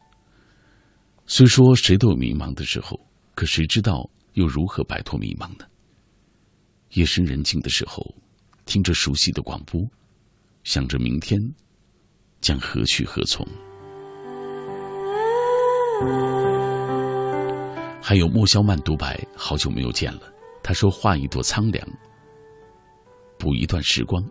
[1.26, 2.96] 虽说谁都有迷茫的时候，
[3.34, 5.66] 可谁知道又如何摆脱迷茫呢？
[6.90, 8.14] 夜深人静的时候，
[8.70, 9.82] 听着熟悉的广播，
[10.62, 11.36] 想着明天
[12.40, 13.44] 将何去何从。
[18.00, 20.32] 还有莫萧曼独白，好久没有见了。
[20.62, 21.84] 他说：“画一朵苍凉，
[23.40, 24.24] 补一段时光，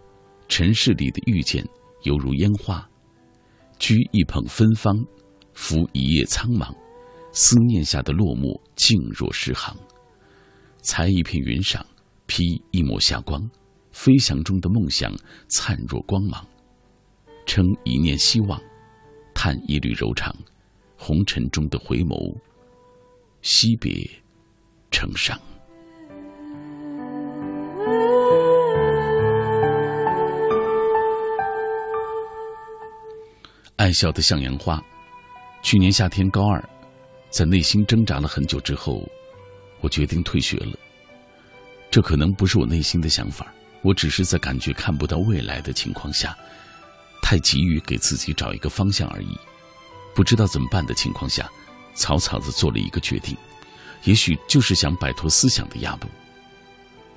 [0.48, 1.61] 尘世里的遇见
[2.03, 2.90] 犹如烟花。”
[3.78, 4.95] 掬一捧芬芳，
[5.53, 6.74] 拂一夜苍茫，
[7.34, 9.76] 思念下的落寞静若诗行。
[10.82, 11.82] 裁一片云裳，
[12.26, 13.41] 披一抹霞光，
[13.99, 15.13] 飞翔中的梦想
[15.49, 16.47] 灿若光芒。
[17.45, 18.57] 撑一念希望，
[19.35, 20.34] 叹一缕柔肠，
[20.95, 22.34] 红尘中的回眸，
[23.41, 24.09] 惜别
[24.89, 25.38] 成伤。
[33.76, 34.81] 爱笑的向阳花。
[35.61, 36.63] 去年夏天高二，
[37.30, 39.05] 在内心挣扎了很久之后，
[39.81, 40.80] 我决定退学了。
[41.91, 46.38] 这可能不是我内心的想法，我只是在感觉看不到未来的情况下，
[47.22, 49.38] 太急于给自己找一个方向而已。
[50.14, 51.49] 不知道怎么办的情况下，
[51.93, 53.38] 草草的做了一个决定，
[54.03, 56.10] 也许就是想摆脱思想的压迫。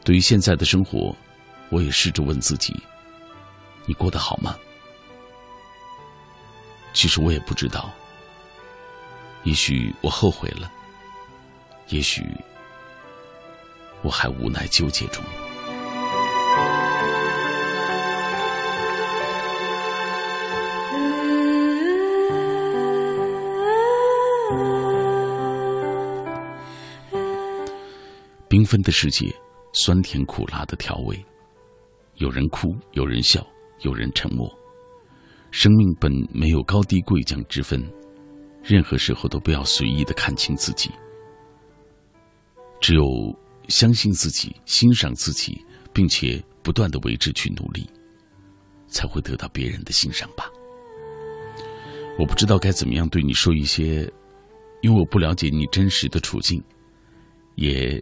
[0.05, 1.15] 对于现在的生活，
[1.69, 2.75] 我也试着问自己：
[3.87, 4.57] 你过得好吗？
[6.93, 7.91] 其实我也不知道，
[9.45, 10.71] 也许我后悔了，
[11.89, 12.23] 也许
[14.03, 15.25] 我还无奈纠结中。
[28.53, 29.35] 缤纷的世界，
[29.73, 31.19] 酸甜苦辣的调味，
[32.17, 33.43] 有人哭，有人笑，
[33.81, 34.47] 有人沉默。
[35.51, 37.83] 生命本没有高低贵贱之分，
[38.63, 40.91] 任何时候都不要随意的看清自己。
[42.79, 43.03] 只有
[43.69, 45.59] 相信自己、欣赏自己，
[45.95, 47.89] 并且不断的为之去努力，
[48.87, 50.45] 才会得到别人的欣赏吧。
[52.19, 54.07] 我不知道该怎么样对你说一些，
[54.83, 56.63] 因为我不了解你真实的处境，
[57.55, 57.99] 也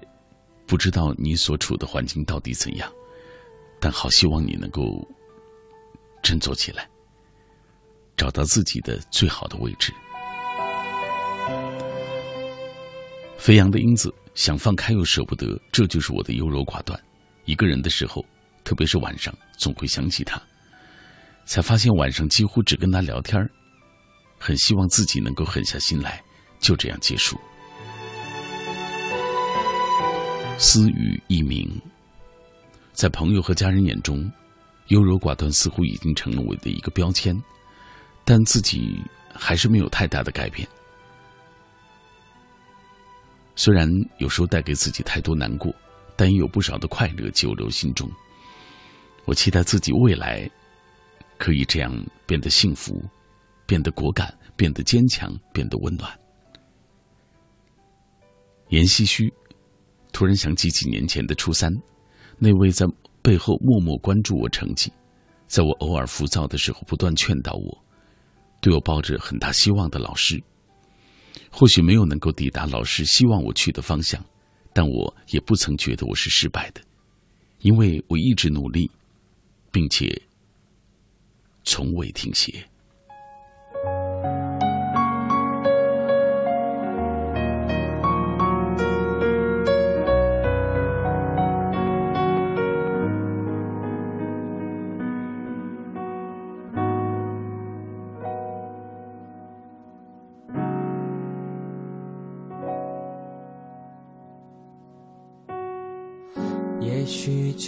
[0.70, 2.88] 不知道你所处的环境到底怎样，
[3.80, 5.04] 但好希望你能够
[6.22, 6.88] 振作起来。
[8.16, 9.92] 找到自己的最好的位置。
[13.36, 16.96] 飞扬的英子想放开又舍不得，这就是我的优柔寡断。
[17.46, 18.24] 一个人的时候，
[18.62, 20.40] 特别是晚上，总会想起他，
[21.46, 23.44] 才发现晚上几乎只跟他聊天
[24.38, 26.22] 很希望自己能够狠下心来，
[26.60, 27.36] 就这样结束。
[30.62, 31.66] 私语一名，
[32.92, 34.30] 在朋友和家人眼中，
[34.88, 37.34] 优柔寡断似乎已经成了我的一个标签。
[38.26, 40.68] 但自己还是没有太大的改变。
[43.56, 43.88] 虽然
[44.18, 45.74] 有时候带给自己太多难过，
[46.14, 48.06] 但也有不少的快乐久留心中。
[49.24, 50.46] 我期待自己未来
[51.38, 51.90] 可以这样
[52.26, 53.02] 变得幸福，
[53.64, 56.12] 变得果敢，变得坚强，变得温暖。
[58.68, 59.32] 言唏嘘，
[60.12, 61.72] 突然想起几年前的初三，
[62.38, 62.86] 那位在
[63.22, 64.92] 背后默默关注我成绩，
[65.46, 67.84] 在我偶尔浮躁的时候不断劝导我。
[68.60, 70.42] 对我抱着很大希望的老师。
[71.50, 74.24] 或许没有能够抵达老师希望我去的方向，
[74.72, 76.80] 但我也不曾觉得我是失败的，
[77.60, 78.90] 因为我一直努力，
[79.72, 80.22] 并且
[81.64, 82.64] 从未停歇。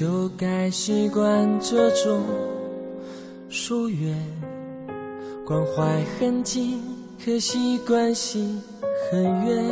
[0.02, 2.24] 就该习惯这种
[3.48, 4.18] 疏远，
[5.46, 6.82] 关怀很近，
[7.24, 8.60] 可惜关系
[9.08, 9.64] 很远。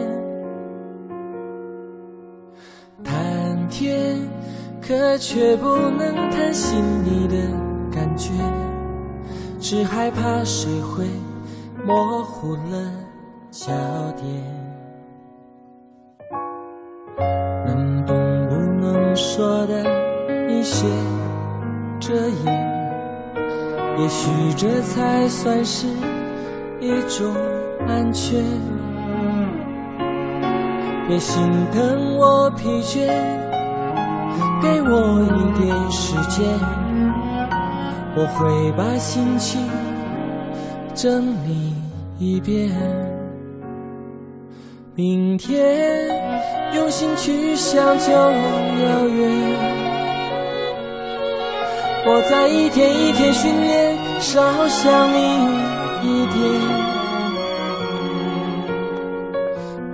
[3.02, 4.20] 谈天，
[4.80, 7.34] 可却不能谈心里的
[7.92, 8.30] 感觉，
[9.58, 11.08] 只害怕谁会
[11.84, 12.92] 模糊了
[13.50, 13.72] 焦
[14.12, 14.26] 点。
[17.66, 18.16] 能懂
[18.48, 19.99] 不能说的
[20.60, 20.86] 一些
[21.98, 22.12] 遮
[22.44, 22.44] 掩，
[23.96, 25.86] 也许这才算是
[26.78, 27.34] 一种
[27.88, 28.44] 安全。
[31.08, 31.42] 别心
[31.72, 33.06] 疼我疲倦，
[34.60, 36.44] 给我一点时间，
[38.14, 39.66] 我会把心情
[40.94, 41.72] 整理
[42.18, 42.70] 一遍。
[44.94, 46.20] 明天。
[46.72, 49.79] 用心去想就遥远，
[52.06, 55.18] 我在一天一天训练，少想你
[56.02, 56.40] 一点。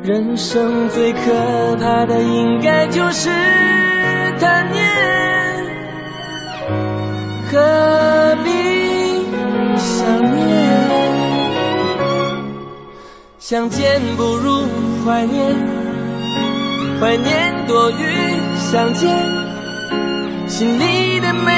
[0.03, 1.19] 人生最可
[1.81, 3.29] 怕的应该就是
[4.39, 4.87] 贪念，
[7.51, 8.51] 何必
[9.77, 10.47] 想念？
[13.41, 14.65] 相见不如
[15.05, 15.57] 怀念。
[17.01, 17.95] 怀念多于
[18.57, 19.11] 相见，
[20.47, 21.53] 心里的美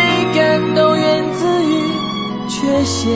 [0.75, 1.73] 都源自于
[2.49, 3.11] 缺陷。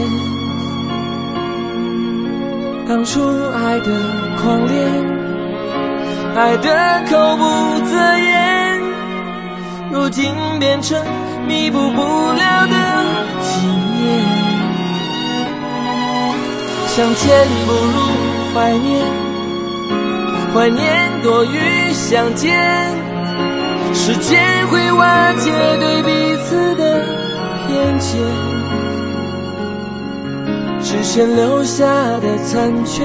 [2.89, 3.21] 当初
[3.53, 3.87] 爱的
[4.41, 4.75] 狂烈，
[6.37, 6.67] 爱的
[7.09, 7.41] 口不
[7.87, 8.81] 择言，
[9.91, 10.99] 如今变成
[11.47, 12.75] 弥补不了的
[13.41, 13.67] 纪
[13.99, 14.01] 念。
[16.89, 17.97] 相见不如
[18.55, 18.91] 怀念。
[20.55, 22.53] 怀念多于相见，
[23.95, 25.51] 时间会瓦解
[25.81, 26.92] 对彼此的
[27.73, 28.21] 眼前，
[30.83, 31.85] 只剩留下
[32.21, 33.05] 的残缺，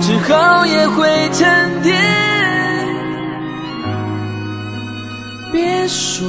[0.00, 1.94] 之后也会沉淀。
[5.52, 6.26] 别说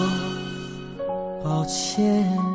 [1.43, 2.54] 抱歉。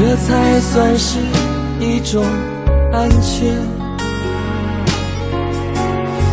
[0.00, 1.18] 这才算是
[1.78, 2.24] 一种
[2.90, 3.54] 安全。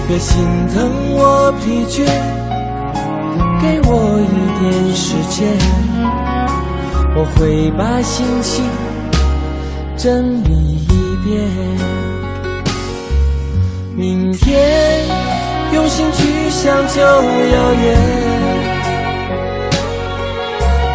[0.07, 0.41] 别心
[0.73, 2.06] 疼我疲倦，
[3.61, 5.45] 给我一点时间，
[7.14, 8.64] 我会把心情
[9.98, 10.49] 整理
[10.88, 11.45] 一遍。
[13.98, 15.03] 明天
[15.73, 17.85] 用心去想就遥远。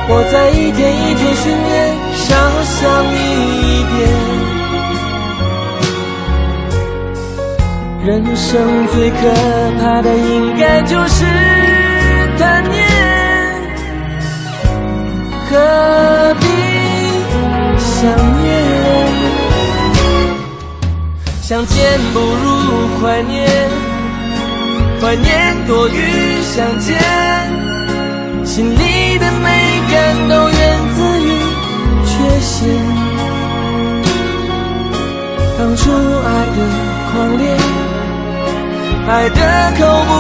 [0.09, 2.02] 我在一天一天训练，
[2.33, 2.81] 少想
[3.13, 3.17] 你
[3.61, 3.99] 一点。
[8.07, 8.51] 人生
[8.89, 9.17] 最可
[9.79, 11.25] 怕的应该就是
[12.39, 12.81] 贪念，
[15.51, 16.47] 何必
[17.79, 18.01] 想
[18.43, 18.45] 念？
[21.43, 23.47] 相见不如怀念，
[25.03, 26.99] 怀念多于相见，
[28.47, 29.71] 心里的美。
[29.93, 30.59] 感都源
[30.95, 31.12] 自
[32.43, 32.69] 于缺陷。
[35.59, 36.59] 当初爱的
[37.13, 37.45] 狂烈，
[39.09, 39.39] 爱的
[39.79, 40.11] 口不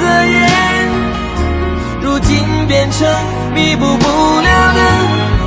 [0.00, 0.36] 择言，
[2.02, 2.30] 如今
[2.66, 2.98] 变成
[3.54, 4.06] 弥补不
[4.40, 4.80] 了的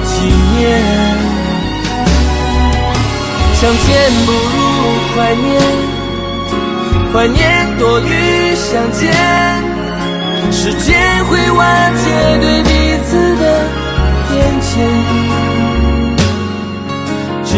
[0.06, 0.12] 纪
[0.58, 0.60] 念。
[3.56, 3.88] 相见
[4.26, 4.36] 不如
[5.14, 5.50] 怀念，
[7.14, 7.38] 怀念
[7.78, 9.02] 多于相见。
[10.52, 11.60] 时间会瓦
[11.92, 12.04] 解
[12.40, 12.70] 对彼
[13.06, 13.44] 此的
[14.28, 14.32] 偏
[14.62, 14.72] 见，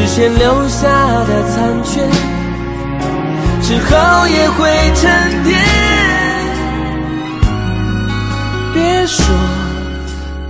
[0.06, 0.86] 之前留下
[1.24, 2.02] 的残缺，
[3.62, 5.58] 之后也会沉淀。
[8.74, 9.34] 别说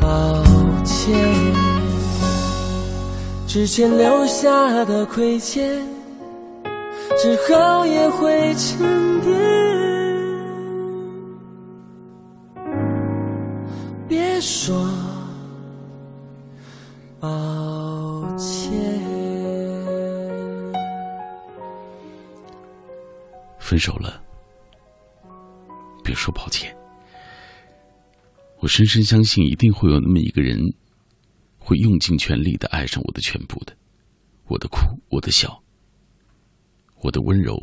[0.01, 0.43] 抱
[0.83, 1.15] 歉。
[3.47, 5.69] 之前留下的亏欠，
[7.21, 9.31] 之后也会沉淀。
[14.07, 14.75] 别说
[17.19, 17.29] 抱
[23.63, 24.21] 分手了，
[26.03, 26.75] 别说抱歉。
[28.59, 30.59] 我深深相信，一定会有那么一个人。
[31.65, 33.73] 会用尽全力的爱上我的全部的，
[34.47, 35.63] 我的哭，我的笑，
[36.99, 37.57] 我的温柔，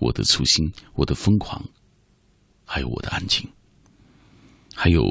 [0.00, 1.64] 我的粗心，我的疯狂，
[2.64, 3.48] 还有我的安静，
[4.74, 5.04] 还有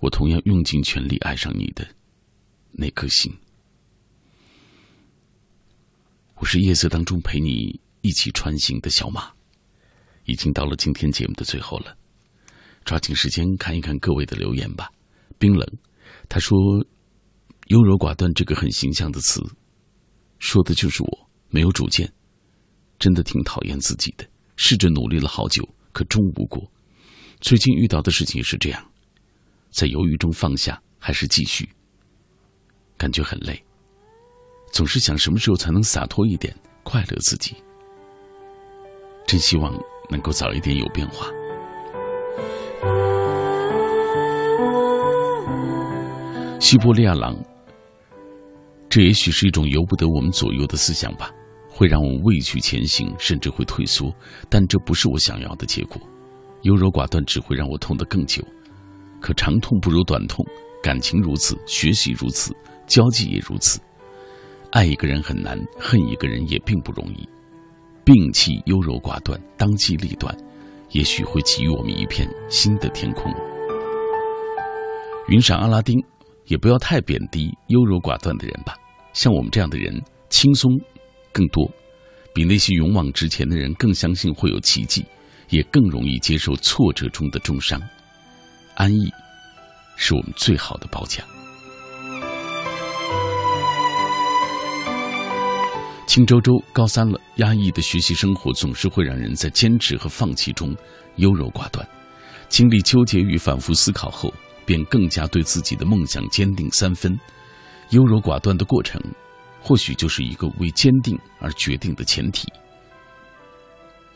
[0.00, 1.86] 我同样用尽全力爱上你的
[2.72, 3.32] 那颗心。
[6.34, 9.30] 我是夜色当中陪你一起穿行的小马，
[10.24, 11.96] 已经到了今天节目的最后了，
[12.84, 14.90] 抓紧时间看一看各位的留言吧。
[15.38, 15.66] 冰冷。
[16.28, 16.58] 他说
[17.68, 19.42] ：“优柔寡断这个很形象的词，
[20.38, 22.12] 说的就是我，没有主见，
[22.98, 24.26] 真的挺讨厌自己的。
[24.56, 26.70] 试着努力了好久，可终无果。
[27.40, 28.90] 最近遇到的事情是这样，
[29.70, 31.68] 在犹豫中放下还是继续，
[32.96, 33.62] 感觉很累。
[34.72, 37.56] 总是想什么时候才能洒脱一点，快乐自己。
[39.28, 39.72] 真希望
[40.10, 41.28] 能够早一点有变化。”
[46.58, 47.36] 西伯利亚狼，
[48.88, 51.30] 这也许是一种由不得我们左右的思想吧，
[51.68, 54.12] 会让我们畏惧前行，甚至会退缩。
[54.50, 56.00] 但这不是我想要的结果。
[56.62, 58.42] 优柔寡断只会让我痛得更久。
[59.20, 60.44] 可长痛不如短痛，
[60.82, 62.52] 感情如此，学习如此，
[62.86, 63.80] 交际也如此。
[64.72, 67.26] 爱一个人很难，恨一个人也并不容易。
[68.08, 70.34] 摒弃优柔寡断，当机立断，
[70.92, 73.30] 也许会给予我们一片新的天空。
[75.28, 75.94] 云闪阿拉丁。
[76.46, 78.74] 也不要太贬低优柔寡断的人吧，
[79.12, 80.72] 像我们这样的人轻松
[81.30, 81.70] 更多，
[82.32, 85.04] 比那些勇往直前的人更相信会有奇迹，
[85.50, 87.78] 也更容易接受挫折中的重伤。
[88.76, 89.12] 安逸
[89.96, 91.22] 是我们最好的褒奖。
[96.08, 100.74] 青州州高三了，压抑的学习生活总是会让人在坚持和放弃中
[101.16, 101.86] 优柔寡断，
[102.48, 104.32] 经历纠结与反复思考后。
[104.64, 107.18] 便更加对自己的梦想坚定三分，
[107.88, 109.00] 优柔寡断的过程，
[109.62, 112.46] 或许就是一个为坚定而决定的前提。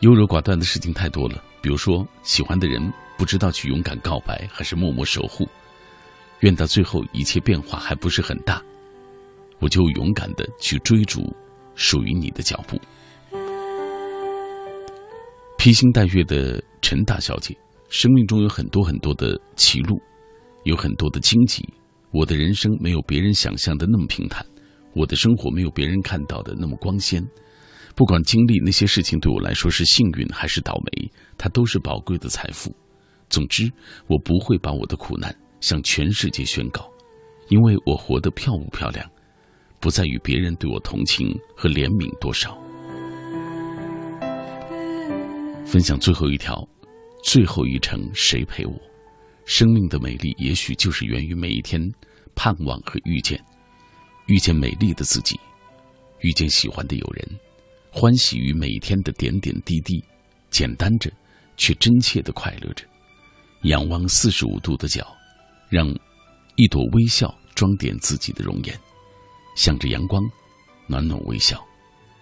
[0.01, 5.49] 优柔寡断的事情太多了，比如说喜欢的人不知道去勇敢告白还是默默守护，
[6.41, 8.63] 愿到最后一切变化还不是很大，
[9.59, 11.35] 我就勇敢的去追逐
[11.75, 12.81] 属于你的脚步。
[15.59, 17.57] 披星戴月的陈大小姐，
[17.89, 20.01] 生命中有很多很多的歧路。
[20.65, 21.69] 有很多的荆棘，
[22.13, 24.47] 我的人生没有别人想象的那么平坦，
[24.95, 27.21] 我的生活没有别人看到的那么光鲜。
[27.97, 32.73] 不管经历那些事情对我来说是幸运还是倒霉，它都是宝贵的财富。
[33.29, 33.69] 总之，
[34.07, 36.89] 我不会把我的苦难向全世界宣告，
[37.49, 39.05] 因为我活得漂不漂亮，
[39.83, 42.57] 不在于别人对我同情和怜悯多少。
[45.67, 46.67] 分享最后一条，
[47.25, 48.73] 最后一程谁陪我？
[49.45, 51.81] 生命的美丽，也许就是源于每一天
[52.37, 53.43] 盼望和遇见，
[54.27, 55.39] 遇见美丽的自己，
[56.21, 57.29] 遇见喜欢的友人，
[57.91, 60.01] 欢喜于每天的点点滴滴，
[60.49, 61.11] 简单着，
[61.57, 62.85] 却真切的快乐着。
[63.63, 65.05] 仰望四十五度的角，
[65.69, 65.89] 让
[66.55, 68.79] 一朵微笑装点自己的容颜，
[69.55, 70.23] 向着阳光，
[70.87, 71.63] 暖暖微笑。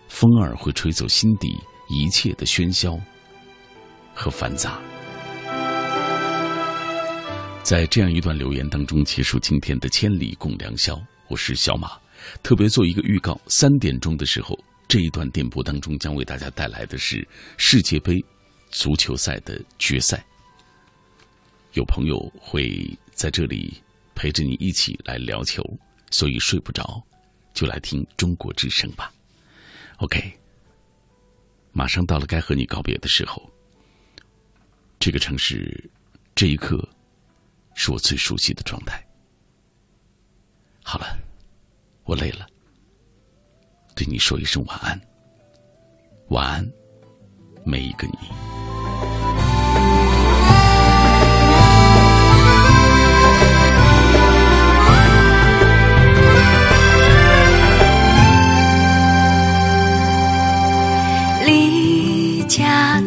[0.08, 1.56] 风儿会吹走心底
[1.88, 2.98] 一切的喧嚣
[4.12, 4.80] 和繁杂。
[7.62, 11.00] 在这样一段留言当中结束今天的千里共良宵。
[11.28, 11.90] 我是小马，
[12.42, 14.58] 特别做一个预告：三点钟的时候，
[14.88, 17.26] 这一段电波当中将为大家带来的是
[17.56, 18.16] 世界杯
[18.70, 20.24] 足球赛的决赛。
[21.74, 23.80] 有朋友会在这里
[24.16, 25.62] 陪着你一起来聊球，
[26.10, 27.00] 所以睡不着
[27.52, 29.12] 就来听中国之声吧。
[29.98, 30.32] OK，
[31.72, 33.50] 马上到了该和你告别的时候。
[34.98, 35.90] 这个城市，
[36.34, 36.88] 这一刻。
[37.72, 39.02] 是我最熟悉的状态。
[40.82, 41.18] 好了，
[42.04, 42.46] 我累了，
[43.94, 45.00] 对你说一声晚安。
[46.28, 46.72] 晚安，
[47.64, 48.59] 每一个你。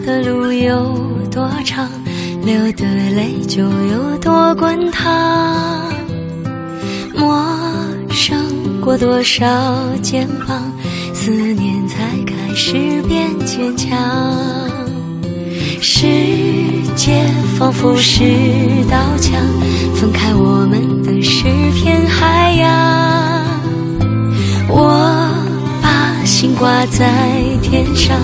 [0.06, 0.98] 的路有
[1.32, 1.90] 多长？
[2.46, 5.82] 流的泪就有多滚烫，
[7.16, 7.42] 陌
[8.10, 8.38] 生
[8.82, 9.46] 过多少
[10.02, 10.62] 肩膀，
[11.14, 13.98] 思念才开始变坚强。
[15.80, 16.06] 世
[16.98, 17.24] 界
[17.58, 18.26] 仿佛是
[18.92, 19.40] 道墙，
[19.96, 21.44] 分开我们的是
[21.76, 23.46] 片海洋。
[24.68, 25.13] 我
[26.64, 27.06] 挂在
[27.62, 28.18] 天上，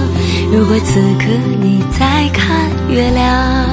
[0.50, 1.26] 如果此刻
[1.60, 3.66] 你在看月亮，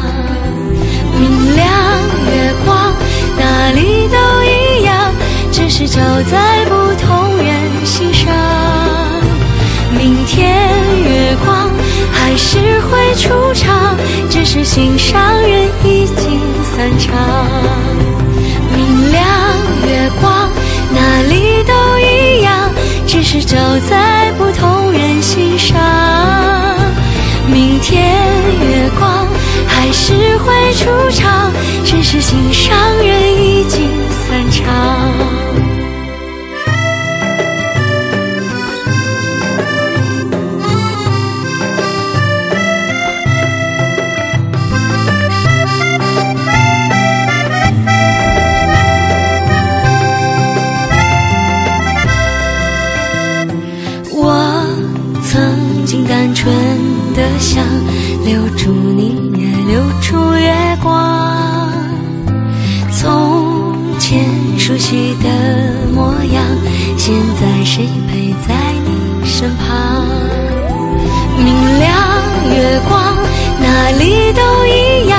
[1.20, 1.70] 明亮
[2.26, 2.92] 月光
[3.38, 5.12] 哪里都一样，
[5.52, 8.26] 只是照在不同人心上。
[9.96, 10.68] 明天
[11.04, 11.70] 月光
[12.10, 12.58] 还是
[12.90, 13.96] 会出场，
[14.28, 17.14] 只是心上人已经散场。
[18.74, 19.22] 明亮
[19.86, 20.50] 月光
[20.92, 21.55] 哪里，
[23.16, 23.56] 只是照
[23.88, 25.74] 在不同人心上。
[27.50, 28.14] 明天
[28.60, 29.26] 月光
[29.66, 31.50] 还是会出场，
[31.82, 35.65] 只是心上人已经散场。
[58.24, 61.72] 留住你，也留住月光。
[62.90, 64.24] 从前
[64.58, 65.28] 熟悉的
[65.94, 66.42] 模样，
[66.96, 68.54] 现在谁陪在
[68.84, 70.04] 你身旁？
[71.38, 71.46] 明
[71.78, 71.92] 亮
[72.50, 73.14] 月光
[73.60, 75.18] 哪里都一样，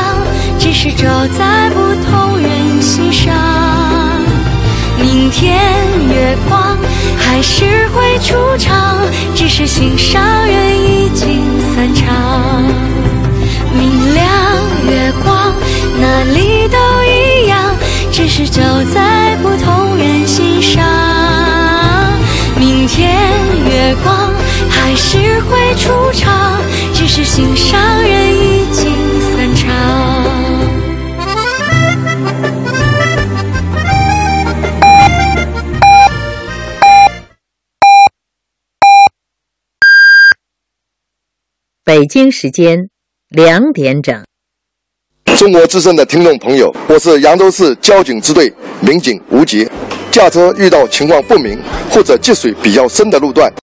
[0.57, 1.07] 只是照
[1.37, 1.75] 在不
[2.05, 3.33] 同人心上。
[4.99, 5.61] 明天
[6.09, 6.75] 月光
[7.37, 8.97] 还是会出场，
[9.35, 11.43] 只是心上人已经
[11.75, 12.63] 散场。
[13.77, 14.25] 明亮
[14.89, 15.53] 月光
[16.01, 17.75] 哪里都一样，
[18.11, 20.83] 只是照在不同人心上。
[22.59, 23.15] 明天
[23.69, 24.33] 月光
[24.67, 26.57] 还是会出场，
[26.91, 28.86] 只是心上人已经
[41.87, 42.89] 北京时间
[43.29, 44.25] 两点整。
[45.37, 49.65] 中国之声的听众朋友，我是扬州市交警支队民警吴杰。
[50.11, 51.57] 驾车遇到情况不明
[51.89, 53.49] 或者积水比较深的路段，